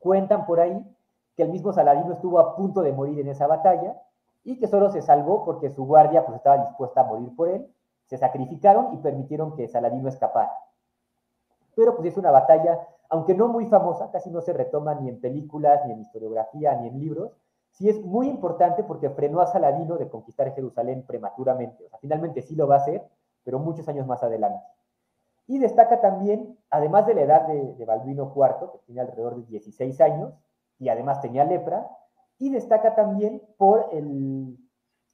Cuentan 0.00 0.44
por 0.44 0.58
ahí 0.58 0.84
que 1.36 1.44
el 1.44 1.50
mismo 1.50 1.72
Saladino 1.72 2.12
estuvo 2.14 2.40
a 2.40 2.56
punto 2.56 2.82
de 2.82 2.92
morir 2.92 3.20
en 3.20 3.28
esa 3.28 3.46
batalla 3.46 4.02
y 4.42 4.58
que 4.58 4.66
solo 4.66 4.90
se 4.90 5.02
salvó 5.02 5.44
porque 5.44 5.70
su 5.70 5.86
guardia 5.86 6.26
pues, 6.26 6.38
estaba 6.38 6.66
dispuesta 6.66 7.02
a 7.02 7.04
morir 7.04 7.34
por 7.36 7.48
él 7.48 7.70
se 8.10 8.18
sacrificaron 8.18 8.92
y 8.92 8.96
permitieron 8.96 9.54
que 9.54 9.68
Saladino 9.68 10.08
escapara. 10.08 10.52
Pero 11.76 11.94
pues 11.94 12.08
es 12.08 12.16
una 12.18 12.32
batalla, 12.32 12.80
aunque 13.08 13.34
no 13.34 13.46
muy 13.46 13.66
famosa, 13.66 14.10
casi 14.10 14.30
no 14.30 14.40
se 14.40 14.52
retoma 14.52 14.96
ni 14.96 15.08
en 15.08 15.20
películas, 15.20 15.86
ni 15.86 15.92
en 15.92 16.00
historiografía, 16.00 16.74
ni 16.74 16.88
en 16.88 16.98
libros, 16.98 17.30
sí 17.70 17.88
es 17.88 18.04
muy 18.04 18.26
importante 18.26 18.82
porque 18.82 19.10
frenó 19.10 19.40
a 19.40 19.46
Saladino 19.46 19.96
de 19.96 20.08
conquistar 20.08 20.52
Jerusalén 20.56 21.04
prematuramente. 21.06 21.84
O 21.86 21.88
sea, 21.88 22.00
finalmente 22.00 22.42
sí 22.42 22.56
lo 22.56 22.66
va 22.66 22.74
a 22.74 22.78
hacer, 22.78 23.06
pero 23.44 23.60
muchos 23.60 23.88
años 23.88 24.08
más 24.08 24.24
adelante. 24.24 24.60
Y 25.50 25.58
destaca 25.58 26.00
también, 26.00 26.56
además 26.70 27.08
de 27.08 27.14
la 27.14 27.22
edad 27.22 27.48
de, 27.48 27.74
de 27.74 27.84
Balduino 27.84 28.32
IV, 28.36 28.70
que 28.70 28.78
tenía 28.86 29.02
alrededor 29.02 29.34
de 29.34 29.46
16 29.46 30.00
años, 30.00 30.32
y 30.78 30.90
además 30.90 31.20
tenía 31.20 31.44
lepra, 31.44 31.90
y 32.38 32.50
destaca 32.50 32.94
también 32.94 33.42
por 33.58 33.88
el, 33.90 34.56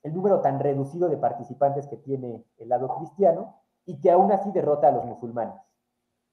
número 0.04 0.42
tan 0.42 0.60
reducido 0.60 1.08
de 1.08 1.16
participantes 1.16 1.86
que 1.86 1.96
tiene 1.96 2.44
el 2.58 2.68
lado 2.68 2.86
cristiano 2.98 3.62
y 3.86 3.98
que 3.98 4.10
aún 4.10 4.30
así 4.30 4.52
derrota 4.52 4.88
a 4.88 4.92
los 4.92 5.06
musulmanes. 5.06 5.56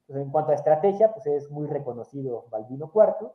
en 0.09 0.29
cuanto 0.31 0.51
a 0.51 0.55
estrategia, 0.55 1.13
pues 1.13 1.25
es 1.25 1.49
muy 1.49 1.67
reconocido 1.67 2.47
Balbino 2.51 2.91
IV 2.93 3.31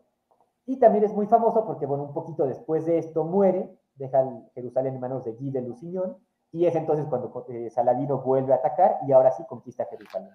y 0.66 0.78
también 0.78 1.04
es 1.04 1.14
muy 1.14 1.24
famoso 1.24 1.64
porque, 1.64 1.86
bueno, 1.86 2.04
un 2.04 2.12
poquito 2.12 2.46
después 2.46 2.84
de 2.84 2.98
esto 2.98 3.24
muere, 3.24 3.74
deja 3.94 4.22
Jerusalén 4.54 4.96
en 4.96 5.00
manos 5.00 5.24
de 5.24 5.32
Guy 5.32 5.50
de 5.50 5.62
Lusignan 5.62 6.14
y 6.52 6.66
es 6.66 6.74
entonces 6.74 7.06
cuando 7.08 7.46
eh, 7.48 7.70
Saladino 7.70 8.18
vuelve 8.18 8.52
a 8.52 8.56
atacar 8.56 8.96
y 9.06 9.12
ahora 9.12 9.32
sí 9.36 9.42
conquista 9.48 9.86
Jerusalén. 9.90 10.30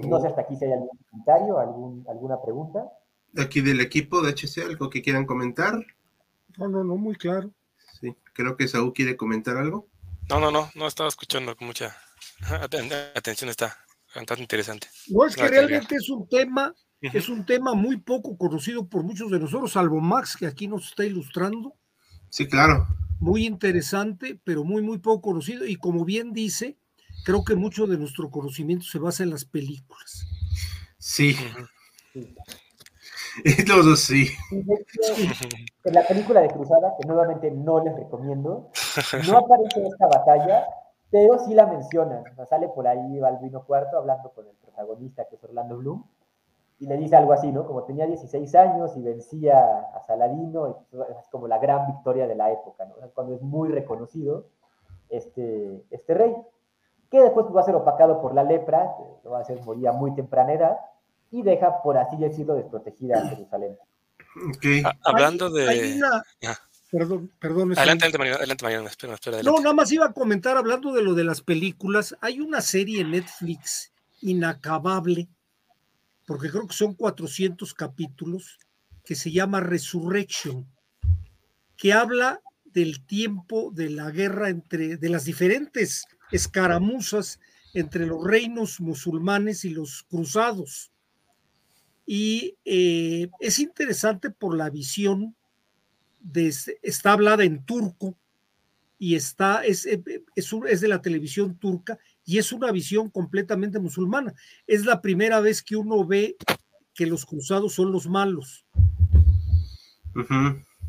No 0.00 0.20
sé 0.20 0.28
hasta 0.28 0.42
aquí 0.42 0.56
si 0.56 0.64
hay 0.64 0.72
algún 0.72 0.98
comentario, 1.10 1.58
algún, 1.58 2.04
alguna 2.08 2.40
pregunta. 2.40 2.90
Aquí 3.36 3.60
del 3.60 3.80
equipo 3.80 4.22
de 4.22 4.32
HC, 4.32 4.64
algo 4.64 4.88
que 4.88 5.02
quieran 5.02 5.26
comentar. 5.26 5.74
No, 6.58 6.68
no, 6.68 6.82
no, 6.82 6.96
muy 6.96 7.14
claro. 7.14 7.50
Sí, 8.00 8.16
creo 8.32 8.56
que 8.56 8.68
Saúl 8.68 8.92
quiere 8.92 9.16
comentar 9.16 9.56
algo. 9.56 9.86
No, 10.28 10.40
no, 10.40 10.50
no, 10.50 10.70
no 10.74 10.86
estaba 10.86 11.08
escuchando 11.08 11.54
con 11.56 11.66
mucha 11.66 11.94
atención, 13.14 13.50
está 13.50 13.76
bastante 14.14 14.42
interesante. 14.42 14.88
No, 15.08 15.26
es 15.26 15.36
que 15.36 15.48
realmente 15.48 15.96
es 15.96 16.08
un 16.08 16.26
tema, 16.28 16.74
es 17.00 17.28
un 17.28 17.44
tema 17.44 17.74
muy 17.74 17.98
poco 17.98 18.36
conocido 18.36 18.86
por 18.86 19.02
muchos 19.02 19.30
de 19.30 19.38
nosotros, 19.38 19.72
salvo 19.72 20.00
Max, 20.00 20.36
que 20.38 20.46
aquí 20.46 20.68
nos 20.68 20.88
está 20.88 21.04
ilustrando. 21.04 21.74
Sí, 22.30 22.48
claro. 22.48 22.86
Muy 23.22 23.46
interesante, 23.46 24.36
pero 24.42 24.64
muy, 24.64 24.82
muy 24.82 24.98
poco 24.98 25.22
conocido. 25.22 25.64
Y 25.64 25.76
como 25.76 26.04
bien 26.04 26.32
dice, 26.32 26.76
creo 27.24 27.44
que 27.44 27.54
mucho 27.54 27.86
de 27.86 27.96
nuestro 27.96 28.32
conocimiento 28.32 28.84
se 28.84 28.98
basa 28.98 29.22
en 29.22 29.30
las 29.30 29.44
películas. 29.44 30.26
Sí. 30.98 31.36
Todos 33.64 34.00
sí. 34.06 34.26
En 35.84 35.94
la 35.94 36.04
película 36.04 36.40
de 36.40 36.48
Cruzada, 36.48 36.94
que 37.00 37.06
nuevamente 37.06 37.48
no 37.52 37.84
les 37.84 37.94
recomiendo, 37.94 38.72
no 39.28 39.38
aparece 39.38 39.86
esta 39.86 40.08
batalla, 40.08 40.66
pero 41.08 41.38
sí 41.46 41.54
la 41.54 41.66
mencionan. 41.66 42.24
sale 42.50 42.68
por 42.74 42.88
ahí 42.88 43.20
Balbino 43.20 43.64
Cuarto 43.64 43.98
hablando 43.98 44.32
con 44.32 44.48
el 44.48 44.56
protagonista, 44.56 45.28
que 45.30 45.36
es 45.36 45.44
Orlando 45.44 45.78
Bloom, 45.78 46.04
y 46.82 46.86
le 46.86 46.96
dice 46.96 47.14
algo 47.14 47.32
así, 47.32 47.52
¿no? 47.52 47.64
Como 47.64 47.84
tenía 47.84 48.08
16 48.08 48.56
años 48.56 48.96
y 48.96 49.02
vencía 49.02 49.56
a 49.94 50.02
Saladino, 50.04 50.84
es 50.92 51.28
como 51.30 51.46
la 51.46 51.58
gran 51.58 51.86
victoria 51.86 52.26
de 52.26 52.34
la 52.34 52.50
época, 52.50 52.86
¿no? 52.86 53.08
Cuando 53.14 53.36
es 53.36 53.40
muy 53.40 53.68
reconocido 53.68 54.46
este, 55.08 55.80
este 55.92 56.12
rey, 56.12 56.34
que 57.08 57.22
después 57.22 57.46
va 57.54 57.60
a 57.60 57.64
ser 57.64 57.76
opacado 57.76 58.20
por 58.20 58.34
la 58.34 58.42
lepra, 58.42 58.96
que 58.98 59.04
lo 59.22 59.30
va 59.30 59.38
a 59.38 59.42
hacer 59.42 59.60
morir 59.62 59.86
a 59.86 59.92
muy 59.92 60.12
temprana 60.16 60.54
edad, 60.54 60.76
y 61.30 61.42
deja, 61.42 61.80
por 61.82 61.96
así 61.98 62.16
decirlo, 62.16 62.54
desprotegida 62.54 63.16
a 63.16 63.28
Jerusalén. 63.28 63.78
Okay. 64.56 64.82
hablando 65.04 65.50
de... 65.50 66.00
Perdón, 66.90 67.30
perdón. 67.38 67.78
Adelante, 67.78 68.06
adelante, 68.06 68.64
Mariano, 68.64 68.88
espera, 68.88 69.14
espera, 69.14 69.40
No, 69.44 69.58
nada 69.58 69.72
más 69.72 69.92
iba 69.92 70.06
a 70.06 70.12
comentar, 70.12 70.56
hablando 70.56 70.92
de 70.92 71.02
lo 71.02 71.14
de 71.14 71.22
las 71.22 71.42
películas, 71.42 72.16
hay 72.20 72.40
una 72.40 72.60
serie 72.60 73.02
en 73.02 73.12
Netflix 73.12 73.92
inacabable, 74.20 75.28
porque 76.32 76.48
creo 76.48 76.66
que 76.66 76.72
son 76.72 76.94
400 76.94 77.74
capítulos, 77.74 78.58
que 79.04 79.14
se 79.14 79.30
llama 79.30 79.60
Resurrection, 79.60 80.66
que 81.76 81.92
habla 81.92 82.40
del 82.64 83.04
tiempo 83.04 83.70
de 83.70 83.90
la 83.90 84.10
guerra 84.10 84.48
entre, 84.48 84.96
de 84.96 85.08
las 85.10 85.26
diferentes 85.26 86.06
escaramuzas 86.30 87.38
entre 87.74 88.06
los 88.06 88.24
reinos 88.24 88.80
musulmanes 88.80 89.66
y 89.66 89.74
los 89.74 90.04
cruzados. 90.04 90.90
Y 92.06 92.56
eh, 92.64 93.28
es 93.38 93.58
interesante 93.58 94.30
por 94.30 94.56
la 94.56 94.70
visión, 94.70 95.36
de, 96.18 96.50
está 96.80 97.12
hablada 97.12 97.44
en 97.44 97.62
turco 97.66 98.16
y 98.98 99.16
está, 99.16 99.66
es, 99.66 99.84
es, 99.84 100.00
es 100.34 100.80
de 100.80 100.88
la 100.88 101.02
televisión 101.02 101.58
turca 101.58 101.98
y 102.24 102.38
es 102.38 102.52
una 102.52 102.70
visión 102.70 103.10
completamente 103.10 103.78
musulmana. 103.78 104.34
Es 104.66 104.84
la 104.84 105.00
primera 105.00 105.40
vez 105.40 105.62
que 105.62 105.76
uno 105.76 106.04
ve 106.06 106.36
que 106.94 107.06
los 107.06 107.26
cruzados 107.26 107.74
son 107.74 107.92
los 107.92 108.06
malos. 108.08 108.66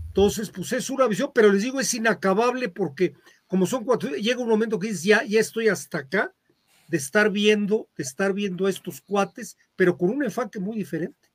Entonces, 0.07 0.49
pues 0.49 0.73
es 0.73 0.89
una 0.89 1.07
visión, 1.07 1.31
pero 1.33 1.51
les 1.51 1.63
digo, 1.63 1.79
es 1.79 1.93
inacabable 1.93 2.69
porque 2.69 3.15
como 3.47 3.65
son 3.65 3.83
cuatro, 3.83 4.09
llega 4.09 4.41
un 4.41 4.49
momento 4.49 4.79
que 4.79 4.87
dices, 4.87 5.03
ya, 5.03 5.23
ya 5.23 5.39
estoy 5.39 5.67
hasta 5.67 5.99
acá 5.99 6.33
de 6.87 6.97
estar 6.97 7.29
viendo, 7.29 7.87
de 7.95 8.03
estar 8.03 8.33
viendo 8.33 8.65
a 8.65 8.69
estos 8.69 9.01
cuates, 9.01 9.57
pero 9.75 9.97
con 9.97 10.09
un 10.09 10.23
enfoque 10.23 10.59
muy 10.59 10.75
diferente. 10.75 11.29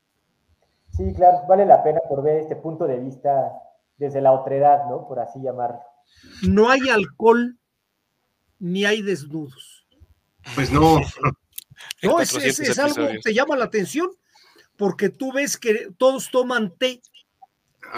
Sí, 0.97 1.13
claro, 1.15 1.39
vale 1.49 1.65
la 1.65 1.83
pena 1.83 2.01
por 2.09 2.23
ver 2.23 2.39
este 2.39 2.57
punto 2.57 2.87
de 2.87 2.99
vista 2.99 3.53
desde 3.97 4.21
la 4.21 4.33
otredad, 4.33 4.89
¿no? 4.89 5.07
Por 5.07 5.21
así 5.21 5.41
llamarlo. 5.41 5.81
No 6.43 6.71
hay 6.71 6.89
alcohol 6.89 7.57
ni 8.59 8.85
hay 8.85 9.03
desnudos. 9.03 9.78
Pues 10.55 10.71
no. 10.71 11.01
No, 12.03 12.21
es, 12.21 12.35
es, 12.35 12.79
algo 12.79 13.09
que 13.09 13.19
te 13.19 13.35
llama 13.35 13.57
la 13.57 13.65
atención 13.65 14.09
porque 14.77 15.09
tú 15.09 15.33
ves 15.33 15.57
que 15.57 15.89
todos 15.97 16.31
toman 16.31 16.77
té, 16.77 17.03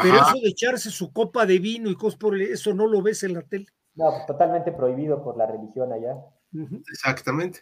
pero 0.02 0.16
eso 0.16 0.34
de 0.42 0.48
echarse 0.48 0.90
su 0.90 1.12
copa 1.12 1.44
de 1.46 1.58
vino 1.58 1.90
y 1.90 1.94
cosas 1.94 2.18
por 2.18 2.40
eso 2.40 2.74
no 2.74 2.86
lo 2.86 3.02
ves 3.02 3.22
en 3.22 3.34
la 3.34 3.42
tele. 3.42 3.66
No, 3.94 4.24
totalmente 4.26 4.72
prohibido 4.72 5.22
por 5.22 5.36
la 5.36 5.46
religión 5.46 5.92
allá. 5.92 6.16
Exactamente. 6.90 7.60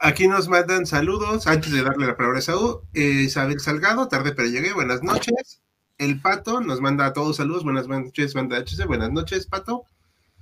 Aquí 0.00 0.28
nos 0.28 0.48
mandan 0.48 0.86
saludos 0.86 1.46
antes 1.46 1.72
de 1.72 1.82
darle 1.82 2.06
la 2.06 2.16
palabra 2.16 2.38
a 2.38 2.42
Saúl. 2.42 2.82
Eh, 2.94 3.24
Isabel 3.24 3.60
Salgado, 3.60 4.08
tarde 4.08 4.32
pero 4.32 4.48
llegué, 4.48 4.72
buenas 4.72 5.02
noches. 5.02 5.60
El 5.98 6.22
Pato 6.22 6.60
nos 6.60 6.80
manda 6.80 7.06
a 7.06 7.12
todos 7.12 7.36
saludos, 7.36 7.64
buenas 7.64 7.86
noches, 7.86 8.32
banda 8.32 8.56
HC, 8.56 8.86
buenas 8.86 9.10
noches, 9.10 9.46
Pato. 9.46 9.84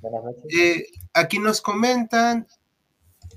Buenas 0.00 0.22
noches. 0.22 0.44
Eh, 0.56 0.86
aquí 1.12 1.40
nos 1.40 1.60
comentan, 1.60 2.46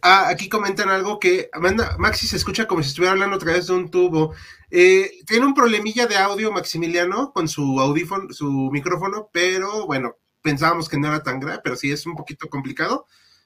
ah, 0.01 0.29
aquí 0.29 0.49
comentan 0.49 0.89
algo 0.89 1.19
que 1.19 1.49
Maxi 1.97 2.27
se 2.27 2.37
escucha 2.37 2.67
como 2.67 2.83
si 2.83 2.89
estuviera 2.89 3.11
hablando 3.11 3.35
a 3.35 3.39
través 3.39 3.67
de 3.67 3.73
un 3.73 3.89
tubo. 3.89 4.33
Eh, 4.69 5.11
tiene 5.25 5.45
un 5.45 5.53
problemilla 5.53 6.07
de 6.07 6.17
audio 6.17 6.51
Maximiliano 6.51 7.31
con 7.33 7.47
su 7.47 7.79
audífono, 7.79 8.31
su 8.33 8.69
micrófono, 8.71 9.29
pero 9.31 9.85
bueno, 9.85 10.17
pensábamos 10.41 10.89
que 10.89 10.97
no 10.97 11.07
era 11.07 11.23
tan 11.23 11.39
grave, 11.39 11.61
pero 11.63 11.75
sí 11.75 11.91
es 11.91 12.05
un 12.05 12.15
poquito 12.15 12.49
complicado 12.49 13.05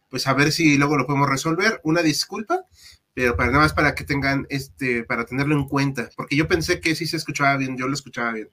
pues 0.09 0.27
a 0.27 0.33
ver 0.33 0.51
si 0.51 0.77
luego 0.77 0.97
lo 0.97 1.05
podemos 1.05 1.29
resolver. 1.29 1.81
Una 1.83 2.01
disculpa, 2.01 2.65
pero 3.13 3.35
para 3.35 3.51
nada 3.51 3.63
más 3.63 3.73
para 3.73 3.95
que 3.95 4.03
tengan 4.03 4.45
este, 4.49 5.03
para 5.03 5.25
tenerlo 5.25 5.55
en 5.55 5.67
cuenta, 5.67 6.09
porque 6.15 6.35
yo 6.35 6.47
pensé 6.47 6.79
que 6.79 6.95
sí 6.95 7.05
se 7.05 7.17
escuchaba 7.17 7.57
bien, 7.57 7.77
yo 7.77 7.87
lo 7.87 7.93
escuchaba 7.93 8.33
bien. 8.33 8.49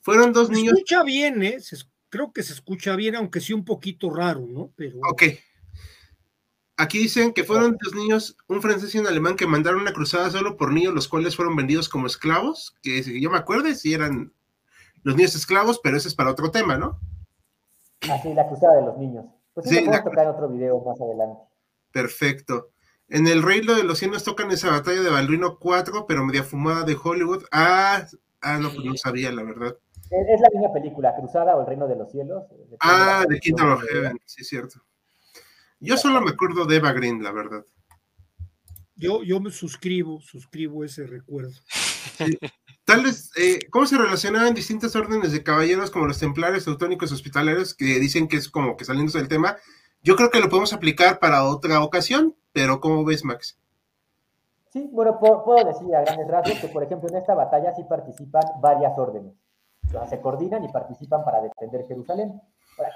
Fueron 0.00 0.32
dos 0.32 0.50
niños. 0.50 0.72
Se 0.74 0.80
escucha 0.80 1.02
bien, 1.04 1.42
¿eh? 1.42 1.58
creo 2.08 2.32
que 2.32 2.42
se 2.42 2.52
escucha 2.52 2.96
bien, 2.96 3.14
aunque 3.14 3.40
sí 3.40 3.52
un 3.52 3.64
poquito 3.64 4.10
raro, 4.10 4.46
¿no? 4.46 4.70
Pero. 4.76 4.98
Ok. 5.10 5.22
Aquí 6.82 6.98
dicen 6.98 7.32
que 7.32 7.44
fueron 7.44 7.78
dos 7.80 7.94
niños, 7.94 8.36
un 8.48 8.60
francés 8.60 8.92
y 8.92 8.98
un 8.98 9.06
alemán, 9.06 9.36
que 9.36 9.46
mandaron 9.46 9.82
una 9.82 9.92
cruzada 9.92 10.28
solo 10.30 10.56
por 10.56 10.72
niños, 10.72 10.92
los 10.92 11.06
cuales 11.06 11.36
fueron 11.36 11.54
vendidos 11.54 11.88
como 11.88 12.08
esclavos, 12.08 12.74
que 12.82 13.20
yo 13.20 13.30
me 13.30 13.38
acuerdo 13.38 13.72
si 13.72 13.94
eran 13.94 14.32
los 15.04 15.14
niños 15.14 15.36
esclavos, 15.36 15.78
pero 15.80 15.96
ese 15.96 16.08
es 16.08 16.16
para 16.16 16.32
otro 16.32 16.50
tema, 16.50 16.76
¿no? 16.76 16.98
Así, 18.10 18.30
ah, 18.30 18.34
la 18.34 18.48
cruzada 18.48 18.80
de 18.80 18.82
los 18.82 18.98
niños. 18.98 19.26
Pues 19.54 19.68
sí, 19.68 19.80
lo 19.84 19.92
tocar 20.02 20.24
en 20.24 20.30
otro 20.30 20.48
video 20.48 20.82
más 20.82 21.00
adelante. 21.00 21.40
Perfecto. 21.92 22.70
En 23.08 23.28
el 23.28 23.44
Reino 23.44 23.74
de 23.74 23.84
los 23.84 23.98
Cielos 23.98 24.24
tocan 24.24 24.50
esa 24.50 24.72
batalla 24.72 25.02
de 25.02 25.10
Balduino 25.10 25.60
4, 25.60 26.04
pero 26.08 26.24
media 26.24 26.42
fumada 26.42 26.82
de 26.82 26.96
Hollywood. 27.00 27.44
Ah, 27.52 28.04
ah 28.40 28.58
no, 28.58 28.72
pues 28.72 28.84
no 28.84 28.96
sabía, 28.96 29.30
la 29.30 29.44
verdad. 29.44 29.76
Es, 30.10 30.40
la 30.40 30.48
misma 30.52 30.72
película, 30.72 31.14
Cruzada 31.14 31.56
o 31.56 31.60
El 31.60 31.66
Reino 31.68 31.86
de 31.86 31.94
los 31.94 32.10
Cielos. 32.10 32.42
Ah, 32.80 33.24
de 33.28 33.38
Kingdom 33.38 33.70
of 33.74 33.84
Heaven, 33.84 34.18
sí, 34.26 34.42
cierto. 34.42 34.82
Yo 35.82 35.96
solo 35.96 36.20
me 36.20 36.30
acuerdo 36.30 36.64
de 36.64 36.76
Eva 36.76 36.92
Green, 36.92 37.22
la 37.22 37.32
verdad. 37.32 37.64
Yo, 38.94 39.24
yo 39.24 39.40
me 39.40 39.50
suscribo, 39.50 40.20
suscribo 40.20 40.84
ese 40.84 41.08
recuerdo. 41.08 41.50
Tal 42.84 43.02
vez, 43.02 43.30
eh, 43.36 43.58
¿cómo 43.68 43.86
se 43.86 43.98
relacionaban 43.98 44.54
distintas 44.54 44.94
órdenes 44.94 45.32
de 45.32 45.42
caballeros 45.42 45.90
como 45.90 46.06
los 46.06 46.20
templarios, 46.20 46.64
teutónicos, 46.64 47.10
hospitalarios, 47.10 47.74
que 47.74 47.98
dicen 47.98 48.28
que 48.28 48.36
es 48.36 48.48
como 48.48 48.76
que 48.76 48.84
saliendo 48.84 49.12
del 49.12 49.26
tema? 49.26 49.56
Yo 50.02 50.14
creo 50.14 50.30
que 50.30 50.38
lo 50.38 50.48
podemos 50.48 50.72
aplicar 50.72 51.18
para 51.18 51.44
otra 51.44 51.82
ocasión, 51.82 52.36
pero 52.52 52.80
¿cómo 52.80 53.04
ves, 53.04 53.24
Max? 53.24 53.58
Sí, 54.72 54.88
bueno, 54.92 55.18
puedo, 55.18 55.64
decir 55.64 55.94
a 55.96 56.02
grandes 56.02 56.28
rasgos 56.28 56.58
que, 56.60 56.68
por 56.68 56.84
ejemplo, 56.84 57.08
en 57.08 57.16
esta 57.16 57.34
batalla 57.34 57.74
sí 57.74 57.82
participan 57.88 58.42
varias 58.60 58.96
órdenes. 58.96 59.34
se 60.08 60.20
coordinan 60.20 60.64
y 60.64 60.68
participan 60.68 61.24
para 61.24 61.40
defender 61.40 61.86
Jerusalén. 61.88 62.40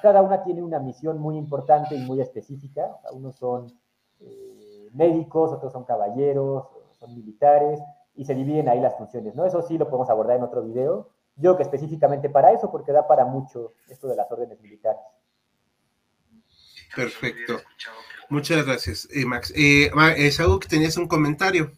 Cada 0.02 0.22
una 0.22 0.42
tiene 0.42 0.62
una 0.62 0.78
misión 0.78 1.18
muy 1.18 1.36
importante 1.36 1.94
y 1.94 2.00
muy 2.00 2.20
específica. 2.20 2.96
Unos 3.12 3.36
son 3.36 3.72
eh, 4.20 4.88
médicos, 4.92 5.52
otros 5.52 5.72
son 5.72 5.84
caballeros, 5.84 6.66
son 6.98 7.14
militares, 7.14 7.80
y 8.14 8.24
se 8.24 8.34
dividen 8.34 8.68
ahí 8.68 8.80
las 8.80 8.96
funciones, 8.96 9.34
¿no? 9.34 9.44
Eso 9.44 9.62
sí 9.62 9.76
lo 9.76 9.88
podemos 9.88 10.08
abordar 10.08 10.36
en 10.36 10.42
otro 10.42 10.62
video. 10.62 11.10
Yo 11.36 11.56
que 11.56 11.62
específicamente 11.62 12.30
para 12.30 12.52
eso, 12.52 12.70
porque 12.70 12.92
da 12.92 13.06
para 13.06 13.26
mucho 13.26 13.74
esto 13.88 14.08
de 14.08 14.16
las 14.16 14.30
órdenes 14.30 14.58
militares. 14.60 15.02
Perfecto. 16.94 17.60
Muchas 18.30 18.64
gracias, 18.64 19.08
eh, 19.12 19.26
Max. 19.26 19.52
Eh, 19.54 19.90
eh 20.16 20.30
Saúl, 20.32 20.60
tenías 20.66 20.96
un 20.96 21.06
comentario. 21.06 21.72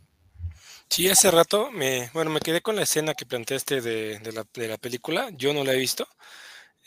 Sí, 0.89 1.09
hace 1.09 1.31
rato, 1.31 1.71
me, 1.71 2.09
bueno, 2.15 2.31
me 2.31 2.41
quedé 2.41 2.63
con 2.63 2.77
la 2.77 2.83
escena 2.83 3.15
que 3.15 3.27
planteaste 3.27 3.81
de, 3.81 4.21
de, 4.21 4.33
la, 4.33 4.47
de 4.55 4.69
la, 4.69 4.79
película. 4.79 5.29
Yo 5.33 5.53
no 5.53 5.65
la 5.65 5.75
he 5.75 5.77
visto. 5.77 6.07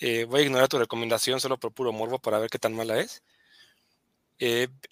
Eh, 0.02 0.26
voy 0.26 0.42
a 0.42 0.44
ignorar 0.44 0.68
tu 0.68 0.80
recomendación 0.80 1.40
solo 1.40 1.58
por 1.58 1.74
puro 1.74 1.94
morbo 1.94 2.20
para 2.20 2.40
ver 2.40 2.50
qué 2.50 2.60
tan 2.60 2.74
mala 2.74 3.00
es. 3.00 3.24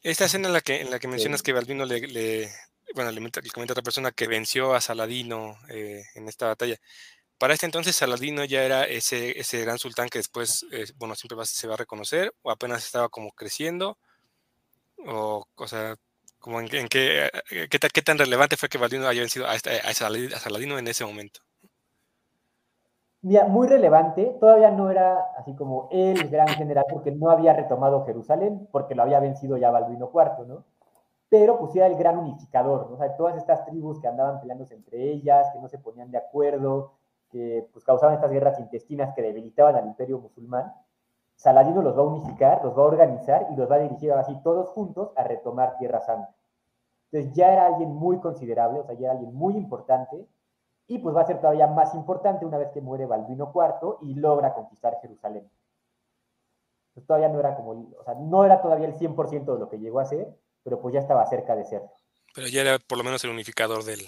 esta 0.04 0.26
escena 0.26 0.48
en 0.48 0.54
la 0.54 0.62
que, 0.62 0.82
en 0.82 0.92
la 0.92 1.00
que 1.00 1.08
mencionas 1.08 1.42
que 1.42 1.54
Balbino 1.54 1.86
le, 1.86 2.02
le, 2.08 2.52
bueno, 2.96 3.12
le, 3.12 3.32
comenta 3.52 3.74
otra 3.74 3.84
persona 3.84 4.12
que 4.12 4.28
venció 4.28 4.74
a 4.74 4.82
Saladino 4.82 5.58
eh, 5.70 6.04
en 6.16 6.28
esta 6.28 6.48
batalla. 6.48 6.80
Para 7.38 7.54
este 7.54 7.66
entonces 7.66 7.96
Saladino 7.96 8.44
ya 8.46 8.64
era 8.64 8.84
ese, 8.86 9.40
ese 9.40 9.62
gran 9.62 9.80
sultán 9.80 10.10
que 10.10 10.20
después, 10.20 10.66
eh, 10.72 10.86
bueno, 10.98 11.16
siempre 11.16 11.38
se 11.46 11.68
va 11.68 11.76
a 11.76 11.78
reconocer, 11.78 12.34
o 12.42 12.52
apenas 12.52 12.86
estaba 12.86 13.10
como 13.10 13.32
creciendo, 13.32 13.98
o, 14.98 15.48
o 15.56 15.68
sea, 15.68 15.96
como 16.40 16.60
en, 16.62 16.68
qué, 16.68 17.30
eh, 17.52 17.68
qué, 17.70 17.80
qué, 17.80 18.02
tan 18.02 18.18
relevante 18.18 18.58
fue 18.58 18.70
que 18.70 18.78
Saladino 18.78 19.08
haya 19.08 19.22
vencido 19.22 19.48
a, 19.48 19.54
a, 19.54 19.94
Saladino 19.94 20.78
en 20.80 20.88
ese 20.88 21.06
momento. 21.06 21.42
Mira, 23.22 23.48
muy 23.48 23.68
relevante, 23.68 24.38
todavía 24.40 24.72
no 24.72 24.90
era 24.90 25.20
así 25.38 25.54
como 25.54 25.90
el 25.92 26.30
gran 26.30 26.48
general 26.48 26.86
porque 26.90 27.12
no 27.12 27.30
había 27.30 27.54
retomado 27.54 28.06
Jerusalén, 28.06 28.68
porque 28.72 28.96
lo 28.96 29.04
había 29.04 29.20
vencido 29.20 29.58
ya 29.58 29.72
Balduino 29.72 30.10
IV, 30.14 30.48
¿no? 30.48 30.64
pero 31.30 31.60
pues 31.60 31.76
era 31.76 31.86
el 31.86 31.96
gran 31.96 32.18
unificador, 32.18 32.90
¿no? 32.90 32.96
o 32.96 32.98
sea, 32.98 33.16
todas 33.16 33.38
estas 33.38 33.64
tribus 33.66 34.02
que 34.02 34.08
andaban 34.08 34.40
peleándose 34.42 34.74
entre 34.74 35.12
ellas, 35.12 35.48
que 35.54 35.60
no 35.60 35.70
se 35.70 35.78
ponían 35.78 36.12
de 36.12 36.18
acuerdo, 36.18 36.94
que 37.30 37.70
pues 37.72 37.86
causaban 37.86 38.16
estas 38.16 38.32
guerras 38.32 38.60
intestinas 38.60 39.14
que 39.16 39.22
debilitaban 39.22 39.76
al 39.76 39.86
imperio 39.86 40.20
musulmán, 40.20 40.74
Saladino 41.36 41.82
los 41.82 41.96
va 41.96 42.02
a 42.02 42.06
unificar, 42.06 42.66
los 42.66 42.78
va 42.78 42.82
a 42.82 42.88
organizar 42.88 43.48
y 43.52 43.56
los 43.56 43.70
va 43.70 43.76
a 43.76 43.80
dirigir 43.80 44.12
así 44.12 44.36
todos 44.44 44.70
juntos 44.70 45.12
a 45.16 45.24
retomar 45.24 45.78
Tierra 45.78 46.02
Santa. 46.02 46.36
Entonces 47.12 47.34
ya 47.34 47.54
era 47.54 47.68
alguien 47.68 47.94
muy 47.94 48.20
considerable, 48.20 48.80
o 48.80 48.84
sea, 48.84 48.96
ya 48.96 49.06
era 49.06 49.12
alguien 49.14 49.34
muy 49.34 49.56
importante, 49.56 50.28
y 50.90 50.98
pues 50.98 51.16
va 51.16 51.22
a 51.22 51.28
ser 51.28 51.40
todavía 51.40 51.68
más 51.68 51.94
importante 51.94 52.46
una 52.46 52.58
vez 52.58 52.70
que 52.74 52.82
muere 52.82 53.06
Balduino 53.06 53.54
IV 53.54 54.00
y 54.02 54.16
logra 54.16 54.56
conquistar 54.56 54.98
Jerusalén. 55.02 55.48
Entonces 56.90 57.08
todavía 57.08 57.30
no 57.30 57.40
era 57.40 57.56
como, 57.56 57.94
o 58.00 58.04
sea, 58.04 58.16
no 58.16 58.44
era 58.44 58.60
todavía 58.60 58.88
el 58.88 58.96
100% 58.96 59.54
de 59.54 59.60
lo 59.60 59.70
que 59.70 59.78
llegó 59.78 60.00
a 60.00 60.06
ser, 60.06 60.36
pero 60.64 60.82
pues 60.82 60.96
ya 60.96 61.00
estaba 61.00 61.30
cerca 61.30 61.56
de 61.56 61.66
ser. 61.66 61.84
Pero 62.34 62.48
ya 62.48 62.62
era 62.62 62.80
por 62.80 62.98
lo 62.98 63.04
menos 63.04 63.24
el 63.24 63.30
unificador 63.30 63.84
del, 63.84 64.00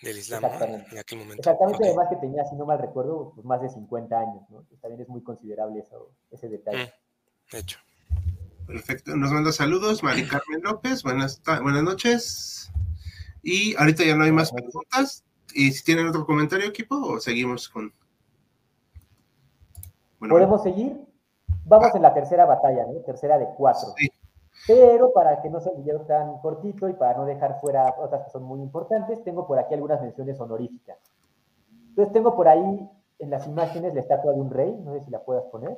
del 0.00 0.16
Islam 0.16 0.44
en 0.44 0.98
aquel 0.98 1.18
momento. 1.18 1.40
Exactamente, 1.40 1.88
además 1.88 2.08
que 2.08 2.16
tenía, 2.16 2.42
si 2.46 2.56
no 2.56 2.64
mal 2.64 2.78
recuerdo, 2.78 3.32
pues 3.34 3.44
más 3.44 3.60
de 3.60 3.68
50 3.68 4.18
años, 4.18 4.48
¿no? 4.48 4.64
también 4.80 5.02
es 5.02 5.08
muy 5.08 5.22
considerable 5.22 5.80
eso, 5.80 6.10
ese 6.30 6.48
detalle. 6.48 6.84
Mm, 6.84 7.52
de 7.52 7.58
hecho. 7.58 7.78
Perfecto, 8.66 9.14
nos 9.14 9.30
manda 9.30 9.52
saludos 9.52 10.02
Mari 10.02 10.26
Carmen 10.26 10.62
López, 10.62 11.02
buenas, 11.02 11.42
buenas 11.62 11.82
noches. 11.82 12.70
Y 13.42 13.76
ahorita 13.76 14.04
ya 14.04 14.16
no 14.16 14.24
hay 14.24 14.32
más 14.32 14.50
preguntas. 14.50 15.23
¿Y 15.54 15.70
si 15.72 15.84
tienen 15.84 16.08
otro 16.08 16.26
comentario, 16.26 16.68
equipo, 16.68 16.96
o 16.96 17.20
seguimos 17.20 17.68
con...? 17.68 17.92
¿Podemos 20.18 20.62
seguir? 20.62 21.00
Vamos 21.64 21.90
ah. 21.92 21.96
en 21.96 22.02
la 22.02 22.12
tercera 22.12 22.44
batalla, 22.44 22.86
¿no? 22.86 23.00
Tercera 23.00 23.38
de 23.38 23.46
cuatro. 23.56 23.94
Sí. 23.96 24.10
Pero 24.66 25.12
para 25.12 25.42
que 25.42 25.50
no 25.50 25.60
sea 25.60 25.72
un 25.72 25.84
video 25.84 26.00
tan 26.02 26.38
cortito 26.38 26.88
y 26.88 26.94
para 26.94 27.16
no 27.16 27.24
dejar 27.24 27.60
fuera 27.60 27.94
otras 27.98 28.24
que 28.24 28.30
son 28.30 28.44
muy 28.44 28.60
importantes, 28.60 29.22
tengo 29.22 29.46
por 29.46 29.58
aquí 29.58 29.74
algunas 29.74 30.00
menciones 30.00 30.40
honoríficas. 30.40 30.98
Entonces 31.90 32.12
tengo 32.12 32.34
por 32.34 32.48
ahí 32.48 32.90
en 33.18 33.30
las 33.30 33.46
imágenes 33.46 33.94
la 33.94 34.00
estatua 34.00 34.32
de 34.32 34.40
un 34.40 34.50
rey, 34.50 34.74
no 34.84 34.94
sé 34.94 35.04
si 35.04 35.10
la 35.10 35.20
puedas 35.20 35.44
poner. 35.44 35.76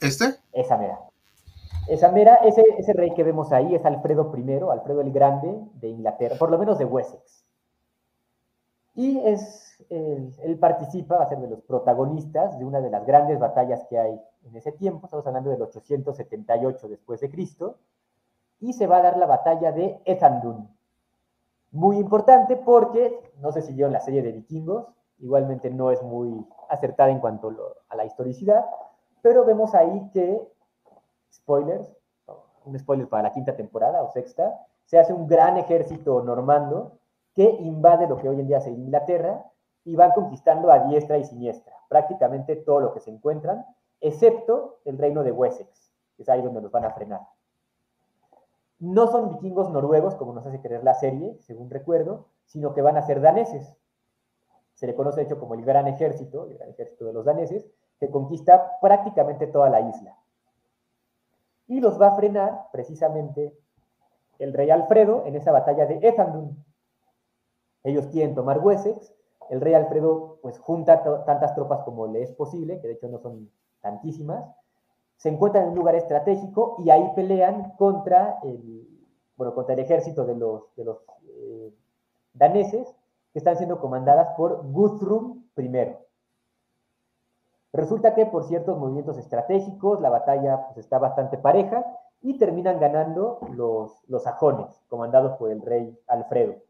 ¿Este? 0.00 0.34
Esa 0.52 0.76
mera. 0.76 0.98
Esa 1.88 2.10
mera, 2.10 2.36
ese, 2.36 2.64
ese 2.78 2.92
rey 2.94 3.14
que 3.14 3.22
vemos 3.22 3.52
ahí 3.52 3.74
es 3.74 3.84
Alfredo 3.84 4.32
I, 4.36 4.60
Alfredo 4.70 5.00
el 5.02 5.12
Grande 5.12 5.54
de 5.74 5.88
Inglaterra, 5.88 6.36
por 6.38 6.50
lo 6.50 6.58
menos 6.58 6.78
de 6.78 6.84
Wessex. 6.84 7.35
Y 8.96 9.18
es, 9.20 9.84
él, 9.90 10.34
él, 10.42 10.58
participa, 10.58 11.18
va 11.18 11.24
a 11.24 11.28
ser 11.28 11.38
de 11.38 11.48
los 11.48 11.60
protagonistas 11.60 12.58
de 12.58 12.64
una 12.64 12.80
de 12.80 12.90
las 12.90 13.06
grandes 13.06 13.38
batallas 13.38 13.84
que 13.88 13.98
hay 13.98 14.20
en 14.46 14.56
ese 14.56 14.72
tiempo, 14.72 15.06
estamos 15.06 15.26
hablando 15.26 15.50
del 15.50 15.60
878 15.60 16.88
después 16.88 17.20
de 17.20 17.30
Cristo, 17.30 17.76
y 18.58 18.72
se 18.72 18.86
va 18.86 18.98
a 18.98 19.02
dar 19.02 19.18
la 19.18 19.26
batalla 19.26 19.70
de 19.70 20.00
Ethandun. 20.04 20.68
Muy 21.72 21.98
importante 21.98 22.56
porque, 22.56 23.32
no 23.40 23.52
sé 23.52 23.60
si 23.62 23.74
vieron 23.74 23.92
la 23.92 24.00
serie 24.00 24.22
de 24.22 24.32
vikingos, 24.32 24.86
igualmente 25.18 25.70
no 25.70 25.90
es 25.90 26.02
muy 26.02 26.46
acertada 26.70 27.10
en 27.10 27.20
cuanto 27.20 27.52
a 27.88 27.96
la 27.96 28.04
historicidad, 28.06 28.64
pero 29.20 29.44
vemos 29.44 29.74
ahí 29.74 30.08
que, 30.12 30.40
spoilers, 31.32 31.92
un 32.64 32.78
spoiler 32.78 33.08
para 33.08 33.24
la 33.24 33.32
quinta 33.32 33.54
temporada 33.54 34.02
o 34.02 34.10
sexta, 34.10 34.66
se 34.86 34.98
hace 34.98 35.12
un 35.12 35.26
gran 35.26 35.58
ejército 35.58 36.22
normando 36.22 36.98
que 37.36 37.44
invade 37.60 38.08
lo 38.08 38.16
que 38.16 38.30
hoy 38.30 38.40
en 38.40 38.48
día 38.48 38.58
es 38.58 38.66
Inglaterra 38.66 39.44
y 39.84 39.94
van 39.94 40.12
conquistando 40.12 40.72
a 40.72 40.80
diestra 40.80 41.18
y 41.18 41.24
siniestra, 41.24 41.74
prácticamente 41.88 42.56
todo 42.56 42.80
lo 42.80 42.94
que 42.94 43.00
se 43.00 43.10
encuentran, 43.10 43.64
excepto 44.00 44.80
el 44.86 44.96
reino 44.96 45.22
de 45.22 45.32
Wessex, 45.32 45.92
que 46.16 46.22
es 46.22 46.28
ahí 46.30 46.40
donde 46.40 46.62
los 46.62 46.72
van 46.72 46.86
a 46.86 46.90
frenar. 46.90 47.20
No 48.78 49.06
son 49.06 49.28
vikingos 49.28 49.70
noruegos, 49.70 50.16
como 50.16 50.32
nos 50.32 50.46
hace 50.46 50.60
creer 50.60 50.82
la 50.82 50.94
serie, 50.94 51.36
según 51.40 51.70
recuerdo, 51.70 52.26
sino 52.46 52.72
que 52.72 52.82
van 52.82 52.96
a 52.96 53.02
ser 53.02 53.20
daneses. 53.20 53.76
Se 54.74 54.86
le 54.86 54.94
conoce, 54.94 55.20
de 55.20 55.26
hecho, 55.26 55.38
como 55.38 55.54
el 55.54 55.64
Gran 55.64 55.86
Ejército, 55.88 56.46
el 56.46 56.56
Gran 56.56 56.70
Ejército 56.70 57.04
de 57.04 57.12
los 57.12 57.24
daneses, 57.24 57.66
que 58.00 58.10
conquista 58.10 58.78
prácticamente 58.80 59.46
toda 59.46 59.68
la 59.68 59.80
isla. 59.80 60.16
Y 61.66 61.80
los 61.80 62.00
va 62.00 62.08
a 62.08 62.16
frenar, 62.16 62.68
precisamente, 62.72 63.58
el 64.38 64.52
rey 64.52 64.70
Alfredo 64.70 65.24
en 65.26 65.36
esa 65.36 65.52
batalla 65.52 65.86
de 65.86 66.06
Ethandun. 66.06 66.64
Ellos 67.86 68.08
quieren 68.08 68.34
tomar 68.34 68.58
Wessex, 68.58 69.14
el 69.48 69.60
rey 69.60 69.74
Alfredo 69.74 70.40
pues 70.42 70.58
junta 70.58 71.04
tantas 71.24 71.54
tropas 71.54 71.84
como 71.84 72.08
le 72.08 72.20
es 72.20 72.32
posible, 72.32 72.80
que 72.80 72.88
de 72.88 72.94
hecho 72.94 73.06
no 73.06 73.18
son 73.18 73.48
tantísimas, 73.80 74.44
se 75.16 75.28
encuentran 75.28 75.62
en 75.64 75.70
un 75.70 75.76
lugar 75.76 75.94
estratégico 75.94 76.74
y 76.80 76.90
ahí 76.90 77.12
pelean 77.14 77.74
contra 77.78 78.40
el, 78.42 78.88
bueno, 79.36 79.54
contra 79.54 79.74
el 79.74 79.78
ejército 79.78 80.26
de 80.26 80.34
los, 80.34 80.74
de 80.74 80.84
los 80.84 80.98
eh, 81.28 81.72
daneses 82.34 82.92
que 83.32 83.38
están 83.38 83.56
siendo 83.56 83.78
comandadas 83.78 84.34
por 84.36 84.66
Guthrum 84.72 85.44
I. 85.56 85.96
Resulta 87.72 88.16
que 88.16 88.26
por 88.26 88.48
ciertos 88.48 88.76
movimientos 88.76 89.16
estratégicos 89.16 90.00
la 90.00 90.10
batalla 90.10 90.66
pues, 90.66 90.78
está 90.78 90.98
bastante 90.98 91.38
pareja 91.38 91.86
y 92.20 92.36
terminan 92.36 92.80
ganando 92.80 93.38
los, 93.52 94.02
los 94.08 94.24
sajones, 94.24 94.82
comandados 94.88 95.36
por 95.38 95.52
el 95.52 95.62
rey 95.62 95.96
Alfredo. 96.08 96.65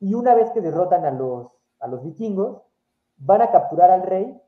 Y 0.00 0.14
una 0.14 0.34
vez 0.34 0.50
que 0.50 0.60
derrotan 0.60 1.04
a 1.04 1.10
los, 1.10 1.48
a 1.78 1.86
los 1.86 2.02
vikingos, 2.02 2.62
van 3.18 3.42
a 3.42 3.50
capturar 3.50 3.90
al 3.90 4.02
rey 4.02 4.40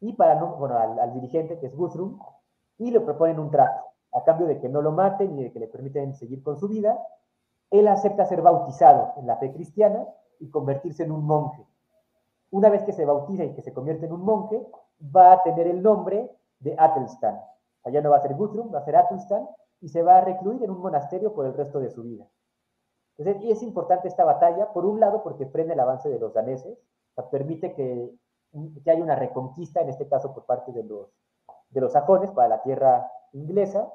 y 0.00 0.12
para 0.12 0.36
no, 0.36 0.56
bueno, 0.56 0.78
al, 0.78 1.12
dirigente 1.14 1.58
que 1.58 1.66
es 1.66 1.74
Guthrum, 1.74 2.20
y 2.78 2.90
le 2.90 3.00
proponen 3.00 3.38
un 3.38 3.50
trato. 3.50 3.84
A 4.12 4.22
cambio 4.22 4.46
de 4.46 4.60
que 4.60 4.68
no 4.68 4.80
lo 4.80 4.92
maten 4.92 5.36
y 5.38 5.42
de 5.44 5.52
que 5.52 5.58
le 5.58 5.66
permiten 5.66 6.14
seguir 6.14 6.42
con 6.42 6.56
su 6.56 6.68
vida, 6.68 6.98
él 7.70 7.88
acepta 7.88 8.24
ser 8.24 8.42
bautizado 8.42 9.14
en 9.16 9.26
la 9.26 9.36
fe 9.36 9.52
cristiana 9.52 10.06
y 10.38 10.50
convertirse 10.50 11.02
en 11.02 11.12
un 11.12 11.24
monje. 11.24 11.66
Una 12.50 12.70
vez 12.70 12.84
que 12.84 12.92
se 12.92 13.04
bautiza 13.04 13.44
y 13.44 13.54
que 13.54 13.62
se 13.62 13.74
convierte 13.74 14.06
en 14.06 14.12
un 14.12 14.22
monje, 14.22 14.64
va 15.14 15.32
a 15.32 15.42
tener 15.42 15.66
el 15.66 15.82
nombre 15.82 16.30
de 16.60 16.74
Atelstan. 16.78 17.40
Allá 17.84 18.00
no 18.00 18.10
va 18.10 18.18
a 18.18 18.22
ser 18.22 18.34
Guthrum, 18.34 18.72
va 18.72 18.78
a 18.78 18.84
ser 18.84 18.96
Atelstan 18.96 19.48
y 19.80 19.88
se 19.88 20.02
va 20.02 20.18
a 20.18 20.20
recluir 20.20 20.62
en 20.62 20.70
un 20.70 20.80
monasterio 20.80 21.34
por 21.34 21.46
el 21.46 21.54
resto 21.54 21.80
de 21.80 21.90
su 21.90 22.02
vida. 22.02 22.26
Entonces, 23.18 23.42
y 23.42 23.50
es 23.50 23.62
importante 23.62 24.08
esta 24.08 24.24
batalla, 24.24 24.72
por 24.72 24.86
un 24.86 25.00
lado, 25.00 25.22
porque 25.22 25.46
frena 25.46 25.74
el 25.74 25.80
avance 25.80 26.08
de 26.08 26.18
los 26.18 26.32
daneses, 26.32 26.78
permite 27.30 27.74
que, 27.74 28.14
que 28.84 28.90
haya 28.90 29.02
una 29.02 29.16
reconquista, 29.16 29.80
en 29.80 29.88
este 29.88 30.08
caso 30.08 30.32
por 30.32 30.46
parte 30.46 30.72
de 30.72 30.84
los 30.84 31.08
de 31.70 31.80
los 31.80 31.92
sajones 31.92 32.30
para 32.30 32.48
la 32.48 32.62
tierra 32.62 33.10
inglesa, 33.32 33.92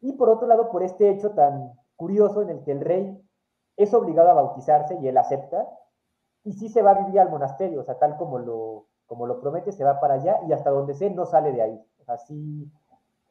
y 0.00 0.12
por 0.14 0.28
otro 0.28 0.48
lado 0.48 0.70
por 0.70 0.82
este 0.82 1.10
hecho 1.10 1.30
tan 1.30 1.72
curioso 1.96 2.42
en 2.42 2.50
el 2.50 2.64
que 2.64 2.72
el 2.72 2.80
rey 2.80 3.22
es 3.76 3.94
obligado 3.94 4.30
a 4.30 4.34
bautizarse 4.34 4.98
y 5.00 5.08
él 5.08 5.16
acepta, 5.16 5.68
y 6.44 6.54
sí 6.54 6.68
se 6.68 6.82
va 6.82 6.90
a 6.90 7.04
vivir 7.04 7.20
al 7.20 7.30
monasterio, 7.30 7.80
o 7.80 7.84
sea, 7.84 7.98
tal 7.98 8.16
como 8.16 8.38
lo, 8.38 8.86
como 9.06 9.26
lo 9.26 9.40
promete, 9.40 9.70
se 9.70 9.84
va 9.84 10.00
para 10.00 10.14
allá 10.14 10.40
y 10.48 10.52
hasta 10.52 10.70
donde 10.70 10.94
sé 10.94 11.10
no 11.10 11.24
sale 11.24 11.52
de 11.52 11.62
ahí. 11.62 11.86
Así, 12.08 12.68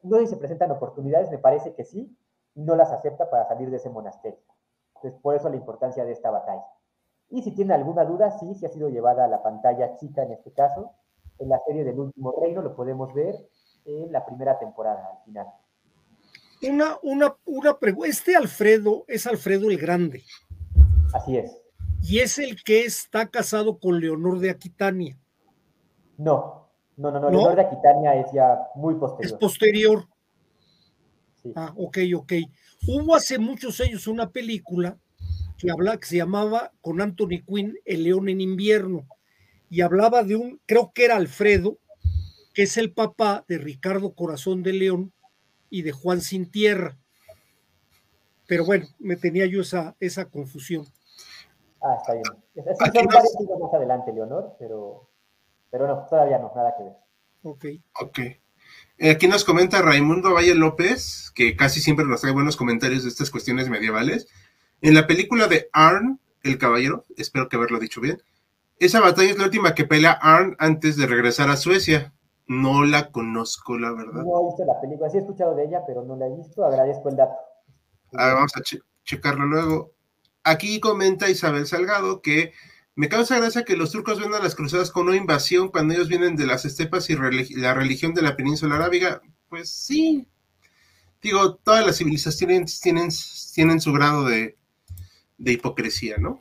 no 0.02 0.16
sé 0.16 0.26
si 0.26 0.34
se 0.34 0.36
presentan 0.38 0.70
oportunidades, 0.70 1.30
me 1.30 1.38
parece 1.38 1.74
que 1.74 1.84
sí, 1.84 2.16
y 2.54 2.62
no 2.62 2.74
las 2.74 2.90
acepta 2.90 3.28
para 3.28 3.44
salir 3.44 3.70
de 3.70 3.76
ese 3.76 3.90
monasterio. 3.90 4.40
Entonces, 5.02 5.20
por 5.20 5.34
eso 5.34 5.48
la 5.48 5.56
importancia 5.56 6.04
de 6.04 6.12
esta 6.12 6.30
batalla. 6.30 6.64
Y 7.28 7.42
si 7.42 7.50
tienen 7.50 7.72
alguna 7.72 8.04
duda, 8.04 8.30
sí, 8.38 8.54
sí 8.54 8.66
ha 8.66 8.68
sido 8.68 8.88
llevada 8.88 9.24
a 9.24 9.28
la 9.28 9.42
pantalla 9.42 9.96
chica 9.96 10.22
en 10.22 10.32
este 10.32 10.52
caso. 10.52 10.92
En 11.38 11.48
la 11.48 11.60
serie 11.66 11.82
del 11.82 11.98
último 11.98 12.32
reino 12.40 12.62
lo 12.62 12.76
podemos 12.76 13.12
ver 13.12 13.34
en 13.84 14.12
la 14.12 14.24
primera 14.24 14.58
temporada, 14.58 15.08
al 15.10 15.24
final. 15.24 15.46
Una, 16.62 16.98
una, 17.02 17.36
una 17.46 17.78
pregunta. 17.78 18.08
Este 18.08 18.36
Alfredo 18.36 19.04
es 19.08 19.26
Alfredo 19.26 19.70
el 19.70 19.78
Grande. 19.78 20.22
Así 21.12 21.36
es. 21.36 21.58
Y 22.00 22.20
es 22.20 22.38
el 22.38 22.62
que 22.62 22.84
está 22.84 23.26
casado 23.26 23.78
con 23.80 23.98
Leonor 23.98 24.38
de 24.38 24.50
Aquitania. 24.50 25.18
No, 26.18 26.68
no, 26.96 27.10
no, 27.10 27.18
no, 27.18 27.30
Leonor 27.30 27.56
de 27.56 27.62
Aquitania 27.62 28.14
es 28.14 28.30
ya 28.32 28.68
muy 28.76 28.94
posterior. 28.94 29.32
Es 29.32 29.38
posterior. 29.38 30.04
Sí. 31.42 31.52
Ah, 31.56 31.72
ok, 31.76 31.98
ok. 32.16 32.32
Hubo 32.86 33.14
hace 33.14 33.38
muchos 33.38 33.80
años 33.80 34.06
una 34.06 34.30
película 34.30 34.96
que, 35.58 35.70
habla, 35.70 35.98
que 35.98 36.06
se 36.06 36.16
llamaba 36.16 36.72
con 36.80 37.00
Anthony 37.00 37.42
Quinn, 37.46 37.78
El 37.84 38.04
León 38.04 38.28
en 38.28 38.40
invierno, 38.40 39.06
y 39.70 39.80
hablaba 39.80 40.22
de 40.22 40.36
un, 40.36 40.60
creo 40.66 40.92
que 40.92 41.04
era 41.04 41.16
Alfredo, 41.16 41.78
que 42.52 42.62
es 42.64 42.76
el 42.76 42.92
papá 42.92 43.44
de 43.48 43.58
Ricardo 43.58 44.12
Corazón 44.12 44.62
de 44.62 44.72
León 44.72 45.12
y 45.70 45.82
de 45.82 45.92
Juan 45.92 46.20
Sin 46.20 46.50
Tierra. 46.50 46.98
Pero 48.46 48.66
bueno, 48.66 48.86
me 48.98 49.16
tenía 49.16 49.46
yo 49.46 49.62
esa, 49.62 49.96
esa 49.98 50.26
confusión. 50.26 50.86
Ah, 51.80 51.96
está 51.96 52.12
bien. 52.12 52.24
Son 52.94 53.06
parecidos 53.06 53.58
más 53.60 53.74
adelante, 53.74 54.12
Leonor, 54.12 54.56
pero, 54.58 55.08
pero 55.70 55.86
no, 55.86 56.06
todavía 56.06 56.38
no, 56.38 56.52
nada 56.54 56.74
que 56.76 56.84
ver. 56.84 56.92
Ok. 57.42 57.64
Ok. 58.00 58.18
Eh, 59.02 59.10
aquí 59.10 59.26
nos 59.26 59.44
comenta 59.44 59.82
Raimundo 59.82 60.32
Valle 60.32 60.54
López, 60.54 61.32
que 61.34 61.56
casi 61.56 61.80
siempre 61.80 62.04
nos 62.04 62.20
trae 62.20 62.32
buenos 62.32 62.56
comentarios 62.56 63.02
de 63.02 63.08
estas 63.08 63.32
cuestiones 63.32 63.68
medievales. 63.68 64.28
En 64.80 64.94
la 64.94 65.08
película 65.08 65.48
de 65.48 65.68
Arn, 65.72 66.20
el 66.44 66.56
caballero, 66.56 67.04
espero 67.16 67.48
que 67.48 67.56
haberlo 67.56 67.80
dicho 67.80 68.00
bien, 68.00 68.22
esa 68.78 69.00
batalla 69.00 69.32
es 69.32 69.38
la 69.38 69.46
última 69.46 69.74
que 69.74 69.86
pelea 69.86 70.12
Arn 70.12 70.54
antes 70.60 70.96
de 70.96 71.08
regresar 71.08 71.50
a 71.50 71.56
Suecia. 71.56 72.12
No 72.46 72.84
la 72.84 73.10
conozco, 73.10 73.76
la 73.76 73.90
verdad. 73.90 74.22
No 74.22 74.40
he 74.40 74.44
visto 74.46 74.64
la 74.64 74.80
película, 74.80 75.10
sí 75.10 75.16
he 75.16 75.20
escuchado 75.20 75.56
de 75.56 75.64
ella, 75.64 75.80
pero 75.84 76.04
no 76.04 76.14
la 76.14 76.28
he 76.28 76.36
visto. 76.36 76.64
Agradezco 76.64 77.08
el 77.08 77.16
dato. 77.16 77.34
Ah, 78.12 78.34
vamos 78.34 78.52
a 78.56 78.60
che 78.60 78.78
checarlo 79.02 79.46
luego. 79.46 79.90
Aquí 80.44 80.78
comenta 80.78 81.28
Isabel 81.28 81.66
Salgado 81.66 82.22
que 82.22 82.52
me 82.94 83.08
causa 83.08 83.38
gracia 83.38 83.64
que 83.64 83.76
los 83.76 83.92
turcos 83.92 84.20
ven 84.20 84.34
a 84.34 84.40
las 84.40 84.54
cruzadas 84.54 84.90
con 84.90 85.08
una 85.08 85.16
invasión 85.16 85.68
cuando 85.68 85.94
ellos 85.94 86.08
vienen 86.08 86.36
de 86.36 86.46
las 86.46 86.64
estepas 86.64 87.08
y 87.08 87.16
la 87.56 87.74
religión 87.74 88.14
de 88.14 88.22
la 88.22 88.36
península 88.36 88.76
arábiga. 88.76 89.22
Pues 89.48 89.70
sí. 89.70 90.26
Digo, 91.22 91.54
todas 91.56 91.86
las 91.86 91.98
civilizaciones 91.98 92.80
tienen, 92.80 93.08
tienen 93.54 93.80
su 93.80 93.92
grado 93.92 94.24
de, 94.24 94.58
de 95.38 95.52
hipocresía, 95.52 96.16
¿no? 96.18 96.40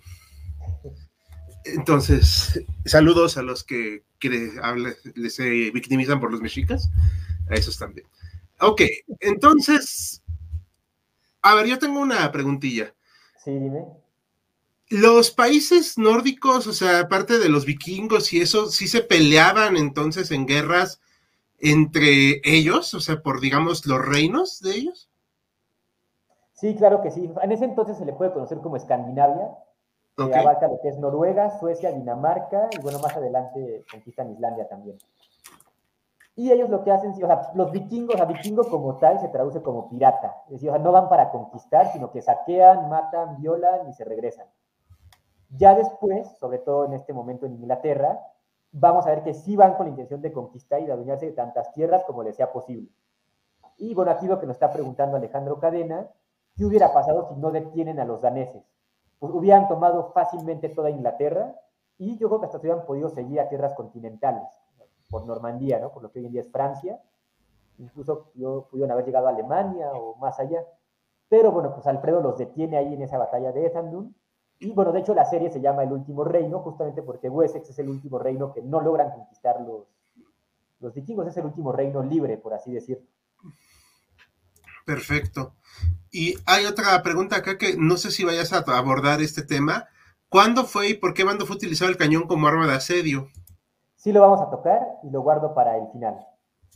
Entonces, 1.64 2.64
saludos 2.86 3.38
a 3.38 3.44
los 3.44 3.64
que, 3.64 4.04
que 4.20 4.52
les 5.16 5.36
se 5.36 5.72
victimizan 5.72 6.20
por 6.20 6.32
los 6.32 6.42
mexicas, 6.42 6.90
a 7.50 7.54
esos 7.54 7.78
también. 7.78 8.08
Ok, 8.60 8.82
entonces, 9.20 10.22
a 11.42 11.56
ver, 11.56 11.68
yo 11.68 11.80
tengo 11.80 12.00
una 12.00 12.32
preguntilla. 12.32 12.94
Sí. 13.44 13.52
Los 14.92 15.32
países 15.32 15.98
nórdicos, 15.98 16.68
o 16.68 16.74
sea, 16.74 17.00
aparte 17.00 17.40
de 17.40 17.48
los 17.50 17.66
vikingos 17.66 18.34
y 18.34 18.42
eso, 18.42 18.68
sí 18.68 18.88
se 18.88 19.02
peleaban 19.02 19.78
entonces 19.78 20.32
en 20.32 20.46
guerras 20.46 21.00
entre 21.60 22.42
ellos, 22.44 22.94
o 22.94 23.00
sea, 23.00 23.22
por, 23.22 23.40
digamos, 23.40 23.86
los 23.86 24.06
reinos 24.06 24.60
de 24.60 24.72
ellos. 24.72 25.10
Sí, 26.54 26.76
claro 26.76 27.02
que 27.02 27.10
sí. 27.10 27.32
En 27.42 27.52
ese 27.52 27.66
entonces 27.66 27.98
se 27.98 28.06
le 28.06 28.14
puede 28.14 28.34
conocer 28.34 28.60
como 28.60 28.76
Escandinavia, 28.76 29.50
Okay. 30.18 30.42
abarca 30.42 30.68
lo 30.68 30.80
que 30.82 30.90
es 30.90 31.00
Noruega, 31.00 31.58
Suecia, 31.58 31.92
Dinamarca 31.92 32.70
y 32.78 32.82
bueno, 32.82 33.00
más 33.00 33.16
adelante 33.16 33.86
conquistan 33.90 34.32
Islandia 34.32 34.68
también. 34.68 34.98
Y 36.36 36.52
ellos 36.52 36.70
lo 36.70 36.84
que 36.84 36.92
hacen, 36.92 37.12
o 37.12 37.16
sea, 37.16 37.52
los 37.56 37.72
vikingos, 37.72 38.20
a 38.20 38.26
vikingo 38.26 38.70
como 38.70 38.98
tal 38.98 39.20
se 39.20 39.30
traduce 39.30 39.62
como 39.62 39.90
pirata. 39.90 40.44
Es 40.48 40.54
decir, 40.54 40.70
o 40.70 40.74
sea, 40.74 40.82
no 40.82 40.92
van 40.92 41.10
para 41.10 41.32
conquistar, 41.32 41.92
sino 41.92 42.12
que 42.12 42.22
saquean, 42.22 42.90
matan, 42.90 43.42
violan 43.42 43.90
y 43.90 43.94
se 43.94 44.04
regresan. 44.04 44.48
Ya 45.58 45.76
después, 45.76 46.28
sobre 46.40 46.60
todo 46.60 46.86
en 46.86 46.94
este 46.94 47.14
momento 47.14 47.46
en 47.46 47.54
Inglaterra, 47.54 48.20
vamos 48.72 49.06
a 49.06 49.10
ver 49.10 49.24
que 49.24 49.34
sí 49.34 49.56
van 49.56 49.76
con 49.76 49.86
la 49.86 49.92
intención 49.92 50.22
de 50.22 50.32
conquistar 50.32 50.82
y 50.82 50.86
de 50.86 50.94
adueñarse 50.94 51.26
de 51.26 51.34
tantas 51.34 51.74
tierras 51.74 52.04
como 52.06 52.24
les 52.24 52.36
sea 52.36 52.52
posible. 52.52 52.90
Y 53.78 53.94
bueno, 53.94 54.12
aquí 54.12 54.28
lo 54.28 54.40
que 54.40 54.46
nos 54.46 54.56
está 54.56 54.72
preguntando 54.72 55.18
Alejandro 55.18 55.60
Cadena, 55.60 56.08
¿qué 56.56 56.66
hubiera 56.66 56.94
pasado 56.94 57.28
si 57.28 57.36
no 57.36 57.52
detienen 57.52 58.00
a 58.00 58.06
los 58.06 58.22
daneses? 58.22 58.64
Pues 59.20 59.34
hubieran 59.34 59.68
tomado 59.68 60.12
fácilmente 60.14 60.70
toda 60.70 60.90
Inglaterra 60.90 61.56
y 61.98 62.18
yo 62.18 62.28
creo 62.30 62.40
que 62.40 62.46
hasta 62.46 62.60
se 62.60 62.68
hubieran 62.68 62.86
podido 62.86 63.10
seguir 63.10 63.40
a 63.40 63.50
tierras 63.50 63.74
continentales, 63.74 64.44
por 65.10 65.26
Normandía, 65.26 65.80
¿no? 65.80 65.92
Por 65.92 66.04
lo 66.04 66.12
que 66.12 66.20
hoy 66.20 66.26
en 66.28 66.32
día 66.32 66.42
es 66.42 66.52
Francia. 66.52 67.02
Incluso 67.78 68.32
pudieron 68.70 68.92
haber 68.92 69.06
llegado 69.06 69.28
a 69.28 69.32
Alemania 69.32 69.92
o 69.94 70.16
más 70.16 70.40
allá. 70.40 70.64
Pero 71.28 71.52
bueno, 71.52 71.74
pues 71.74 71.86
Alfredo 71.88 72.22
los 72.22 72.38
detiene 72.38 72.78
ahí 72.78 72.94
en 72.94 73.02
esa 73.02 73.18
batalla 73.18 73.52
de 73.52 73.66
Ethandun. 73.66 74.16
Y 74.62 74.72
bueno, 74.74 74.92
de 74.92 75.00
hecho 75.00 75.16
la 75.16 75.26
serie 75.26 75.50
se 75.50 75.60
llama 75.60 75.84
El 75.84 75.92
Último 75.92 76.24
Reino, 76.24 76.60
justamente 76.60 77.02
porque 77.02 77.28
Wessex 77.28 77.72
es 77.72 77.80
el 77.80 77.90
último 77.90 78.20
reino 78.20 78.54
que 78.54 78.62
no 78.62 78.80
logran 78.80 79.10
conquistar 79.10 79.60
los, 79.60 79.88
los 80.80 80.94
vikingos, 80.94 81.28
es 81.28 81.38
el 81.38 81.46
último 81.46 81.72
reino 81.72 82.04
libre, 82.04 82.38
por 82.38 82.54
así 82.54 82.72
decirlo. 82.72 83.08
Perfecto. 84.86 85.56
Y 86.12 86.36
hay 86.46 86.68
otra 86.68 87.02
pregunta 87.02 87.38
acá 87.38 87.58
que 87.58 87.76
no 87.76 87.98
sé 87.98 88.12
si 88.12 88.24
vayas 88.24 88.54
a 88.54 88.60
abordar 88.60 89.20
este 89.22 89.42
tema. 89.42 89.88
¿Cuándo 90.30 90.66
fue 90.66 90.90
y 90.90 90.94
por 90.94 91.16
qué 91.16 91.24
bando 91.24 91.48
fue 91.48 91.56
utilizado 91.56 91.90
el 91.90 91.98
cañón 91.98 92.28
como 92.28 92.48
arma 92.48 92.68
de 92.68 92.74
asedio? 92.74 93.30
Sí 93.96 94.12
lo 94.12 94.22
vamos 94.22 94.42
a 94.42 94.52
tocar 94.52 94.80
y 95.04 95.10
lo 95.10 95.22
guardo 95.22 95.56
para 95.56 95.76
el 95.76 95.88
final. 95.92 96.24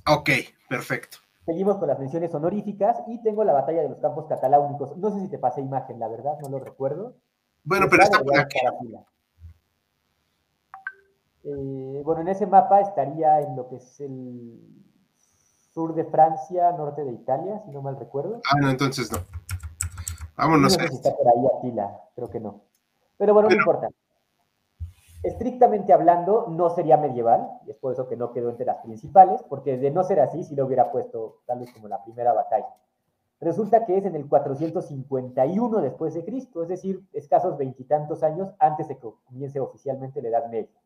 Ok, 0.08 0.30
perfecto. 0.68 1.20
Seguimos 1.46 1.78
con 1.78 1.88
las 1.88 2.00
menciones 2.00 2.34
honoríficas 2.34 2.98
y 3.08 3.22
tengo 3.22 3.44
la 3.44 3.54
batalla 3.54 3.84
de 3.84 3.90
los 3.90 4.00
campos 4.00 4.26
cataláunicos. 4.28 4.98
No 4.98 5.12
sé 5.12 5.22
si 5.22 5.30
te 5.30 5.38
pasé 5.38 5.62
imagen, 5.62 6.00
la 6.00 6.08
verdad, 6.08 6.40
no 6.42 6.50
lo 6.50 6.58
recuerdo. 6.58 7.18
Bueno, 7.66 7.88
pero 7.90 8.04
está 8.04 8.20
por 8.20 8.38
aquí. 8.38 8.60
Eh, 11.44 12.02
bueno, 12.04 12.22
en 12.22 12.28
ese 12.30 12.46
mapa 12.48 12.82
estaría 12.82 13.42
en 13.42 13.56
lo 13.56 13.68
que 13.68 13.76
es 13.76 14.00
el 14.00 14.60
sur 15.74 15.94
de 15.94 16.06
Francia, 16.06 16.72
norte 16.72 17.04
de 17.04 17.12
Italia, 17.12 17.62
si 17.66 17.72
no 17.72 17.82
mal 17.82 17.98
recuerdo. 17.98 18.42
Ah, 18.52 18.60
no, 18.60 18.70
entonces 18.70 19.12
no. 19.12 19.20
Vámonos. 20.38 20.78
No 20.78 20.84
sé 20.84 20.88
si 20.90 20.96
está 20.96 21.16
por 21.16 21.28
ahí 21.28 21.46
Atila, 21.58 22.02
creo 22.16 22.30
que 22.30 22.40
no. 22.40 22.62
Pero 23.18 23.34
bueno, 23.34 23.50
no 23.50 23.56
importa. 23.56 23.90
Estrictamente 25.24 25.92
hablando, 25.92 26.48
no 26.50 26.70
sería 26.70 26.98
medieval, 26.98 27.50
y 27.66 27.72
es 27.72 27.78
por 27.78 27.94
eso 27.94 28.08
que 28.08 28.16
no 28.16 28.32
quedó 28.32 28.50
entre 28.50 28.66
las 28.66 28.78
principales, 28.78 29.42
porque 29.50 29.78
de 29.78 29.90
no 29.90 30.04
ser 30.04 30.20
así, 30.20 30.44
si 30.44 30.56
lo 30.56 30.66
hubiera 30.66 30.92
puesto 30.92 31.42
tal 31.46 31.60
vez 31.60 31.72
como 31.74 31.88
la 31.88 32.04
primera 32.04 32.32
batalla. 32.32 32.68
Resulta 33.42 33.86
que 33.86 33.98
es 33.98 34.06
en 34.06 34.16
el 34.16 34.28
451 34.28 35.82
después 35.82 36.14
de 36.14 36.24
Cristo, 36.24 36.64
es 36.64 36.70
decir, 36.70 37.06
escasos 37.12 37.58
veintitantos 37.58 38.24
años 38.24 38.54
antes 38.60 38.88
de 38.88 38.98
que 38.98 39.10
comience 39.26 39.60
oficialmente 39.60 40.22
la 40.22 40.30
Edad 40.30 40.50
Media. 40.50 40.82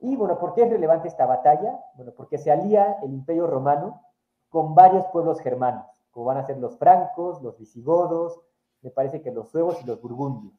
Y 0.00 0.16
bueno, 0.16 0.38
¿por 0.38 0.54
qué 0.54 0.62
es 0.62 0.70
relevante 0.70 1.08
esta 1.08 1.26
batalla? 1.26 1.78
Bueno, 1.94 2.12
porque 2.16 2.38
se 2.38 2.50
alía 2.50 2.98
el 3.02 3.12
Imperio 3.12 3.46
Romano 3.46 4.00
con 4.48 4.74
varios 4.74 5.06
pueblos 5.06 5.40
germanos, 5.40 5.86
como 6.10 6.26
van 6.26 6.38
a 6.38 6.46
ser 6.46 6.58
los 6.58 6.76
francos, 6.76 7.40
los 7.42 7.56
visigodos, 7.58 8.40
me 8.82 8.90
parece 8.90 9.22
que 9.22 9.30
los 9.30 9.50
suevos 9.50 9.80
y 9.82 9.86
los 9.86 10.00
burgundios. 10.00 10.54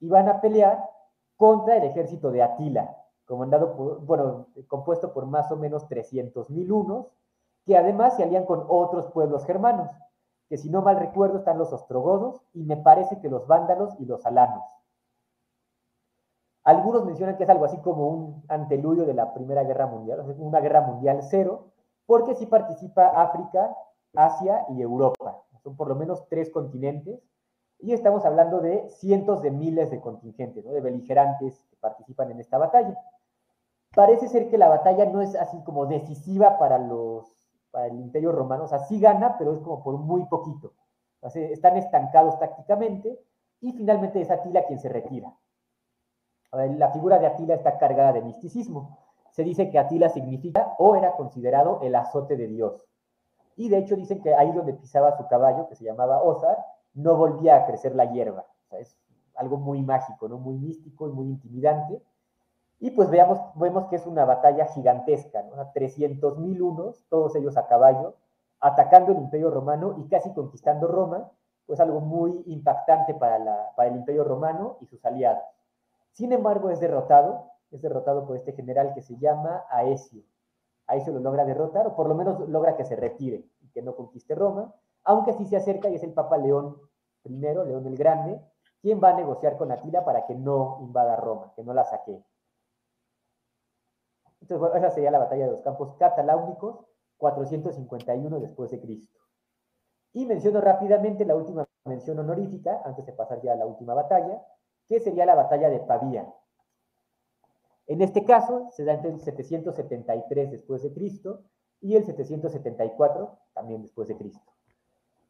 Y 0.00 0.08
van 0.08 0.28
a 0.28 0.40
pelear 0.40 0.88
contra 1.36 1.76
el 1.76 1.84
ejército 1.84 2.30
de 2.30 2.42
Atila, 2.42 2.96
comandado 3.26 3.76
por, 3.76 4.00
bueno, 4.04 4.46
compuesto 4.68 5.12
por 5.12 5.26
más 5.26 5.50
o 5.52 5.56
menos 5.56 5.86
300.000 5.88 6.70
unos, 6.70 7.12
que 7.66 7.76
además 7.76 8.16
se 8.16 8.22
alían 8.22 8.46
con 8.46 8.64
otros 8.68 9.06
pueblos 9.08 9.44
germanos, 9.44 9.90
que 10.50 10.58
si 10.58 10.68
no 10.68 10.82
mal 10.82 10.98
recuerdo 10.98 11.38
están 11.38 11.58
los 11.58 11.72
ostrogodos 11.72 12.42
y 12.52 12.64
me 12.64 12.76
parece 12.76 13.20
que 13.20 13.30
los 13.30 13.46
vándalos 13.46 13.94
y 14.00 14.04
los 14.04 14.26
alanos. 14.26 14.64
Algunos 16.64 17.06
mencionan 17.06 17.36
que 17.36 17.44
es 17.44 17.50
algo 17.50 17.64
así 17.64 17.78
como 17.78 18.08
un 18.08 18.44
anteludio 18.48 19.06
de 19.06 19.14
la 19.14 19.32
Primera 19.32 19.62
Guerra 19.62 19.86
Mundial, 19.86 20.20
una 20.38 20.58
guerra 20.58 20.80
mundial 20.80 21.20
cero, 21.22 21.68
porque 22.04 22.34
sí 22.34 22.46
participa 22.46 23.06
África, 23.22 23.76
Asia 24.16 24.66
y 24.70 24.82
Europa. 24.82 25.40
Son 25.62 25.76
por 25.76 25.86
lo 25.86 25.94
menos 25.94 26.26
tres 26.28 26.50
continentes 26.50 27.22
y 27.78 27.92
estamos 27.92 28.24
hablando 28.24 28.58
de 28.58 28.88
cientos 28.88 29.42
de 29.42 29.52
miles 29.52 29.92
de 29.92 30.00
contingentes, 30.00 30.64
de 30.64 30.80
beligerantes 30.80 31.64
que 31.70 31.76
participan 31.76 32.32
en 32.32 32.40
esta 32.40 32.58
batalla. 32.58 32.98
Parece 33.94 34.26
ser 34.26 34.48
que 34.48 34.58
la 34.58 34.68
batalla 34.68 35.06
no 35.06 35.20
es 35.20 35.36
así 35.36 35.62
como 35.62 35.86
decisiva 35.86 36.58
para, 36.58 36.78
los, 36.78 37.39
para 37.70 37.86
el 37.86 37.98
Imperio 37.98 38.32
Romano, 38.32 38.64
o 38.64 38.68
sea, 38.68 38.80
sí 38.80 39.00
gana, 39.00 39.36
pero 39.38 39.52
es 39.52 39.60
como 39.60 39.82
por 39.82 39.98
muy 39.98 40.24
poquito. 40.26 40.74
están 41.22 41.76
estancados 41.76 42.38
tácticamente 42.38 43.18
y 43.60 43.72
finalmente 43.72 44.20
es 44.20 44.30
Atila 44.30 44.64
quien 44.64 44.78
se 44.78 44.88
retira. 44.88 45.32
La 46.52 46.90
figura 46.90 47.18
de 47.18 47.26
Atila 47.26 47.54
está 47.54 47.78
cargada 47.78 48.12
de 48.12 48.22
misticismo. 48.22 48.98
Se 49.30 49.44
dice 49.44 49.70
que 49.70 49.78
Atila 49.78 50.08
significa 50.08 50.74
o 50.78 50.96
era 50.96 51.12
considerado 51.12 51.80
el 51.82 51.94
azote 51.94 52.36
de 52.36 52.48
Dios. 52.48 52.84
Y 53.56 53.68
de 53.68 53.78
hecho 53.78 53.94
dicen 53.94 54.22
que 54.22 54.34
ahí 54.34 54.50
donde 54.52 54.74
pisaba 54.74 55.16
su 55.16 55.26
caballo, 55.28 55.68
que 55.68 55.76
se 55.76 55.84
llamaba 55.84 56.22
Ozar, 56.22 56.58
no 56.94 57.16
volvía 57.16 57.56
a 57.56 57.66
crecer 57.66 57.94
la 57.94 58.06
hierba. 58.06 58.46
es 58.70 58.98
algo 59.36 59.58
muy 59.58 59.82
mágico, 59.82 60.28
¿no? 60.28 60.38
muy 60.38 60.58
místico 60.58 61.08
y 61.08 61.12
muy 61.12 61.26
intimidante. 61.26 62.02
Y 62.80 62.92
pues 62.92 63.10
veamos, 63.10 63.38
vemos 63.56 63.86
que 63.88 63.96
es 63.96 64.06
una 64.06 64.24
batalla 64.24 64.64
gigantesca, 64.66 65.42
¿no? 65.42 65.70
300.000 65.72 66.60
unos, 66.62 67.04
todos 67.10 67.36
ellos 67.36 67.58
a 67.58 67.66
caballo, 67.66 68.14
atacando 68.58 69.12
el 69.12 69.18
Imperio 69.18 69.50
Romano 69.50 69.96
y 69.98 70.08
casi 70.08 70.32
conquistando 70.32 70.88
Roma, 70.88 71.30
pues 71.66 71.78
algo 71.78 72.00
muy 72.00 72.42
impactante 72.46 73.14
para, 73.14 73.38
la, 73.38 73.72
para 73.76 73.90
el 73.90 73.96
Imperio 73.96 74.24
Romano 74.24 74.78
y 74.80 74.86
sus 74.86 75.04
aliados. 75.04 75.44
Sin 76.10 76.32
embargo, 76.32 76.70
es 76.70 76.80
derrotado, 76.80 77.50
es 77.70 77.82
derrotado 77.82 78.26
por 78.26 78.36
este 78.36 78.52
general 78.52 78.94
que 78.94 79.02
se 79.02 79.16
llama 79.18 79.64
Aesio. 79.68 80.22
Aesio 80.86 81.12
lo 81.12 81.20
logra 81.20 81.44
derrotar, 81.44 81.86
o 81.86 81.94
por 81.94 82.08
lo 82.08 82.14
menos 82.14 82.48
logra 82.48 82.76
que 82.76 82.84
se 82.84 82.96
retire 82.96 83.44
y 83.60 83.68
que 83.68 83.82
no 83.82 83.94
conquiste 83.94 84.34
Roma, 84.34 84.74
aunque 85.04 85.34
sí 85.34 85.44
se 85.44 85.56
acerca 85.56 85.90
y 85.90 85.96
es 85.96 86.02
el 86.02 86.14
Papa 86.14 86.38
León 86.38 86.78
I, 87.24 87.38
León 87.38 87.86
el 87.86 87.96
Grande, 87.96 88.40
quien 88.80 89.00
va 89.02 89.10
a 89.10 89.14
negociar 89.14 89.58
con 89.58 89.70
Atila 89.70 90.04
para 90.04 90.26
que 90.26 90.34
no 90.34 90.78
invada 90.80 91.16
Roma, 91.16 91.52
que 91.54 91.62
no 91.62 91.74
la 91.74 91.84
saque. 91.84 92.24
Entonces, 94.40 94.58
bueno, 94.58 94.76
esa 94.76 94.90
sería 94.90 95.10
la 95.10 95.18
batalla 95.18 95.46
de 95.46 95.52
los 95.52 95.62
campos 95.62 95.94
cataláunicos, 95.98 96.86
451 97.18 98.40
después 98.40 98.70
de 98.70 98.80
Cristo. 98.80 99.18
Y 100.12 100.26
menciono 100.26 100.60
rápidamente 100.60 101.24
la 101.24 101.36
última 101.36 101.66
mención 101.84 102.18
honorífica, 102.18 102.82
antes 102.84 103.06
de 103.06 103.12
pasar 103.12 103.40
ya 103.42 103.52
a 103.52 103.56
la 103.56 103.66
última 103.66 103.94
batalla, 103.94 104.42
que 104.86 105.00
sería 105.00 105.26
la 105.26 105.34
batalla 105.34 105.68
de 105.68 105.80
Pavía. 105.80 106.32
En 107.86 108.02
este 108.02 108.24
caso, 108.24 108.68
se 108.70 108.84
da 108.84 108.94
entre 108.94 109.10
el 109.10 109.20
773 109.20 110.50
después 110.50 110.82
de 110.82 110.92
Cristo 110.92 111.42
y 111.80 111.96
el 111.96 112.04
774 112.04 113.38
también 113.52 113.82
después 113.82 114.08
de 114.08 114.16
Cristo 114.16 114.52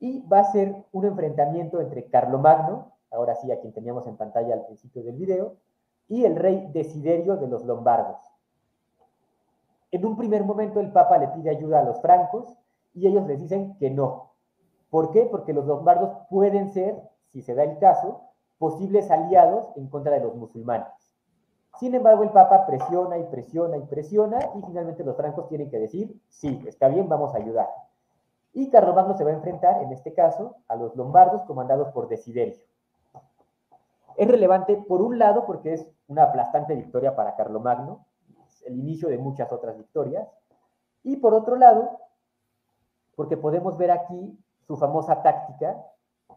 y 0.01 0.27
va 0.27 0.41
a 0.41 0.51
ser 0.51 0.87
un 0.93 1.05
enfrentamiento 1.05 1.81
entre 1.81 2.07
Carlomagno, 2.07 2.97
ahora 3.11 3.37
sí 3.37 3.53
a 3.53 3.61
quien 3.61 3.73
teníamos 3.73 4.07
en 4.07 4.17
pantalla 4.17 4.55
al 4.55 4.65
principio 4.65 5.03
del 5.03 5.17
video, 5.17 5.57
y 6.09 6.25
el 6.25 6.37
rey 6.37 6.71
Desiderio 6.73 7.37
de 7.37 7.47
los 7.47 7.65
lombardos. 7.65 8.19
En 9.93 10.05
un 10.07 10.17
primer 10.17 10.45
momento 10.45 10.81
el 10.81 10.93
Papa 10.93 11.19
le 11.19 11.29
pide 11.29 11.51
ayuda 11.51 11.81
a 11.81 11.85
los 11.85 12.01
francos 12.01 12.57
y 12.95 13.07
ellos 13.07 13.27
les 13.27 13.41
dicen 13.41 13.77
que 13.79 13.91
no. 13.91 14.31
¿Por 14.91 15.11
qué? 15.11 15.23
Porque 15.23 15.53
los 15.53 15.67
lombardos 15.67 16.11
pueden 16.29 16.73
ser, 16.73 17.01
si 17.33 17.43
se 17.43 17.55
da 17.55 17.65
el 17.65 17.79
caso, 17.79 18.23
posibles 18.59 19.11
aliados 19.11 19.69
en 19.77 19.89
contra 19.89 20.13
de 20.13 20.21
los 20.21 20.35
musulmanes. 20.35 20.89
Sin 21.79 21.95
embargo, 21.95 22.25
el 22.25 22.31
Papa 22.31 22.67
presiona 22.67 23.19
y 23.19 23.25
presiona 23.25 23.77
y 23.77 23.83
presiona 23.83 24.39
y 24.55 24.63
finalmente 24.63 25.05
los 25.05 25.17
francos 25.17 25.49
tienen 25.49 25.71
que 25.71 25.79
decir, 25.79 26.21
sí, 26.29 26.63
está 26.67 26.89
bien, 26.89 27.09
vamos 27.09 27.35
a 27.35 27.39
ayudar. 27.39 27.69
Y 28.53 28.69
Carlomagno 28.69 29.17
se 29.17 29.25
va 29.25 29.31
a 29.31 29.35
enfrentar, 29.35 29.83
en 29.83 29.93
este 29.93 30.13
caso, 30.13 30.57
a 30.69 30.77
los 30.77 30.95
lombardos 30.97 31.43
comandados 31.45 31.89
por 31.89 32.09
Desiderio. 32.09 32.57
Es 34.17 34.29
relevante, 34.29 34.77
por 34.77 35.01
un 35.01 35.19
lado, 35.19 35.47
porque 35.47 35.73
es 35.73 35.89
una 36.09 36.25
aplastante 36.25 36.75
victoria 36.75 37.15
para 37.15 37.37
Carlomagno, 37.37 38.05
el 38.65 38.79
inicio 38.79 39.09
de 39.09 39.19
muchas 39.19 39.51
otras 39.53 39.77
victorias, 39.77 40.29
y 41.03 41.17
por 41.17 41.35
otro 41.35 41.57
lado, 41.57 41.99
porque 43.17 43.37
podemos 43.37 43.77
ver 43.77 43.91
aquí 43.91 44.39
su 44.67 44.77
famosa 44.77 45.23
táctica 45.23 45.85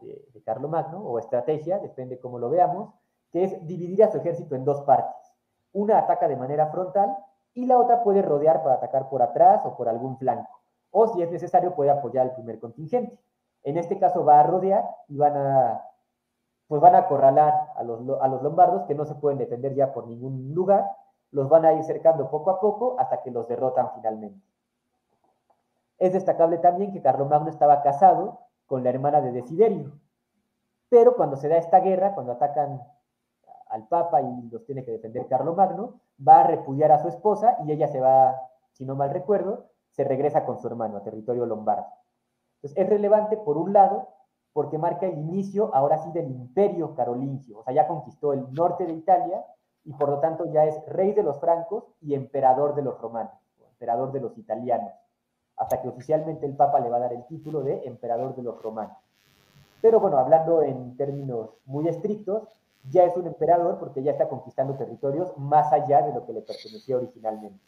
de, 0.00 0.26
de 0.32 0.42
Carlomagno, 0.42 1.00
o 1.00 1.18
estrategia, 1.18 1.78
depende 1.78 2.18
cómo 2.18 2.38
lo 2.38 2.50
veamos, 2.50 2.94
que 3.30 3.44
es 3.44 3.66
dividir 3.66 4.02
a 4.04 4.10
su 4.10 4.18
ejército 4.18 4.54
en 4.54 4.64
dos 4.64 4.82
partes. 4.82 5.34
Una 5.72 5.98
ataca 5.98 6.28
de 6.28 6.36
manera 6.36 6.68
frontal 6.68 7.16
y 7.52 7.66
la 7.66 7.78
otra 7.78 8.02
puede 8.02 8.22
rodear 8.22 8.62
para 8.62 8.76
atacar 8.76 9.08
por 9.08 9.22
atrás 9.22 9.62
o 9.64 9.76
por 9.76 9.88
algún 9.88 10.16
flanco 10.18 10.64
o 10.96 11.08
si 11.08 11.20
es 11.22 11.30
necesario 11.30 11.74
puede 11.74 11.90
apoyar 11.90 12.28
al 12.28 12.34
primer 12.34 12.60
contingente. 12.60 13.18
En 13.64 13.76
este 13.76 13.98
caso 13.98 14.24
va 14.24 14.38
a 14.38 14.44
rodear 14.44 14.84
y 15.08 15.16
van 15.16 15.36
a, 15.36 15.82
pues 16.68 16.80
van 16.80 16.94
a 16.94 16.98
acorralar 16.98 17.52
a 17.74 17.82
los, 17.82 18.00
a 18.20 18.28
los 18.28 18.42
lombardos 18.42 18.84
que 18.84 18.94
no 18.94 19.04
se 19.04 19.16
pueden 19.16 19.38
defender 19.38 19.74
ya 19.74 19.92
por 19.92 20.06
ningún 20.06 20.54
lugar, 20.54 20.88
los 21.34 21.48
van 21.48 21.64
a 21.64 21.72
ir 21.72 21.82
cercando 21.82 22.30
poco 22.30 22.50
a 22.50 22.60
poco 22.60 22.94
hasta 22.98 23.20
que 23.20 23.32
los 23.32 23.48
derrotan 23.48 23.90
finalmente. 23.96 24.40
Es 25.98 26.12
destacable 26.12 26.58
también 26.58 26.92
que 26.92 27.02
Carlomagno 27.02 27.50
estaba 27.50 27.82
casado 27.82 28.38
con 28.66 28.84
la 28.84 28.90
hermana 28.90 29.20
de 29.20 29.32
Desiderio, 29.32 29.92
pero 30.88 31.16
cuando 31.16 31.36
se 31.36 31.48
da 31.48 31.56
esta 31.56 31.80
guerra, 31.80 32.14
cuando 32.14 32.32
atacan 32.32 32.80
al 33.68 33.88
Papa 33.88 34.22
y 34.22 34.48
los 34.48 34.64
tiene 34.64 34.84
que 34.84 34.92
defender 34.92 35.26
Carlomagno, 35.26 36.00
va 36.26 36.42
a 36.42 36.46
repudiar 36.46 36.92
a 36.92 37.00
su 37.00 37.08
esposa 37.08 37.56
y 37.64 37.72
ella 37.72 37.88
se 37.88 38.00
va, 38.00 38.40
si 38.70 38.84
no 38.84 38.94
mal 38.94 39.10
recuerdo, 39.10 39.66
se 39.90 40.04
regresa 40.04 40.44
con 40.44 40.60
su 40.60 40.68
hermano 40.68 40.98
a 40.98 41.02
territorio 41.02 41.46
lombardo. 41.46 41.86
Entonces, 42.56 42.78
es 42.78 42.88
relevante, 42.88 43.36
por 43.38 43.58
un 43.58 43.72
lado, 43.72 44.08
porque 44.52 44.78
marca 44.78 45.06
el 45.06 45.18
inicio, 45.18 45.74
ahora 45.74 45.98
sí, 45.98 46.12
del 46.12 46.30
imperio 46.30 46.94
carolingio. 46.94 47.58
O 47.58 47.64
sea, 47.64 47.74
ya 47.74 47.88
conquistó 47.88 48.32
el 48.32 48.52
norte 48.52 48.86
de 48.86 48.92
Italia 48.92 49.44
y 49.84 49.92
por 49.92 50.08
lo 50.08 50.20
tanto 50.20 50.46
ya 50.46 50.64
es 50.64 50.74
rey 50.86 51.12
de 51.12 51.22
los 51.22 51.38
francos 51.38 51.84
y 52.00 52.14
emperador 52.14 52.74
de 52.74 52.82
los 52.82 52.98
romanos, 53.00 53.34
emperador 53.70 54.12
de 54.12 54.20
los 54.20 54.36
italianos, 54.38 54.92
hasta 55.56 55.80
que 55.80 55.88
oficialmente 55.88 56.46
el 56.46 56.56
Papa 56.56 56.80
le 56.80 56.88
va 56.88 56.96
a 56.96 57.00
dar 57.00 57.12
el 57.12 57.26
título 57.26 57.62
de 57.62 57.82
emperador 57.84 58.34
de 58.34 58.42
los 58.42 58.60
romanos. 58.62 58.96
Pero 59.80 60.00
bueno, 60.00 60.18
hablando 60.18 60.62
en 60.62 60.96
términos 60.96 61.50
muy 61.66 61.86
estrictos, 61.88 62.48
ya 62.90 63.04
es 63.04 63.16
un 63.16 63.26
emperador 63.26 63.78
porque 63.78 64.02
ya 64.02 64.12
está 64.12 64.28
conquistando 64.28 64.74
territorios 64.74 65.36
más 65.36 65.72
allá 65.72 66.02
de 66.02 66.12
lo 66.12 66.24
que 66.24 66.32
le 66.32 66.40
pertenecía 66.40 66.96
originalmente. 66.96 67.60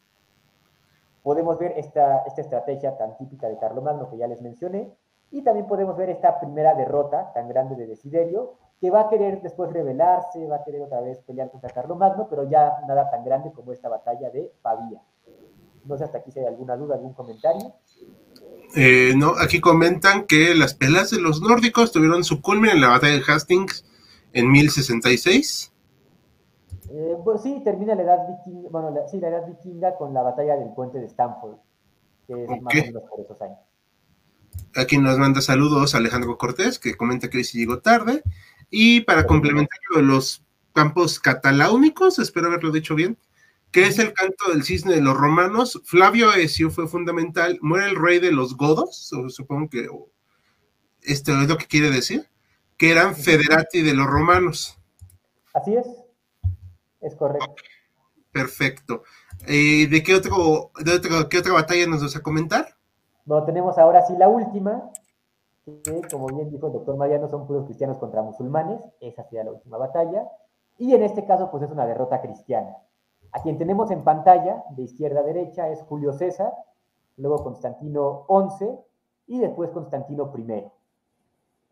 Podemos 1.23 1.59
ver 1.59 1.73
esta, 1.77 2.19
esta 2.19 2.41
estrategia 2.41 2.97
tan 2.97 3.17
típica 3.17 3.49
de 3.49 3.59
Carlomagno 3.59 4.09
que 4.09 4.17
ya 4.17 4.27
les 4.27 4.41
mencioné, 4.41 4.97
y 5.31 5.43
también 5.43 5.67
podemos 5.67 5.97
ver 5.97 6.09
esta 6.09 6.39
primera 6.39 6.75
derrota 6.75 7.33
tan 7.33 7.49
grande 7.49 7.75
de 7.75 7.87
Desiderio, 7.87 8.55
que 8.81 8.91
va 8.91 9.03
a 9.03 9.09
querer 9.09 9.41
después 9.43 9.73
rebelarse, 9.73 10.47
va 10.47 10.57
a 10.57 10.65
querer 10.65 10.83
otra 10.83 11.01
vez 11.01 11.19
pelear 11.27 11.51
contra 11.51 11.71
Carlomagno, 11.71 12.29
pero 12.29 12.49
ya 12.49 12.73
nada 12.87 13.11
tan 13.11 13.25
grande 13.25 13.53
como 13.53 13.73
esta 13.73 13.89
batalla 13.89 14.31
de 14.31 14.53
Pavía. 14.63 15.01
No 15.85 15.97
sé 15.97 16.05
hasta 16.05 16.19
aquí 16.19 16.31
si 16.31 16.41
hay 16.41 16.47
alguna 16.47 16.77
duda, 16.77 16.97
algún 16.97 17.15
comentario. 17.15 17.73
Eh, 18.75 19.15
no, 19.17 19.33
aquí 19.41 19.61
comentan 19.61 20.27
que 20.27 20.55
las 20.55 20.75
peleas 20.75 21.11
de 21.11 21.21
los 21.21 21.41
nórdicos 21.41 21.93
tuvieron 21.93 22.25
su 22.25 22.43
culmen 22.43 22.73
en 22.73 22.81
la 22.81 22.89
batalla 22.89 23.15
de 23.15 23.23
Hastings 23.27 23.85
en 24.33 24.51
1066. 24.51 25.73
Eh, 26.91 27.17
pues 27.25 27.43
sí, 27.43 27.61
termina 27.65 27.95
la 27.95 28.03
edad 28.03 28.19
vikinga, 28.29 28.69
bueno, 28.71 28.91
la, 28.91 29.09
sí, 29.09 29.19
la 29.19 29.29
edad 29.29 29.47
vikinga 29.47 29.97
con 29.97 30.13
la 30.13 30.23
batalla 30.23 30.57
del 30.57 30.73
puente 30.75 30.99
de 30.99 31.07
Stamford, 31.07 31.57
que 32.27 32.45
es 32.45 32.63
más 32.63 32.75
o 32.75 32.77
menos 32.77 33.03
por 33.09 33.21
esos 33.21 33.41
años. 33.43 33.59
Aquí 34.75 34.99
nos 34.99 35.19
manda 35.19 35.41
saludos 35.41 35.95
Alejandro 35.95 36.37
Cortés, 36.37 36.79
que 36.79 36.95
comenta 36.95 37.29
que 37.29 37.39
hoy 37.39 37.45
sí 37.45 37.59
llegó 37.59 37.79
tarde. 37.79 38.23
Y 38.71 39.03
para 39.03 39.27
complementar 39.27 39.79
los 39.97 40.45
campos 40.73 41.19
cataláunicos, 41.21 42.19
espero 42.19 42.49
haberlo 42.49 42.71
dicho 42.71 42.95
bien, 42.95 43.17
que 43.71 43.87
es 43.87 43.99
el 43.99 44.13
canto 44.13 44.51
del 44.51 44.65
cisne 44.65 44.95
de 44.95 45.01
los 45.01 45.17
romanos. 45.17 45.81
Flavio 45.85 46.31
Aesio 46.31 46.71
fue 46.71 46.89
fundamental. 46.89 47.59
Muere 47.63 47.87
el 47.87 47.97
rey 47.97 48.19
de 48.19 48.33
los 48.33 48.57
godos, 48.57 49.11
supongo 49.29 49.69
que 49.69 49.89
esto 51.03 51.41
es 51.41 51.49
lo 51.49 51.57
que 51.57 51.67
quiere 51.67 51.91
decir, 51.91 52.29
que 52.77 52.91
eran 52.91 53.15
federati 53.15 53.83
de 53.83 53.95
los 53.95 54.07
romanos. 54.07 54.79
Así 55.55 55.75
es, 55.75 55.87
es 57.01 57.15
correcto. 57.15 57.55
Perfecto. 58.33 59.03
Eh, 59.47 59.87
¿De, 59.89 60.03
qué, 60.03 60.15
otro, 60.15 60.71
de 60.85 61.01
qué 61.31 61.39
otra 61.39 61.53
batalla 61.53 61.87
nos 61.87 62.03
vas 62.03 62.17
a 62.17 62.23
comentar? 62.23 62.77
Bueno, 63.25 63.47
tenemos 63.47 63.79
ahora 63.79 64.07
sí 64.07 64.15
la 64.19 64.29
última, 64.29 64.91
que 65.67 66.03
como 66.11 66.29
bien 66.29 66.49
dijo 66.51 66.69
el 66.69 66.73
doctor 66.73 66.97
Mariano, 66.97 67.29
son 67.29 67.47
puros 67.47 67.65
cristianos 67.65 67.99
contra 67.99 68.23
musulmanes, 68.23 68.81
esa 69.01 69.25
sería 69.25 69.45
la 69.45 69.53
última 69.53 69.77
batalla, 69.77 70.31
y 70.79 70.95
en 70.95 71.03
este 71.03 71.25
caso 71.25 71.51
pues 71.51 71.65
es 71.65 71.71
una 71.71 71.87
derrota 71.87 72.21
cristiana. 72.21 72.77
A 73.33 73.43
quien 73.43 73.59
tenemos 73.59 73.91
en 73.91 74.05
pantalla, 74.05 74.65
de 74.71 74.83
izquierda 74.85 75.21
a 75.21 75.25
derecha, 75.25 75.69
es 75.69 75.83
Julio 75.83 76.13
César, 76.13 76.55
luego 77.17 77.43
Constantino 77.43 78.27
XI 78.29 78.79
y 79.27 79.41
después 79.41 79.71
Constantino 79.71 80.33
I. 80.37 80.71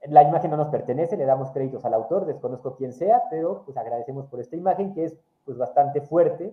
La 0.08 0.22
imagen 0.22 0.50
no 0.50 0.56
nos 0.56 0.68
pertenece, 0.68 1.16
le 1.16 1.24
damos 1.24 1.50
créditos 1.52 1.84
al 1.84 1.94
autor, 1.94 2.26
desconozco 2.26 2.74
quién 2.74 2.92
sea, 2.92 3.22
pero 3.30 3.62
pues 3.64 3.76
agradecemos 3.76 4.26
por 4.26 4.40
esta 4.40 4.56
imagen 4.56 4.92
que 4.92 5.04
es 5.04 5.16
pues 5.44 5.56
bastante 5.56 6.00
fuerte, 6.00 6.52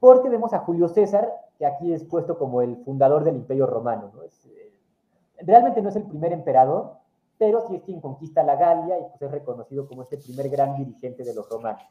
porque 0.00 0.28
vemos 0.28 0.52
a 0.52 0.60
Julio 0.60 0.86
César, 0.88 1.32
que 1.58 1.66
aquí 1.66 1.92
es 1.92 2.04
puesto 2.04 2.38
como 2.38 2.60
el 2.60 2.76
fundador 2.84 3.24
del 3.24 3.36
Imperio 3.36 3.66
Romano. 3.66 4.12
Eh, 4.22 4.67
realmente 5.40 5.82
no 5.82 5.88
es 5.88 5.96
el 5.96 6.04
primer 6.04 6.32
emperador, 6.32 6.98
pero 7.38 7.66
sí 7.66 7.76
es 7.76 7.82
quien 7.82 8.00
conquista 8.00 8.42
la 8.42 8.56
Galia 8.56 8.98
y 8.98 9.02
pues 9.02 9.22
es 9.22 9.30
reconocido 9.30 9.86
como 9.86 10.02
este 10.02 10.18
primer 10.18 10.48
gran 10.48 10.76
dirigente 10.76 11.22
de 11.24 11.34
los 11.34 11.48
romanos. 11.48 11.82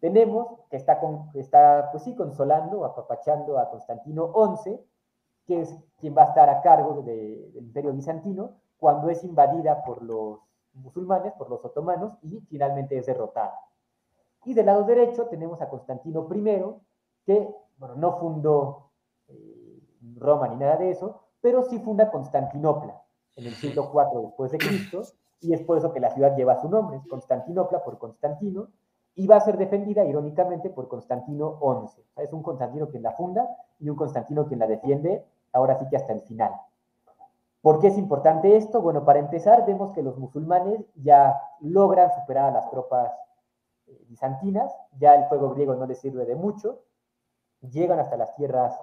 Tenemos 0.00 0.60
que 0.70 0.76
está, 0.76 1.00
con, 1.00 1.30
está 1.34 1.88
pues 1.90 2.04
sí, 2.04 2.14
consolando, 2.14 2.84
apapachando 2.84 3.58
a 3.58 3.70
Constantino 3.70 4.32
XI, 4.56 4.78
que 5.46 5.62
es 5.62 5.74
quien 5.98 6.16
va 6.16 6.22
a 6.22 6.26
estar 6.26 6.50
a 6.50 6.60
cargo 6.60 7.02
del 7.02 7.56
Imperio 7.56 7.92
Bizantino, 7.92 8.56
cuando 8.78 9.08
es 9.08 9.24
invadida 9.24 9.82
por 9.84 10.02
los 10.02 10.40
musulmanes, 10.74 11.32
por 11.32 11.48
los 11.48 11.64
otomanos, 11.64 12.12
y 12.22 12.40
finalmente 12.40 12.98
es 12.98 13.06
derrotada. 13.06 13.58
Y 14.44 14.52
del 14.52 14.66
lado 14.66 14.84
derecho 14.84 15.26
tenemos 15.26 15.62
a 15.62 15.68
Constantino 15.68 16.28
I, 16.30 16.62
que 17.24 17.48
bueno, 17.78 17.94
no 17.96 18.18
fundó 18.18 18.90
eh, 19.28 19.80
Roma 20.16 20.48
ni 20.48 20.56
nada 20.56 20.76
de 20.76 20.90
eso, 20.90 21.25
pero 21.46 21.62
sí 21.62 21.78
funda 21.78 22.10
Constantinopla 22.10 23.00
en 23.36 23.46
el 23.46 23.54
siglo 23.54 23.92
IV 23.94 24.20
después 24.20 24.50
de 24.50 24.58
Cristo, 24.58 25.02
y 25.40 25.52
es 25.52 25.62
por 25.62 25.78
eso 25.78 25.92
que 25.92 26.00
la 26.00 26.10
ciudad 26.10 26.36
lleva 26.36 26.60
su 26.60 26.68
nombre, 26.68 27.00
Constantinopla 27.08 27.84
por 27.84 27.98
Constantino, 27.98 28.66
y 29.14 29.28
va 29.28 29.36
a 29.36 29.40
ser 29.40 29.56
defendida 29.56 30.04
irónicamente 30.04 30.70
por 30.70 30.88
Constantino 30.88 31.60
XI. 31.60 32.02
es 32.16 32.32
un 32.32 32.42
Constantino 32.42 32.88
quien 32.88 33.04
la 33.04 33.12
funda 33.12 33.48
y 33.78 33.88
un 33.88 33.94
Constantino 33.94 34.48
quien 34.48 34.58
la 34.58 34.66
defiende, 34.66 35.24
ahora 35.52 35.78
sí 35.78 35.86
que 35.88 35.94
hasta 35.94 36.14
el 36.14 36.22
final. 36.22 36.50
¿Por 37.62 37.78
qué 37.78 37.86
es 37.86 37.96
importante 37.96 38.56
esto? 38.56 38.80
Bueno, 38.80 39.04
para 39.04 39.20
empezar, 39.20 39.64
vemos 39.64 39.92
que 39.92 40.02
los 40.02 40.18
musulmanes 40.18 40.80
ya 40.96 41.40
logran 41.60 42.12
superar 42.12 42.46
a 42.46 42.50
las 42.50 42.68
tropas 42.70 43.12
eh, 43.86 44.04
bizantinas, 44.08 44.76
ya 44.98 45.14
el 45.14 45.26
fuego 45.26 45.50
griego 45.50 45.76
no 45.76 45.86
les 45.86 46.00
sirve 46.00 46.24
de 46.24 46.34
mucho, 46.34 46.80
llegan 47.60 48.00
hasta 48.00 48.16
las 48.16 48.34
tierras 48.34 48.76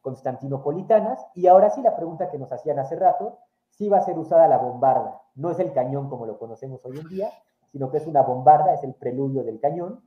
constantinopolitanas 0.00 1.26
y 1.34 1.46
ahora 1.46 1.70
sí 1.70 1.82
la 1.82 1.96
pregunta 1.96 2.30
que 2.30 2.38
nos 2.38 2.52
hacían 2.52 2.78
hace 2.78 2.96
rato, 2.96 3.38
si 3.68 3.88
va 3.88 3.98
a 3.98 4.02
ser 4.02 4.18
usada 4.18 4.48
la 4.48 4.58
bombarda. 4.58 5.20
No 5.34 5.50
es 5.50 5.58
el 5.58 5.72
cañón 5.72 6.08
como 6.08 6.26
lo 6.26 6.38
conocemos 6.38 6.84
hoy 6.84 6.98
en 6.98 7.08
día, 7.08 7.30
sino 7.72 7.90
que 7.90 7.98
es 7.98 8.06
una 8.06 8.22
bombarda, 8.22 8.74
es 8.74 8.82
el 8.84 8.94
preludio 8.94 9.44
del 9.44 9.60
cañón, 9.60 10.02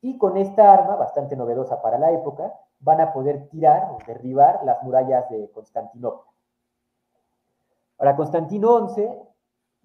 y 0.00 0.18
con 0.18 0.36
esta 0.36 0.72
arma, 0.72 0.96
bastante 0.96 1.36
novedosa 1.36 1.80
para 1.80 1.98
la 1.98 2.12
época, 2.12 2.52
van 2.80 3.00
a 3.00 3.12
poder 3.12 3.48
tirar 3.48 3.90
o 3.90 3.98
derribar 4.06 4.60
las 4.64 4.82
murallas 4.82 5.28
de 5.30 5.50
Constantinopla. 5.50 6.30
Ahora, 7.98 8.14
Constantino 8.14 8.88
XI 8.88 9.08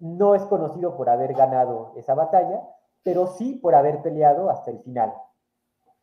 no 0.00 0.34
es 0.34 0.42
conocido 0.44 0.96
por 0.96 1.08
haber 1.08 1.32
ganado 1.32 1.92
esa 1.96 2.14
batalla, 2.14 2.62
pero 3.02 3.26
sí 3.26 3.54
por 3.54 3.74
haber 3.74 4.02
peleado 4.02 4.50
hasta 4.50 4.70
el 4.70 4.80
final. 4.80 5.14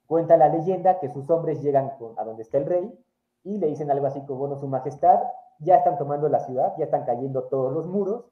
Cuenta 0.07 0.37
la 0.37 0.49
leyenda 0.49 0.99
que 0.99 1.09
sus 1.09 1.29
hombres 1.29 1.61
llegan 1.61 1.93
a 2.17 2.23
donde 2.23 2.41
está 2.41 2.57
el 2.57 2.65
rey 2.65 3.05
y 3.43 3.57
le 3.57 3.67
dicen 3.67 3.89
algo 3.91 4.07
así 4.07 4.21
como, 4.25 4.39
bueno, 4.39 4.57
su 4.57 4.67
majestad, 4.67 5.21
ya 5.59 5.77
están 5.77 5.97
tomando 5.97 6.29
la 6.29 6.39
ciudad, 6.39 6.73
ya 6.77 6.85
están 6.85 7.05
cayendo 7.05 7.43
todos 7.43 7.73
los 7.73 7.85
muros, 7.85 8.25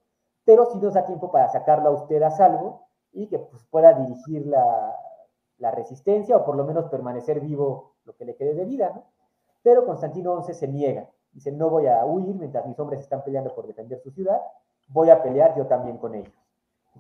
pero 0.46 0.66
si 0.72 0.78
nos 0.80 0.94
da 0.94 1.06
tiempo 1.06 1.32
para 1.32 1.50
sacarlo 1.50 1.90
a 1.90 1.92
usted 1.92 2.22
a 2.24 2.32
salvo 2.32 2.88
y 3.12 3.28
que 3.28 3.40
pues, 3.40 3.64
pueda 3.66 3.94
dirigir 3.94 4.46
la, 4.48 4.96
la, 5.58 5.72
resistencia 5.72 6.38
o 6.38 6.46
por 6.46 6.56
lo 6.56 6.64
menos 6.64 6.86
permanecer 6.86 7.42
vivo 7.42 7.96
lo 8.06 8.16
que 8.16 8.26
le 8.26 8.36
quede 8.36 8.54
de 8.54 8.66
vida, 8.66 8.92
¿no? 8.96 9.04
Pero 9.64 9.86
Constantino 9.86 10.42
XI 10.42 10.54
se 10.54 10.68
niega, 10.68 11.10
dice, 11.34 11.52
no 11.52 11.70
voy 11.70 11.88
a 11.88 12.06
huir 12.06 12.36
mientras 12.36 12.66
mis 12.66 12.80
hombres 12.80 13.02
están 13.02 13.24
peleando 13.24 13.54
por 13.54 13.68
defender 13.68 14.00
su 14.00 14.12
ciudad, 14.12 14.42
voy 14.88 15.10
a 15.10 15.22
pelear 15.22 15.56
yo 15.58 15.68
también 15.68 15.98
con 15.98 16.16
ellos 16.16 16.34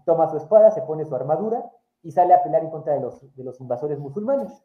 toma 0.05 0.29
su 0.29 0.37
espada, 0.37 0.71
se 0.71 0.81
pone 0.81 1.05
su 1.05 1.15
armadura 1.15 1.69
y 2.03 2.11
sale 2.11 2.33
a 2.33 2.43
pelear 2.43 2.63
en 2.63 2.69
contra 2.69 2.93
de 2.93 3.01
los, 3.01 3.35
de 3.35 3.43
los 3.43 3.59
invasores 3.59 3.99
musulmanes. 3.99 4.63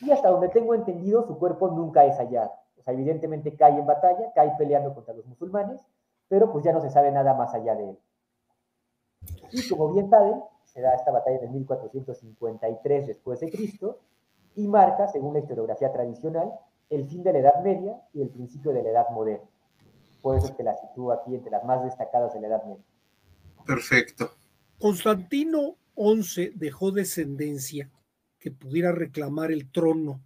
Y 0.00 0.10
hasta 0.10 0.30
donde 0.30 0.48
tengo 0.48 0.74
entendido, 0.74 1.26
su 1.26 1.38
cuerpo 1.38 1.68
nunca 1.68 2.04
es 2.04 2.16
hallado. 2.18 2.52
O 2.84 2.86
sea, 2.86 2.92
evidentemente 2.92 3.56
cae 3.56 3.78
en 3.78 3.86
batalla, 3.86 4.30
cae 4.34 4.52
peleando 4.58 4.94
contra 4.94 5.14
los 5.14 5.24
musulmanes, 5.24 5.80
pero 6.28 6.52
pues 6.52 6.64
ya 6.64 6.72
no 6.72 6.82
se 6.82 6.90
sabe 6.90 7.10
nada 7.10 7.32
más 7.32 7.54
allá 7.54 7.74
de 7.74 7.90
él. 7.90 7.98
Y 9.52 9.66
como 9.70 9.90
bien 9.94 10.10
saben, 10.10 10.42
se 10.64 10.82
da 10.82 10.94
esta 10.94 11.10
batalla 11.10 11.38
en 11.40 11.52
1453 11.52 13.06
después 13.06 13.40
de 13.40 13.50
Cristo 13.50 14.00
y 14.54 14.68
marca, 14.68 15.08
según 15.08 15.32
la 15.32 15.40
historiografía 15.40 15.90
tradicional, 15.92 16.52
el 16.90 17.06
fin 17.06 17.22
de 17.22 17.32
la 17.32 17.38
Edad 17.38 17.62
Media 17.62 17.98
y 18.12 18.20
el 18.20 18.28
principio 18.28 18.72
de 18.72 18.82
la 18.82 18.90
Edad 18.90 19.08
Moderna. 19.10 19.48
Por 20.20 20.36
eso 20.36 20.48
es 20.48 20.52
que 20.52 20.62
la 20.62 20.76
sitúo 20.76 21.12
aquí 21.12 21.34
entre 21.34 21.50
las 21.50 21.64
más 21.64 21.82
destacadas 21.84 22.34
de 22.34 22.40
la 22.42 22.48
Edad 22.48 22.64
Media. 22.64 22.84
Perfecto. 23.66 24.30
Constantino 24.78 25.76
XI 25.96 26.50
dejó 26.54 26.90
descendencia 26.90 27.90
que 28.38 28.50
pudiera 28.50 28.92
reclamar 28.92 29.50
el 29.50 29.70
trono 29.70 30.20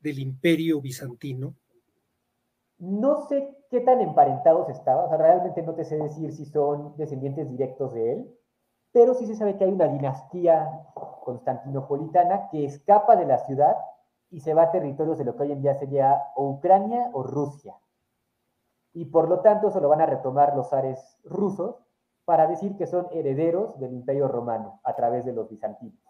del 0.00 0.18
imperio 0.18 0.80
bizantino. 0.80 1.54
No 2.80 3.26
sé 3.28 3.56
qué 3.70 3.80
tan 3.80 4.00
emparentados 4.00 4.68
estaban, 4.68 5.04
o 5.04 5.08
sea, 5.08 5.18
realmente 5.18 5.62
no 5.62 5.74
te 5.74 5.84
sé 5.84 5.96
decir 5.96 6.32
si 6.32 6.46
son 6.46 6.96
descendientes 6.96 7.48
directos 7.48 7.92
de 7.92 8.12
él, 8.12 8.38
pero 8.90 9.14
sí 9.14 9.26
se 9.26 9.36
sabe 9.36 9.56
que 9.56 9.64
hay 9.64 9.72
una 9.72 9.86
dinastía 9.86 10.82
constantinopolitana 11.22 12.48
que 12.48 12.64
escapa 12.64 13.16
de 13.16 13.26
la 13.26 13.38
ciudad 13.38 13.76
y 14.30 14.40
se 14.40 14.54
va 14.54 14.62
a 14.62 14.70
territorios 14.70 15.18
de 15.18 15.24
lo 15.24 15.36
que 15.36 15.42
hoy 15.42 15.52
en 15.52 15.62
día 15.62 15.74
sería 15.74 16.22
Ucrania 16.36 17.10
o 17.12 17.22
Rusia. 17.22 17.76
Y 18.94 19.04
por 19.04 19.28
lo 19.28 19.40
tanto 19.40 19.68
eso 19.68 19.80
lo 19.80 19.88
van 19.88 20.00
a 20.00 20.06
retomar 20.06 20.56
los 20.56 20.72
ares 20.72 21.18
rusos 21.24 21.76
para 22.24 22.46
decir 22.46 22.76
que 22.76 22.86
son 22.86 23.08
herederos 23.12 23.78
del 23.78 23.92
imperio 23.92 24.26
romano 24.26 24.80
a 24.84 24.96
través 24.96 25.24
de 25.24 25.32
los 25.32 25.48
bizantinos. 25.48 26.00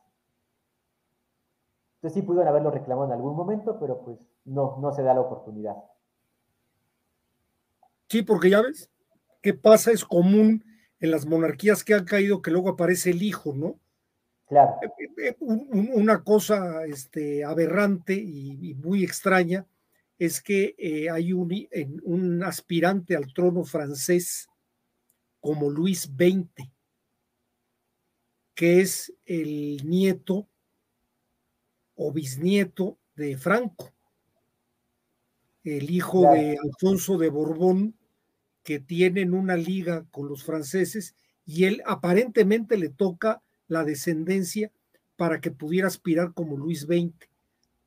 Entonces 1.97 2.15
sí 2.15 2.23
pudieron 2.23 2.49
haberlo 2.49 2.71
reclamado 2.71 3.09
en 3.09 3.13
algún 3.13 3.37
momento, 3.37 3.79
pero 3.79 4.01
pues 4.01 4.19
no, 4.45 4.77
no 4.79 4.93
se 4.93 5.03
da 5.03 5.13
la 5.13 5.21
oportunidad. 5.21 5.77
Sí, 8.11 8.23
porque 8.23 8.51
ya 8.51 8.61
ves, 8.61 8.91
que 9.41 9.55
pasa 9.55 9.93
es 9.93 10.05
común 10.05 10.65
en 10.99 11.13
las 11.13 11.27
monarquías 11.27 11.85
que 11.85 11.95
han 11.95 12.05
caído 12.05 12.43
que 12.43 12.51
luego 12.51 12.71
aparece 12.71 13.11
el 13.11 13.23
hijo, 13.23 13.55
¿no? 13.55 13.79
Claro. 14.49 14.81
Eh, 14.83 15.29
eh, 15.29 15.37
una 15.39 16.25
cosa 16.25 16.85
este, 16.87 17.45
aberrante 17.45 18.15
y, 18.15 18.75
muy 18.75 19.05
extraña 19.05 19.65
es 20.19 20.43
que 20.43 20.75
eh, 20.77 21.09
hay 21.09 21.33
un, 21.33 21.55
un, 22.03 22.43
aspirante 22.43 23.15
al 23.15 23.33
trono 23.33 23.63
francés 23.63 24.49
como 25.39 25.71
Luis 25.71 26.03
XX, 26.03 26.69
que 28.57 28.81
es 28.81 29.15
el 29.25 29.89
nieto 29.89 30.49
o 31.95 32.11
bisnieto 32.11 32.99
de 33.15 33.39
Franco, 33.39 33.93
el 35.63 35.91
hijo 35.91 36.23
de 36.33 36.59
Alfonso 36.61 37.17
de 37.17 37.31
Borbón, 37.31 38.00
que 38.63 38.79
tienen 38.79 39.35
una 39.35 39.57
liga 39.57 40.05
con 40.11 40.29
los 40.29 40.45
franceses 40.45 41.15
y 41.45 41.65
él 41.65 41.83
aparentemente 41.87 42.77
le 42.77 42.89
toca 42.89 43.43
la 43.67 43.85
descendencia 43.85 44.71
para 45.17 45.41
que 45.41 45.51
pudiera 45.51 45.87
aspirar 45.87 46.33
como 46.33 46.57
Luis 46.57 46.83
XX. 46.83 47.13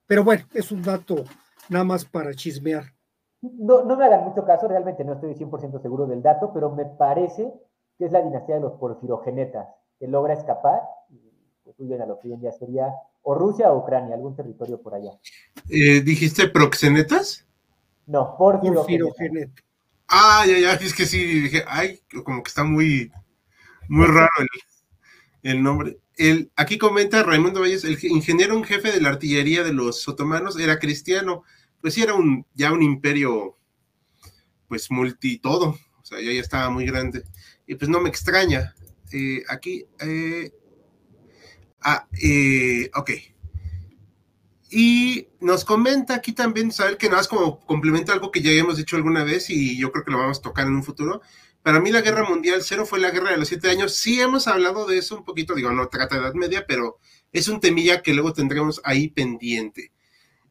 Pero 0.07 0.23
bueno, 0.23 0.45
es 0.53 0.71
un 0.71 0.81
dato 0.81 1.23
nada 1.69 1.83
más 1.83 2.05
para 2.05 2.33
chismear. 2.33 2.93
No, 3.41 3.83
no 3.83 3.97
me 3.97 4.05
hagan 4.05 4.23
mucho 4.23 4.45
caso, 4.45 4.67
realmente 4.67 5.03
no 5.03 5.13
estoy 5.13 5.33
100% 5.33 5.81
seguro 5.81 6.05
del 6.05 6.21
dato, 6.21 6.51
pero 6.53 6.71
me 6.71 6.85
parece 6.85 7.51
que 7.97 8.05
es 8.05 8.11
la 8.11 8.21
dinastía 8.21 8.55
de 8.55 8.61
los 8.61 8.73
porfirogenetas, 8.73 9.67
que 9.99 10.07
logra 10.07 10.33
escapar, 10.33 10.81
y 11.09 11.17
pues 11.63 11.75
bien 11.77 12.01
a 12.01 12.05
lo 12.05 12.19
que 12.19 12.27
hoy 12.27 12.33
en 12.35 12.41
día 12.41 12.51
sería 12.51 12.93
o 13.23 13.35
Rusia 13.35 13.71
o 13.71 13.79
Ucrania, 13.79 14.15
algún 14.15 14.35
territorio 14.35 14.81
por 14.81 14.95
allá. 14.95 15.11
Eh, 15.69 16.01
¿Dijiste 16.01 16.49
proxenetas? 16.49 17.45
No, 18.05 18.35
porfirogenetas. 18.37 19.63
Ah, 20.15 20.45
ya, 20.47 20.59
ya, 20.59 20.73
es 20.73 20.93
que 20.93 21.07
sí, 21.07 21.41
dije, 21.41 21.65
ay, 21.67 21.99
como 22.23 22.43
que 22.43 22.49
está 22.49 22.63
muy, 22.63 23.11
muy 23.89 24.05
raro 24.05 24.29
el, 25.41 25.63
nombre. 25.63 25.97
El, 26.17 26.51
aquí 26.55 26.77
comenta 26.77 27.23
Raimundo 27.23 27.61
Valles, 27.61 27.83
el 27.83 27.97
ingeniero 28.05 28.55
en 28.55 28.63
jefe 28.63 28.91
de 28.91 29.01
la 29.01 29.09
artillería 29.09 29.63
de 29.63 29.73
los 29.73 30.07
otomanos 30.07 30.59
era 30.59 30.77
cristiano, 30.77 31.43
pues 31.81 31.95
sí 31.95 32.03
era 32.03 32.13
un, 32.13 32.45
ya 32.53 32.71
un 32.71 32.83
imperio, 32.83 33.57
pues 34.67 34.91
multi 34.91 35.39
todo, 35.39 35.69
o 35.99 36.05
sea, 36.05 36.21
ya, 36.21 36.31
ya 36.31 36.41
estaba 36.41 36.69
muy 36.69 36.85
grande. 36.85 37.23
Y 37.65 37.73
pues 37.73 37.89
no 37.89 37.99
me 37.99 38.09
extraña. 38.09 38.75
Eh, 39.11 39.43
aquí, 39.49 39.83
eh, 39.99 40.51
ah, 41.81 42.07
eh, 42.21 42.91
ok. 42.93 43.09
Y 44.75 45.27
nos 45.39 45.65
comenta 45.65 46.15
aquí 46.15 46.33
también, 46.33 46.71
saber 46.71 46.97
que 46.97 47.05
nada 47.05 47.19
más 47.19 47.27
como 47.27 47.59
complementa 47.59 48.11
algo 48.11 48.31
que 48.31 48.41
ya 48.41 48.49
hemos 48.51 48.77
dicho 48.77 48.95
alguna 48.95 49.23
vez 49.23 49.51
y 49.51 49.77
yo 49.77 49.91
creo 49.91 50.03
que 50.03 50.09
lo 50.09 50.17
vamos 50.17 50.39
a 50.39 50.41
tocar 50.41 50.65
en 50.65 50.73
un 50.73 50.83
futuro. 50.83 51.21
Para 51.61 51.79
mí 51.79 51.91
la 51.91 52.01
guerra 52.01 52.27
mundial 52.27 52.61
cero 52.63 52.83
fue 52.83 52.99
la 52.99 53.11
guerra 53.11 53.29
de 53.29 53.37
los 53.37 53.49
siete 53.49 53.69
años. 53.69 53.93
Sí 53.95 54.19
hemos 54.19 54.47
hablado 54.47 54.87
de 54.87 54.97
eso 54.97 55.15
un 55.15 55.25
poquito, 55.25 55.53
digo, 55.53 55.71
no 55.71 55.89
trata 55.89 56.15
de 56.15 56.21
Edad 56.21 56.33
Media, 56.33 56.65
pero 56.67 56.97
es 57.31 57.47
un 57.49 57.59
temilla 57.59 58.01
que 58.01 58.15
luego 58.15 58.33
tendremos 58.33 58.81
ahí 58.83 59.09
pendiente. 59.09 59.91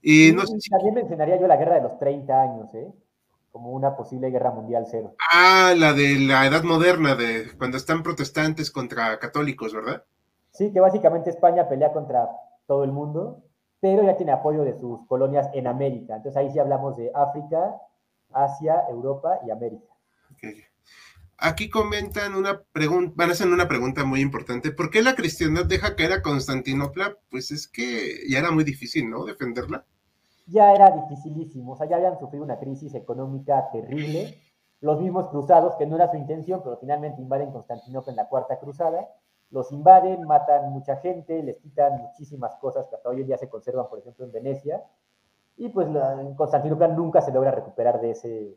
No 0.04 0.44
También 0.44 0.94
mencionaría 0.94 1.40
yo 1.40 1.48
la 1.48 1.56
guerra 1.56 1.76
de 1.76 1.82
los 1.82 1.98
30 1.98 2.42
años, 2.42 2.74
¿eh? 2.74 2.92
como 3.50 3.72
una 3.72 3.96
posible 3.96 4.30
guerra 4.30 4.52
mundial 4.52 4.86
cero. 4.88 5.16
Ah, 5.32 5.74
la 5.76 5.94
de 5.94 6.20
la 6.20 6.46
Edad 6.46 6.62
Moderna, 6.62 7.16
de 7.16 7.50
cuando 7.58 7.76
están 7.76 8.04
protestantes 8.04 8.70
contra 8.70 9.18
católicos, 9.18 9.74
¿verdad? 9.74 10.04
Sí, 10.52 10.72
que 10.72 10.78
básicamente 10.78 11.30
España 11.30 11.68
pelea 11.68 11.92
contra 11.92 12.28
todo 12.68 12.84
el 12.84 12.92
mundo 12.92 13.42
pero 13.82 14.04
ya 14.04 14.16
tiene 14.16 14.30
apoyo 14.30 14.62
de 14.62 14.78
sus 14.78 15.04
colonias 15.08 15.50
en 15.52 15.66
América. 15.66 16.14
Entonces 16.14 16.36
ahí 16.36 16.52
sí 16.52 16.60
hablamos 16.60 16.96
de 16.96 17.10
África, 17.12 17.74
Asia, 18.32 18.84
Europa 18.88 19.40
y 19.44 19.50
América. 19.50 19.92
Aquí 21.36 21.68
comentan 21.68 22.36
una 22.36 22.62
pregunta, 22.62 23.12
van 23.16 23.30
a 23.30 23.32
hacer 23.32 23.48
una 23.48 23.66
pregunta 23.66 24.04
muy 24.04 24.20
importante. 24.20 24.70
¿Por 24.70 24.88
qué 24.88 25.02
la 25.02 25.16
cristiandad 25.16 25.64
deja 25.66 25.96
caer 25.96 26.12
a 26.12 26.22
Constantinopla? 26.22 27.16
Pues 27.28 27.50
es 27.50 27.66
que 27.66 28.20
ya 28.30 28.38
era 28.38 28.52
muy 28.52 28.62
difícil, 28.62 29.10
¿no? 29.10 29.24
Defenderla. 29.24 29.84
Ya 30.46 30.72
era 30.72 30.88
dificilísimo, 30.92 31.72
o 31.72 31.76
sea, 31.76 31.88
ya 31.88 31.96
habían 31.96 32.20
sufrido 32.20 32.44
una 32.44 32.60
crisis 32.60 32.94
económica 32.94 33.68
terrible. 33.72 34.38
Los 34.80 35.00
mismos 35.00 35.28
cruzados, 35.30 35.74
que 35.74 35.86
no 35.86 35.96
era 35.96 36.08
su 36.08 36.16
intención, 36.16 36.60
pero 36.62 36.78
finalmente 36.78 37.20
invaden 37.20 37.50
Constantinopla 37.50 38.12
en 38.12 38.16
la 38.16 38.28
Cuarta 38.28 38.60
Cruzada 38.60 39.08
los 39.52 39.70
invaden, 39.70 40.24
matan 40.24 40.72
mucha 40.72 40.96
gente, 40.96 41.42
les 41.42 41.58
quitan 41.58 41.98
muchísimas 41.98 42.56
cosas 42.56 42.88
que 42.88 42.96
hasta 42.96 43.08
hoy 43.08 43.20
en 43.20 43.26
día 43.26 43.38
se 43.38 43.48
conservan, 43.48 43.88
por 43.88 43.98
ejemplo, 43.98 44.24
en 44.24 44.32
Venecia, 44.32 44.82
y 45.56 45.68
pues 45.68 45.86
en 45.88 46.34
Constantinopla 46.34 46.88
nunca 46.88 47.20
se 47.20 47.32
logra 47.32 47.50
recuperar 47.50 48.00
de, 48.00 48.12
ese, 48.12 48.56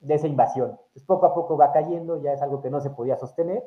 de 0.00 0.14
esa 0.14 0.26
invasión. 0.26 0.78
Pues 0.92 1.04
poco 1.04 1.26
a 1.26 1.34
poco 1.34 1.56
va 1.56 1.72
cayendo, 1.72 2.20
ya 2.20 2.32
es 2.32 2.42
algo 2.42 2.60
que 2.60 2.68
no 2.68 2.80
se 2.80 2.90
podía 2.90 3.16
sostener, 3.16 3.62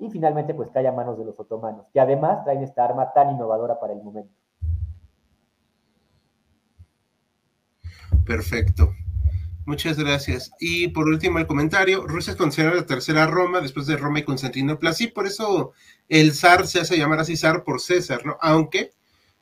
y 0.00 0.10
finalmente 0.10 0.54
pues 0.54 0.70
cae 0.70 0.88
a 0.88 0.92
manos 0.92 1.18
de 1.18 1.24
los 1.24 1.38
otomanos, 1.38 1.86
que 1.92 2.00
además 2.00 2.42
traen 2.44 2.62
esta 2.62 2.84
arma 2.84 3.12
tan 3.12 3.30
innovadora 3.30 3.78
para 3.78 3.92
el 3.92 4.02
momento. 4.02 4.34
Perfecto. 8.26 8.88
Muchas 9.68 9.98
gracias. 9.98 10.50
Y 10.58 10.88
por 10.88 11.08
último, 11.08 11.38
el 11.38 11.46
comentario: 11.46 12.06
Rusia 12.06 12.30
es 12.30 12.38
considerada 12.38 12.76
la 12.76 12.86
tercera 12.86 13.26
Roma 13.26 13.60
después 13.60 13.86
de 13.86 13.98
Roma 13.98 14.20
y 14.20 14.22
Constantinopla. 14.22 14.94
Sí, 14.94 15.08
por 15.08 15.26
eso 15.26 15.72
el 16.08 16.32
zar 16.32 16.66
se 16.66 16.80
hace 16.80 16.96
llamar 16.96 17.20
así 17.20 17.36
zar 17.36 17.64
por 17.64 17.78
César, 17.82 18.24
¿no? 18.24 18.38
Aunque 18.40 18.92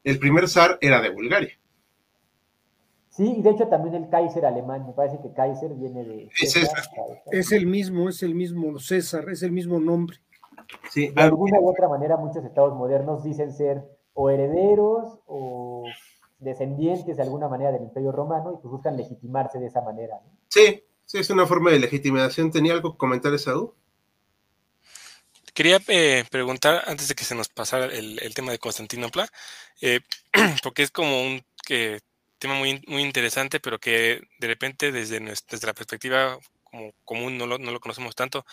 el 0.03 0.19
primer 0.19 0.49
zar 0.49 0.79
era 0.81 1.01
de 1.01 1.11
Bulgaria. 1.11 1.57
Sí, 3.11 3.37
y 3.39 3.41
de 3.41 3.51
hecho 3.51 3.69
también 3.69 3.95
el 3.95 4.11
Kaiser 4.11 4.45
alemán, 4.47 4.85
me 4.85 4.95
parece 4.95 5.21
que 5.23 5.33
Kaiser 5.33 5.73
viene 5.75 6.03
de. 6.03 6.29
César. 6.35 6.83
Es 7.31 7.53
el 7.53 7.69
mismo, 7.69 8.09
es 8.09 8.25
el 8.25 8.35
mismo 8.35 8.81
César, 8.81 9.31
es 9.31 9.45
el 9.45 9.53
mismo 9.53 9.79
nombre. 9.79 10.17
Sí, 10.91 11.07
de 11.07 11.23
alguna 11.23 11.61
u 11.61 11.71
otra 11.71 11.89
manera, 11.89 12.17
muchos 12.17 12.45
estados 12.45 12.75
modernos 12.75 13.23
dicen 13.23 13.53
ser 13.53 13.85
o 14.13 14.29
herederos 14.29 15.21
o 15.27 15.85
descendientes 16.39 17.17
de 17.17 17.23
alguna 17.23 17.49
manera 17.49 17.73
del 17.73 17.83
Imperio 17.83 18.13
Romano 18.13 18.53
y 18.53 18.63
pues 18.63 18.71
buscan 18.71 18.97
legitimarse 18.97 19.59
de 19.59 19.67
esa 19.67 19.81
manera. 19.81 20.21
Sí, 20.49 20.83
sí, 21.05 21.19
es 21.19 21.31
una 21.31 21.47
forma 21.47 21.71
de 21.71 21.79
legitimación. 21.79 22.51
¿Tenía 22.51 22.75
algo 22.75 22.93
que 22.93 22.99
comentar, 22.99 23.33
Esaú? 23.33 23.75
Quería 25.55 25.81
eh, 25.89 26.25
preguntar, 26.31 26.83
antes 26.87 27.09
de 27.09 27.15
que 27.15 27.25
se 27.25 27.35
nos 27.35 27.49
pasara 27.49 27.87
el, 27.87 28.35
tema 28.35 28.53
de 28.53 28.59
Constantinopla, 28.59 29.27
eh, 29.81 30.01
porque 30.63 30.83
es 30.83 30.91
como 30.91 31.23
un 31.23 31.43
tema 32.39 32.55
muy, 32.55 32.83
muy 32.87 33.03
interesante, 33.03 33.59
pero 33.59 33.79
que 33.79 34.21
de 34.39 34.47
repente 34.47 34.93
desde, 34.93 35.19
nuestra, 35.19 35.59
la 35.63 35.73
perspectiva 35.73 36.39
como 36.63 36.93
común 37.05 37.39
no 37.39 37.47
lo, 37.47 37.57
no 37.57 37.71
lo 37.71 37.81
conocemos 37.81 38.15
tanto. 38.15 38.45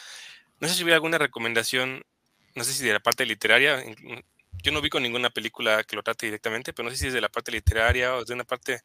No 0.61 0.69
sé 0.69 0.75
si 0.75 0.83
hubiera 0.83 0.95
alguna 0.95 1.17
recomendación, 1.17 2.03
no 2.55 2.63
sé 2.63 2.71
si 2.71 2.85
de 2.85 2.93
la 2.93 3.01
parte 3.01 3.25
literaria, 3.25 3.83
yo 4.63 4.71
no 4.71 4.81
vi 4.81 4.89
con 4.89 5.03
ninguna 5.03 5.29
película 5.29 5.83
que 5.83 5.97
lo 5.97 6.03
trate 6.03 6.25
directamente, 6.25 6.71
pero 6.71 6.85
no 6.85 6.89
sé 6.89 6.97
si 6.97 7.07
es 7.07 7.13
de 7.13 7.21
la 7.21 7.27
parte 7.27 7.51
literaria 7.51 8.15
o 8.15 8.23
de 8.23 8.33
una 8.33 8.45
parte 8.45 8.79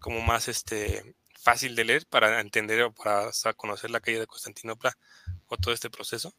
como 0.00 0.20
más 0.20 0.46
este, 0.46 1.16
fácil 1.36 1.74
de 1.74 1.84
leer 1.84 2.06
para 2.08 2.40
entender 2.40 2.80
o 2.84 2.92
para 2.92 3.30
conocer 3.56 3.90
la 3.90 3.98
calle 3.98 4.20
de 4.20 4.26
Constantinopla 4.28 4.92
o 5.48 5.56
todo 5.56 5.74
este 5.74 5.90
proceso. 5.90 6.32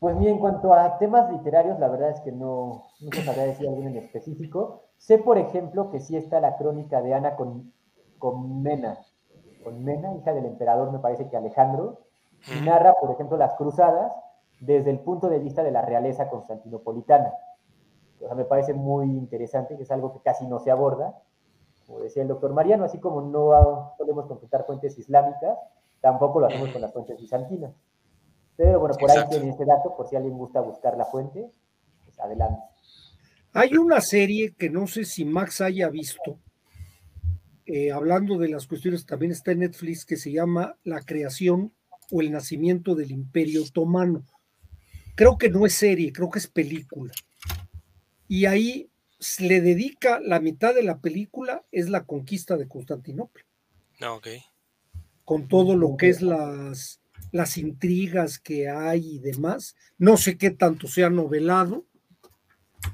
Pues 0.00 0.18
bien, 0.18 0.32
en 0.32 0.38
cuanto 0.40 0.74
a 0.74 0.98
temas 0.98 1.30
literarios, 1.30 1.78
la 1.78 1.88
verdad 1.88 2.10
es 2.10 2.20
que 2.22 2.32
no, 2.32 2.88
no 3.00 3.10
se 3.12 3.24
sabría 3.24 3.46
decir 3.46 3.68
alguno 3.68 3.88
en 3.88 3.96
específico. 3.96 4.82
Sé, 4.98 5.18
por 5.18 5.38
ejemplo, 5.38 5.92
que 5.92 6.00
sí 6.00 6.16
está 6.16 6.40
la 6.40 6.56
crónica 6.56 7.00
de 7.00 7.14
Ana 7.14 7.36
con, 7.36 7.72
con 8.18 8.62
Mena, 8.62 8.98
con 9.62 9.84
Mena, 9.84 10.12
hija 10.16 10.34
del 10.34 10.46
emperador, 10.46 10.90
me 10.92 10.98
parece 10.98 11.28
que 11.30 11.36
Alejandro, 11.36 12.00
y 12.48 12.60
narra, 12.60 12.94
por 13.00 13.12
ejemplo, 13.12 13.38
las 13.38 13.54
cruzadas 13.54 14.12
desde 14.64 14.90
el 14.90 15.00
punto 15.00 15.28
de 15.28 15.38
vista 15.38 15.62
de 15.62 15.70
la 15.70 15.82
realeza 15.82 16.28
constantinopolitana. 16.28 17.32
O 18.20 18.26
sea, 18.26 18.34
me 18.34 18.44
parece 18.44 18.72
muy 18.72 19.06
interesante, 19.06 19.76
que 19.76 19.82
es 19.82 19.90
algo 19.90 20.12
que 20.12 20.20
casi 20.20 20.46
no 20.46 20.58
se 20.60 20.70
aborda. 20.70 21.20
Como 21.86 22.00
decía 22.00 22.22
el 22.22 22.28
doctor 22.28 22.52
Mariano, 22.54 22.84
así 22.84 22.98
como 22.98 23.20
no 23.20 23.94
podemos 23.98 24.26
consultar 24.26 24.64
fuentes 24.64 24.98
islámicas, 24.98 25.58
tampoco 26.00 26.40
lo 26.40 26.46
hacemos 26.46 26.70
con 26.70 26.80
las 26.80 26.92
fuentes 26.92 27.20
bizantinas. 27.20 27.72
Pero 28.56 28.80
bueno, 28.80 28.94
por 28.98 29.10
ahí 29.10 29.28
tiene 29.28 29.50
este 29.50 29.66
dato, 29.66 29.94
por 29.96 30.08
si 30.08 30.16
alguien 30.16 30.38
gusta 30.38 30.60
buscar 30.60 30.96
la 30.96 31.04
fuente, 31.04 31.50
pues 32.04 32.18
adelante. 32.20 32.62
Hay 33.52 33.76
una 33.76 34.00
serie 34.00 34.54
que 34.54 34.70
no 34.70 34.86
sé 34.86 35.04
si 35.04 35.24
Max 35.24 35.60
haya 35.60 35.88
visto, 35.90 36.38
eh, 37.66 37.92
hablando 37.92 38.38
de 38.38 38.48
las 38.48 38.66
cuestiones, 38.66 39.04
también 39.04 39.32
está 39.32 39.52
en 39.52 39.60
Netflix, 39.60 40.06
que 40.06 40.16
se 40.16 40.32
llama 40.32 40.76
La 40.84 41.02
creación 41.02 41.72
o 42.10 42.20
el 42.20 42.32
nacimiento 42.32 42.94
del 42.94 43.10
Imperio 43.10 43.62
Otomano 43.62 44.24
creo 45.14 45.38
que 45.38 45.48
no 45.48 45.66
es 45.66 45.74
serie, 45.74 46.12
creo 46.12 46.30
que 46.30 46.38
es 46.38 46.46
película. 46.46 47.12
Y 48.28 48.46
ahí 48.46 48.90
le 49.38 49.60
dedica 49.60 50.20
la 50.20 50.40
mitad 50.40 50.74
de 50.74 50.82
la 50.82 51.00
película 51.00 51.64
es 51.72 51.88
la 51.88 52.04
conquista 52.04 52.56
de 52.56 52.68
Constantinopla. 52.68 53.44
Ah, 54.00 54.12
ok. 54.12 54.28
Con 55.24 55.48
todo 55.48 55.76
lo 55.76 55.96
que 55.96 56.10
es 56.10 56.20
las, 56.20 57.00
las 57.32 57.56
intrigas 57.56 58.38
que 58.38 58.68
hay 58.68 59.16
y 59.16 59.18
demás. 59.18 59.76
No 59.98 60.16
sé 60.16 60.36
qué 60.36 60.50
tanto 60.50 60.86
se 60.88 61.04
ha 61.04 61.10
novelado, 61.10 61.86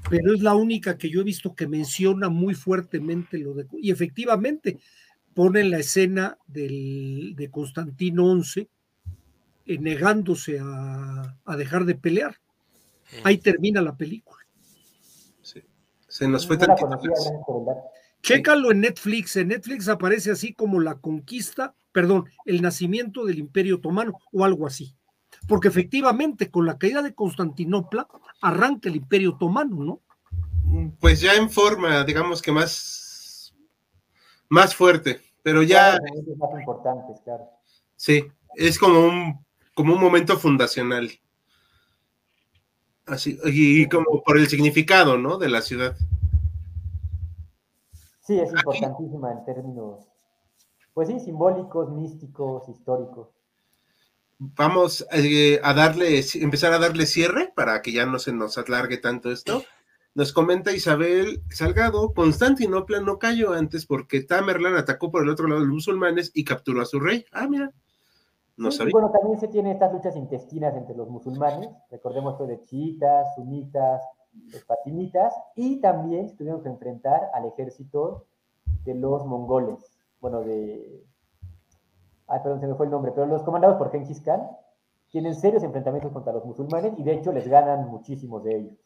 pero 0.09 0.33
es 0.33 0.41
la 0.41 0.55
única 0.55 0.97
que 0.97 1.09
yo 1.09 1.21
he 1.21 1.25
visto 1.25 1.55
que 1.55 1.67
menciona 1.67 2.29
muy 2.29 2.53
fuertemente 2.53 3.37
lo 3.37 3.53
de... 3.53 3.67
Y 3.81 3.91
efectivamente 3.91 4.79
pone 5.33 5.63
la 5.63 5.79
escena 5.79 6.37
del, 6.47 7.33
de 7.35 7.49
Constantino 7.49 8.41
XI 8.41 8.69
eh, 9.71 9.77
negándose 9.79 10.59
a, 10.59 11.37
a, 11.45 11.55
dejar 11.55 11.85
de 11.85 11.95
pelear. 11.95 12.35
Ahí 13.23 13.37
termina 13.37 13.81
la 13.81 13.95
película. 13.95 14.39
Sí. 15.41 15.61
Se 16.07 16.27
nos 16.27 16.45
fue 16.45 16.57
tan. 16.57 16.75
Chécalo 18.21 18.71
en 18.71 18.81
Netflix. 18.81 19.35
En 19.37 19.49
Netflix 19.49 19.87
aparece 19.87 20.31
así 20.31 20.53
como 20.53 20.79
la 20.79 20.95
conquista, 20.95 21.73
perdón, 21.91 22.25
el 22.45 22.61
nacimiento 22.61 23.25
del 23.25 23.39
Imperio 23.39 23.77
Otomano 23.77 24.19
o 24.31 24.45
algo 24.45 24.67
así. 24.67 24.95
Porque 25.47 25.69
efectivamente, 25.69 26.51
con 26.51 26.65
la 26.65 26.77
caída 26.77 27.01
de 27.01 27.15
Constantinopla, 27.15 28.07
arranca 28.41 28.89
el 28.89 28.97
Imperio 28.97 29.31
Otomano, 29.31 29.83
¿no? 29.83 30.01
Pues 30.99 31.21
ya 31.21 31.33
en 31.35 31.49
forma, 31.49 32.03
digamos 32.03 32.41
que 32.41 32.51
más, 32.51 33.53
más 34.49 34.75
fuerte, 34.75 35.21
pero 35.41 35.63
ya, 35.63 35.97
Claro, 35.97 36.35
más 36.37 36.59
importantes, 36.59 37.21
claro. 37.23 37.49
sí, 37.95 38.25
es 38.55 38.79
como 38.79 38.99
un, 38.99 39.45
como 39.73 39.93
un 39.93 40.01
momento 40.01 40.37
fundacional. 40.37 41.11
Así, 43.05 43.37
y 43.45 43.87
como 43.87 44.23
por 44.23 44.37
el 44.37 44.47
significado, 44.47 45.17
¿no? 45.17 45.37
De 45.37 45.49
la 45.49 45.61
ciudad. 45.61 45.97
Sí, 48.21 48.39
es 48.39 48.51
importantísima 48.53 49.31
en 49.31 49.43
términos, 49.43 50.07
pues 50.93 51.07
sí, 51.07 51.19
simbólicos, 51.19 51.91
místicos, 51.91 52.69
históricos. 52.69 53.29
Vamos 54.37 55.05
eh, 55.11 55.59
a 55.63 55.73
darle, 55.73 56.23
empezar 56.35 56.73
a 56.73 56.79
darle 56.79 57.05
cierre 57.05 57.51
para 57.55 57.81
que 57.81 57.91
ya 57.91 58.05
no 58.05 58.19
se 58.19 58.31
nos 58.33 58.57
alargue 58.57 58.97
tanto 58.97 59.31
esto. 59.31 59.63
Nos 60.13 60.33
comenta 60.33 60.73
Isabel 60.73 61.41
Salgado, 61.49 62.13
Constantinopla 62.13 63.01
no 63.01 63.17
cayó 63.17 63.53
antes 63.53 63.85
porque 63.85 64.21
Tamerlán 64.21 64.75
atacó 64.75 65.09
por 65.09 65.23
el 65.23 65.29
otro 65.29 65.47
lado 65.47 65.61
de 65.61 65.67
los 65.67 65.75
musulmanes 65.75 66.31
y 66.33 66.43
capturó 66.43 66.81
a 66.81 66.85
su 66.85 66.99
rey. 66.99 67.25
Ah, 67.31 67.47
mira, 67.47 67.71
no 68.57 68.71
Sí, 68.71 68.83
y 68.85 68.89
sabía. 68.89 68.91
bueno, 68.91 69.11
también 69.11 69.39
se 69.39 69.47
tienen 69.47 69.73
estas 69.73 69.91
luchas 69.93 70.15
intestinas 70.15 70.75
entre 70.75 70.95
los 70.95 71.09
musulmanes, 71.09 71.69
recordemos 71.89 72.33
esto 72.33 72.47
de 72.47 72.63
chiitas, 72.63 73.35
sunitas, 73.35 74.01
los 74.51 74.63
fatimitas, 74.65 75.33
y 75.55 75.81
también 75.81 76.29
se 76.29 76.35
tuvieron 76.35 76.61
que 76.63 76.69
enfrentar 76.69 77.29
al 77.33 77.45
ejército 77.45 78.27
de 78.83 78.95
los 78.95 79.25
mongoles, 79.25 79.99
bueno, 80.19 80.41
de... 80.41 81.03
Ay, 82.27 82.39
perdón, 82.43 82.61
se 82.61 82.67
me 82.67 82.75
fue 82.75 82.85
el 82.85 82.91
nombre, 82.91 83.11
pero 83.13 83.27
los 83.27 83.43
comandados 83.43 83.77
por 83.77 83.91
Genghis 83.91 84.21
Khan 84.21 84.41
tienen 85.09 85.35
serios 85.35 85.63
enfrentamientos 85.63 86.13
contra 86.13 86.31
los 86.31 86.45
musulmanes 86.45 86.93
y 86.97 87.03
de 87.03 87.13
hecho 87.15 87.33
les 87.33 87.47
ganan 87.47 87.89
muchísimos 87.89 88.43
de 88.43 88.57
ellos. 88.57 88.77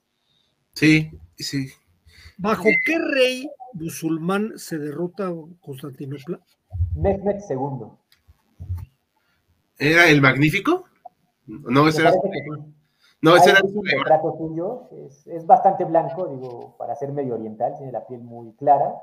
Sí, 0.74 1.12
sí. 1.38 1.68
¿Bajo 2.38 2.64
qué 2.86 2.98
rey 2.98 3.50
musulmán 3.74 4.58
se 4.58 4.80
derrota 4.80 5.32
Constantinopla? 5.62 6.40
Mehmed 6.96 7.38
II. 7.50 7.88
¿Era 9.78 10.10
el 10.10 10.22
magnífico? 10.22 10.86
No, 11.48 11.88
ese 11.88 12.02
era, 12.02 12.12
que 12.12 12.18
no, 13.22 13.36
ese 13.36 13.52
Hay 13.52 13.58
era 13.58 13.66
un 13.66 13.86
retrato 13.86 14.36
suyo, 14.38 14.90
es, 15.06 15.28
es 15.28 15.46
bastante 15.46 15.86
blanco, 15.86 16.28
digo, 16.28 16.76
para 16.78 16.96
ser 16.96 17.12
medio 17.12 17.36
oriental, 17.36 17.74
tiene 17.78 17.92
la 17.92 18.06
piel 18.06 18.22
muy 18.22 18.54
clara, 18.54 18.94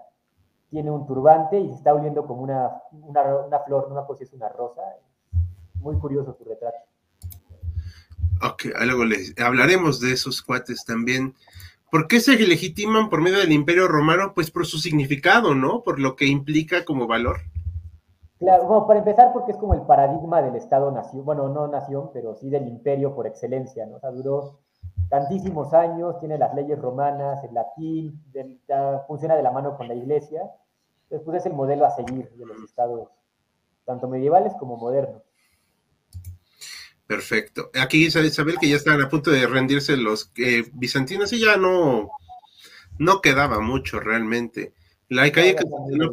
tiene 0.70 0.90
un 0.90 1.06
turbante 1.06 1.58
y 1.58 1.68
se 1.68 1.76
está 1.76 1.94
oliendo 1.94 2.26
como 2.26 2.42
una, 2.42 2.70
una, 2.92 3.36
una 3.46 3.58
flor, 3.60 3.88
no 3.88 3.94
me 3.94 4.00
acuerdo 4.00 4.18
si 4.18 4.24
es 4.24 4.32
una 4.32 4.48
rosa. 4.48 4.82
Muy 5.74 5.98
curioso 5.98 6.36
su 6.38 6.44
retrato. 6.44 6.78
Ok, 8.42 8.66
luego 8.84 9.04
les 9.04 9.38
hablaremos 9.38 10.00
de 10.00 10.12
esos 10.12 10.42
cuates 10.42 10.84
también. 10.84 11.34
¿Por 11.90 12.08
qué 12.08 12.20
se 12.20 12.38
legitiman 12.38 13.10
por 13.10 13.20
medio 13.20 13.38
del 13.38 13.52
Imperio 13.52 13.86
Romano? 13.86 14.32
Pues 14.34 14.50
por 14.50 14.66
su 14.66 14.78
significado, 14.78 15.54
¿no? 15.54 15.82
Por 15.82 16.00
lo 16.00 16.16
que 16.16 16.26
implica 16.26 16.84
como 16.84 17.06
valor. 17.06 17.40
Claro, 18.42 18.64
bueno, 18.64 18.86
para 18.88 18.98
empezar, 18.98 19.32
porque 19.32 19.52
es 19.52 19.56
como 19.56 19.72
el 19.72 19.82
paradigma 19.82 20.42
del 20.42 20.56
Estado-nación, 20.56 21.24
bueno, 21.24 21.48
no 21.48 21.68
nación, 21.68 22.10
pero 22.12 22.34
sí 22.34 22.50
del 22.50 22.66
imperio 22.66 23.14
por 23.14 23.28
excelencia, 23.28 23.86
¿no? 23.86 23.96
O 23.96 24.00
sea, 24.00 24.10
duró 24.10 24.58
tantísimos 25.08 25.72
años, 25.72 26.18
tiene 26.18 26.36
las 26.36 26.52
leyes 26.52 26.76
romanas, 26.76 27.44
el 27.44 27.54
latín, 27.54 28.20
funciona 29.06 29.36
de 29.36 29.44
la 29.44 29.52
mano 29.52 29.76
con 29.76 29.86
la 29.86 29.94
iglesia. 29.94 30.42
Después 31.08 31.38
es 31.38 31.46
el 31.46 31.52
modelo 31.52 31.86
a 31.86 31.94
seguir 31.94 32.32
de 32.32 32.44
los 32.44 32.60
estados, 32.64 33.10
tanto 33.84 34.08
medievales 34.08 34.54
como 34.58 34.76
modernos. 34.76 35.22
Perfecto. 37.06 37.70
Aquí 37.80 37.98
dice 37.98 38.26
Isabel 38.26 38.58
que 38.60 38.68
ya 38.68 38.76
estaban 38.76 39.02
a 39.02 39.08
punto 39.08 39.30
de 39.30 39.46
rendirse 39.46 39.96
los 39.96 40.32
eh, 40.36 40.64
bizantinos 40.72 41.32
y 41.32 41.38
ya 41.38 41.56
no, 41.56 42.10
no 42.98 43.20
quedaba 43.20 43.60
mucho 43.60 44.00
realmente. 44.00 44.72
La 45.08 45.30
caída 45.30 45.60
de 45.60 46.08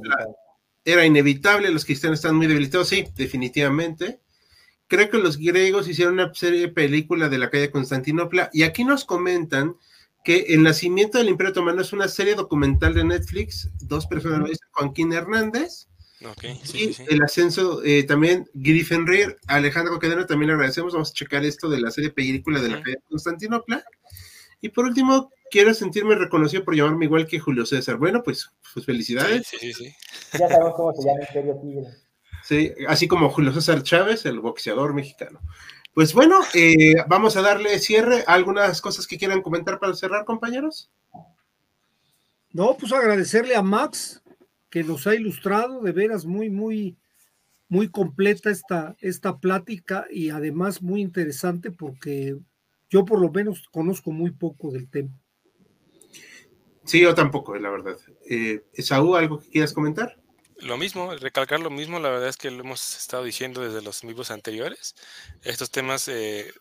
Era 0.85 1.05
inevitable, 1.05 1.69
los 1.71 1.85
cristianos 1.85 2.19
están 2.19 2.35
muy 2.35 2.47
debilitados, 2.47 2.89
sí, 2.89 3.05
definitivamente. 3.15 4.19
Creo 4.87 5.09
que 5.09 5.17
los 5.17 5.37
griegos 5.37 5.87
hicieron 5.87 6.15
una 6.15 6.33
serie 6.33 6.61
de 6.61 6.69
película 6.69 7.29
de 7.29 7.37
la 7.37 7.49
caída 7.49 7.67
de 7.67 7.71
Constantinopla 7.71 8.49
y 8.53 8.63
aquí 8.63 8.83
nos 8.83 9.05
comentan 9.05 9.75
que 10.23 10.47
El 10.49 10.63
nacimiento 10.63 11.17
del 11.17 11.29
Imperio 11.29 11.51
Otomano 11.51 11.81
es 11.81 11.93
una 11.93 12.09
serie 12.09 12.35
documental 12.35 12.93
de 12.93 13.05
Netflix, 13.05 13.69
dos 13.79 14.05
personas 14.05 14.39
lo 14.39 14.47
dicen, 14.47 14.67
Joaquín 14.71 15.13
Hernández 15.13 15.87
sí, 16.63 16.89
y 16.89 16.93
sí, 16.93 17.03
el 17.09 17.21
ascenso 17.23 17.81
eh, 17.83 18.03
también 18.03 18.49
Griffenrier, 18.53 19.37
Alejandro 19.47 19.99
Cadena 19.99 20.25
también 20.25 20.47
le 20.47 20.53
agradecemos, 20.53 20.93
vamos 20.93 21.11
a 21.11 21.13
checar 21.13 21.45
esto 21.45 21.69
de 21.69 21.79
la 21.79 21.91
serie 21.91 22.09
película 22.09 22.59
de 22.59 22.69
la 22.69 22.77
de 22.77 22.97
Constantinopla. 23.09 23.83
Y 24.61 24.69
por 24.69 24.85
último, 24.85 25.31
quiero 25.49 25.73
sentirme 25.73 26.15
reconocido 26.15 26.63
por 26.63 26.75
llamarme 26.75 27.05
igual 27.05 27.27
que 27.27 27.39
Julio 27.39 27.65
César. 27.65 27.97
Bueno, 27.97 28.21
pues, 28.23 28.51
pues 28.73 28.85
felicidades. 28.85 29.47
Sí, 29.47 29.57
sí, 29.59 29.73
sí. 29.73 29.95
Ya 30.37 30.47
sabemos 30.47 30.73
cómo 30.75 30.93
se 30.93 31.07
llama 31.07 31.21
Imperio 31.21 31.57
Tigre. 31.61 31.87
Sí, 32.43 32.73
así 32.87 33.07
como 33.07 33.29
Julio 33.29 33.53
César 33.53 33.83
Chávez, 33.83 34.25
el 34.25 34.39
boxeador 34.39 34.93
mexicano. 34.93 35.39
Pues 35.93 36.13
bueno, 36.13 36.39
eh, 36.53 36.95
vamos 37.07 37.35
a 37.35 37.41
darle 37.41 37.79
cierre. 37.79 38.23
¿Algunas 38.27 38.81
cosas 38.81 39.07
que 39.07 39.17
quieran 39.17 39.41
comentar 39.41 39.79
para 39.79 39.93
cerrar, 39.95 40.25
compañeros? 40.25 40.89
No, 42.51 42.75
pues 42.77 42.91
agradecerle 42.91 43.55
a 43.55 43.61
Max 43.61 44.21
que 44.69 44.83
nos 44.83 45.07
ha 45.07 45.15
ilustrado 45.15 45.81
de 45.81 45.91
veras 45.91 46.25
muy, 46.25 46.49
muy, 46.49 46.97
muy 47.67 47.89
completa 47.89 48.49
esta, 48.49 48.95
esta 48.99 49.39
plática 49.39 50.05
y 50.09 50.29
además 50.29 50.81
muy 50.81 51.01
interesante 51.01 51.71
porque 51.71 52.37
yo 52.89 53.05
por 53.05 53.19
lo 53.21 53.31
menos 53.31 53.67
conozco 53.71 54.11
muy 54.11 54.31
poco 54.31 54.71
del 54.71 54.89
tema. 54.89 55.09
Sí, 56.83 57.01
yo 57.01 57.13
tampoco, 57.13 57.55
la 57.55 57.69
verdad. 57.69 57.97
Eh, 58.29 58.63
Esaú, 58.73 59.15
¿algo 59.15 59.39
que 59.39 59.49
quieras 59.49 59.73
comentar? 59.73 60.19
Lo 60.57 60.77
mismo, 60.77 61.13
recalcar 61.15 61.59
lo 61.59 61.69
mismo, 61.69 61.99
la 61.99 62.09
verdad 62.09 62.27
es 62.27 62.35
que 62.37 62.51
lo 62.51 62.61
hemos 62.63 62.97
estado 62.97 63.23
diciendo 63.23 63.61
desde 63.61 63.81
los 63.81 64.01
vivos 64.01 64.31
anteriores. 64.31 64.95
Estos 65.43 65.71
temas 65.71 66.07
eh, 66.07 66.51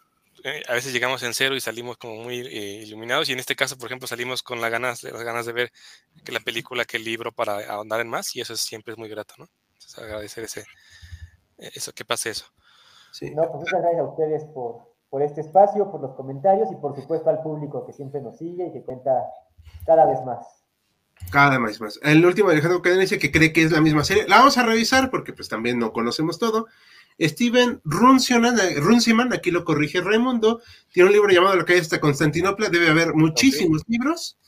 eh, 0.44 0.62
a 0.68 0.74
veces 0.74 0.92
llegamos 0.92 1.22
en 1.22 1.34
cero 1.34 1.56
y 1.56 1.60
salimos 1.60 1.96
como 1.96 2.22
muy 2.22 2.40
eh, 2.40 2.82
iluminados 2.84 3.28
y 3.28 3.32
en 3.32 3.38
este 3.40 3.56
caso, 3.56 3.76
por 3.76 3.86
ejemplo, 3.86 4.06
salimos 4.06 4.42
con 4.42 4.60
las 4.60 4.70
ganas, 4.70 5.02
las 5.02 5.22
ganas 5.22 5.46
de 5.46 5.52
ver 5.52 5.72
que 6.24 6.30
la 6.32 6.40
película, 6.40 6.84
que 6.84 6.98
el 6.98 7.04
libro 7.04 7.32
para 7.32 7.66
ahondar 7.68 8.00
en 8.00 8.08
más 8.08 8.36
y 8.36 8.40
eso 8.40 8.52
es- 8.52 8.60
siempre 8.60 8.92
es 8.92 8.98
muy 8.98 9.08
grato, 9.08 9.34
¿no? 9.38 9.48
Entonces, 9.72 9.98
agradecer 9.98 10.44
ese, 10.44 10.60
eh, 11.58 11.70
eso, 11.74 11.92
que 11.92 12.04
pase 12.04 12.30
eso. 12.30 12.46
Sí. 13.10 13.30
No, 13.30 13.42
pues 13.50 13.60
muchas 13.62 13.80
gracias 13.80 14.00
a 14.00 14.04
ustedes 14.04 14.44
por, 14.54 14.87
por 15.10 15.22
este 15.22 15.40
espacio, 15.40 15.90
por 15.90 16.00
los 16.00 16.14
comentarios 16.14 16.68
y 16.70 16.76
por 16.76 16.94
supuesto 16.94 17.30
al 17.30 17.42
público 17.42 17.86
que 17.86 17.92
siempre 17.92 18.20
nos 18.20 18.38
sigue 18.38 18.66
y 18.66 18.72
que 18.72 18.82
cuenta 18.82 19.24
cada 19.86 20.06
vez 20.06 20.18
más. 20.24 20.46
Cada 21.30 21.58
vez 21.58 21.80
más. 21.80 21.98
El 22.02 22.24
último 22.24 22.50
Alejandro 22.50 22.82
Cadena 22.82 23.02
dice 23.02 23.18
que 23.18 23.32
cree 23.32 23.52
que 23.52 23.62
es 23.62 23.72
la 23.72 23.80
misma 23.80 24.04
serie. 24.04 24.26
La 24.28 24.38
vamos 24.38 24.58
a 24.58 24.62
revisar 24.62 25.10
porque 25.10 25.32
pues 25.32 25.48
también 25.48 25.78
no 25.78 25.92
conocemos 25.92 26.38
todo. 26.38 26.66
Steven 27.20 27.80
Runciman, 27.84 29.32
aquí 29.32 29.50
lo 29.50 29.64
corrige 29.64 30.00
Raimundo, 30.00 30.62
tiene 30.92 31.08
un 31.08 31.12
libro 31.12 31.30
llamado 31.30 31.56
La 31.56 31.64
calle 31.64 31.80
hasta 31.80 32.00
Constantinopla, 32.00 32.68
debe 32.68 32.88
haber 32.88 33.14
muchísimos 33.14 33.82
libros. 33.88 34.38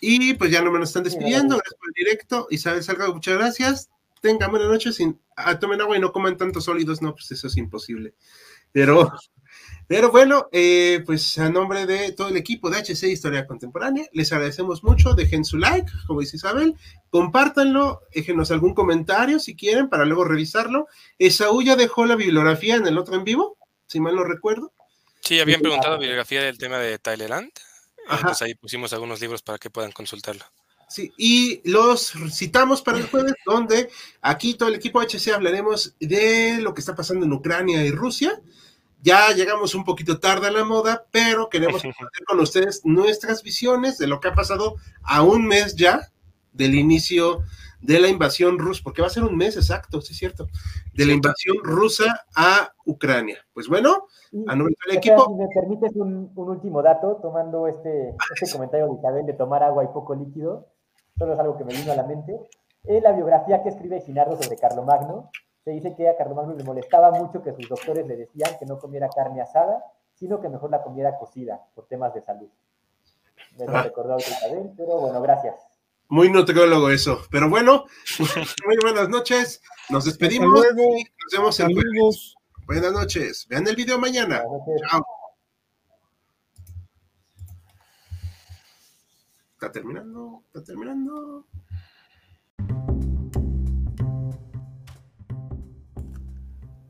Y 0.00 0.34
pues 0.34 0.50
ya 0.50 0.62
no 0.62 0.70
me 0.70 0.78
nos 0.78 0.90
están 0.90 1.04
despidiendo, 1.04 1.56
gracias 1.56 1.74
por 1.78 1.88
el 1.88 1.94
directo. 1.94 2.46
Isabel 2.50 2.82
Salgado, 2.82 3.14
muchas 3.14 3.36
gracias. 3.36 3.90
Tengan 4.22 4.50
buenas 4.50 4.68
noches, 4.68 4.96
sin, 4.96 5.20
ah, 5.36 5.58
tomen 5.58 5.80
agua 5.80 5.96
y 5.96 6.00
no 6.00 6.12
coman 6.12 6.36
tantos 6.36 6.64
sólidos, 6.64 7.02
no, 7.02 7.12
pues 7.12 7.30
eso 7.32 7.46
es 7.46 7.56
imposible. 7.56 8.14
Pero, 8.72 9.12
pero 9.88 10.10
bueno, 10.10 10.48
eh, 10.52 11.02
pues 11.06 11.38
a 11.38 11.48
nombre 11.48 11.86
de 11.86 12.12
todo 12.12 12.28
el 12.28 12.36
equipo 12.36 12.70
de 12.70 12.78
HC 12.78 13.04
Historia 13.04 13.46
Contemporánea, 13.46 14.06
les 14.12 14.32
agradecemos 14.32 14.82
mucho, 14.82 15.14
dejen 15.14 15.44
su 15.44 15.58
like, 15.58 15.90
como 16.06 16.20
dice 16.20 16.36
Isabel, 16.36 16.74
compártanlo, 17.10 18.02
déjenos 18.12 18.50
algún 18.50 18.74
comentario 18.74 19.38
si 19.38 19.54
quieren 19.54 19.88
para 19.88 20.04
luego 20.04 20.24
revisarlo. 20.24 20.88
Esaú 21.18 21.62
ya 21.62 21.76
dejó 21.76 22.04
la 22.06 22.16
bibliografía 22.16 22.74
en 22.76 22.86
el 22.86 22.98
otro 22.98 23.14
en 23.14 23.24
vivo, 23.24 23.58
si 23.86 24.00
mal 24.00 24.16
no 24.16 24.24
recuerdo. 24.24 24.72
Sí, 25.20 25.38
habían 25.40 25.60
preguntado 25.60 25.98
bibliografía 25.98 26.42
del 26.42 26.58
tema 26.58 26.78
de 26.78 26.98
Thailand. 26.98 27.50
Ajá. 28.08 28.28
Pues 28.28 28.42
ahí 28.42 28.54
pusimos 28.54 28.92
algunos 28.92 29.20
libros 29.20 29.42
para 29.42 29.58
que 29.58 29.70
puedan 29.70 29.92
consultarlo. 29.92 30.44
Sí, 30.88 31.12
y 31.16 31.60
los 31.68 32.12
citamos 32.30 32.80
para 32.80 32.98
el 32.98 33.08
jueves, 33.08 33.34
donde 33.44 33.90
aquí 34.20 34.54
todo 34.54 34.68
el 34.68 34.76
equipo 34.76 35.00
HC 35.00 35.32
hablaremos 35.34 35.96
de 35.98 36.58
lo 36.60 36.74
que 36.74 36.80
está 36.80 36.94
pasando 36.94 37.26
en 37.26 37.32
Ucrania 37.32 37.84
y 37.84 37.90
Rusia. 37.90 38.40
Ya 39.06 39.30
llegamos 39.30 39.76
un 39.76 39.84
poquito 39.84 40.18
tarde 40.18 40.48
a 40.48 40.50
la 40.50 40.64
moda, 40.64 41.06
pero 41.12 41.48
queremos 41.48 41.80
compartir 41.84 42.26
con 42.26 42.40
ustedes 42.40 42.84
nuestras 42.84 43.44
visiones 43.44 43.98
de 43.98 44.08
lo 44.08 44.18
que 44.18 44.26
ha 44.26 44.34
pasado 44.34 44.74
a 45.04 45.22
un 45.22 45.46
mes 45.46 45.76
ya 45.76 46.00
del 46.52 46.74
inicio 46.74 47.42
de 47.80 48.00
la 48.00 48.08
invasión 48.08 48.58
rusa, 48.58 48.80
porque 48.82 49.02
va 49.02 49.06
a 49.06 49.10
ser 49.10 49.22
un 49.22 49.36
mes 49.36 49.54
exacto, 49.54 50.00
sí 50.00 50.12
es 50.12 50.18
cierto, 50.18 50.48
de 50.92 51.06
la 51.06 51.12
invasión 51.12 51.56
rusa 51.62 52.26
a 52.34 52.72
Ucrania. 52.84 53.38
Pues 53.52 53.68
bueno, 53.68 54.08
a 54.48 54.56
nombre 54.56 54.74
del 54.88 54.96
equipo. 54.96 55.24
Si 55.24 55.34
me 55.34 55.48
permites 55.54 55.92
un, 55.94 56.32
último 56.34 56.82
dato, 56.82 57.20
tomando 57.22 57.68
este, 57.68 58.16
este 58.34 58.50
comentario 58.50 58.88
de 58.88 58.94
Isabel 58.98 59.24
de 59.24 59.34
tomar 59.34 59.62
agua 59.62 59.84
y 59.84 59.88
poco 59.94 60.16
líquido, 60.16 60.66
solo 61.16 61.34
es 61.34 61.38
algo 61.38 61.56
que 61.56 61.64
me 61.64 61.74
vino 61.74 61.92
a 61.92 61.96
la 61.96 62.02
mente. 62.02 62.36
En 62.82 63.04
la 63.04 63.12
biografía 63.12 63.62
que 63.62 63.68
escribe 63.68 64.00
Ginardo 64.00 64.42
sobre 64.42 64.56
Carlomagno, 64.56 65.30
se 65.66 65.72
dice 65.72 65.96
que 65.96 66.08
a 66.08 66.16
Carlomagno 66.16 66.54
le 66.54 66.62
molestaba 66.62 67.10
mucho 67.10 67.42
que 67.42 67.52
sus 67.52 67.68
doctores 67.68 68.06
le 68.06 68.16
decían 68.16 68.56
que 68.56 68.64
no 68.66 68.78
comiera 68.78 69.08
carne 69.08 69.40
asada, 69.40 69.82
sino 70.14 70.40
que 70.40 70.48
mejor 70.48 70.70
la 70.70 70.80
comiera 70.80 71.18
cocida 71.18 71.60
por 71.74 71.88
temas 71.88 72.14
de 72.14 72.22
salud. 72.22 72.48
Me 73.58 73.66
lo 73.66 73.76
ah. 73.76 73.82
recordó 73.82 74.16
Isabel, 74.16 74.70
pero 74.76 75.00
bueno, 75.00 75.20
gracias. 75.20 75.56
Muy 76.06 76.30
nutriólogo 76.30 76.88
eso. 76.88 77.18
Pero 77.32 77.50
bueno, 77.50 77.84
muy 78.64 78.76
buenas 78.80 79.08
noches. 79.08 79.60
Nos 79.90 80.04
despedimos. 80.04 80.52
luego. 80.52 80.88
nos 80.94 81.32
vemos 81.32 81.58
en 81.58 81.68
Buenas 82.64 82.92
noches. 82.92 83.44
Vean 83.48 83.66
el 83.66 83.74
video 83.74 83.98
mañana. 83.98 84.44
Chao. 84.88 85.04
Está 89.54 89.72
terminando, 89.72 90.44
está 90.46 90.62
terminando. 90.62 91.44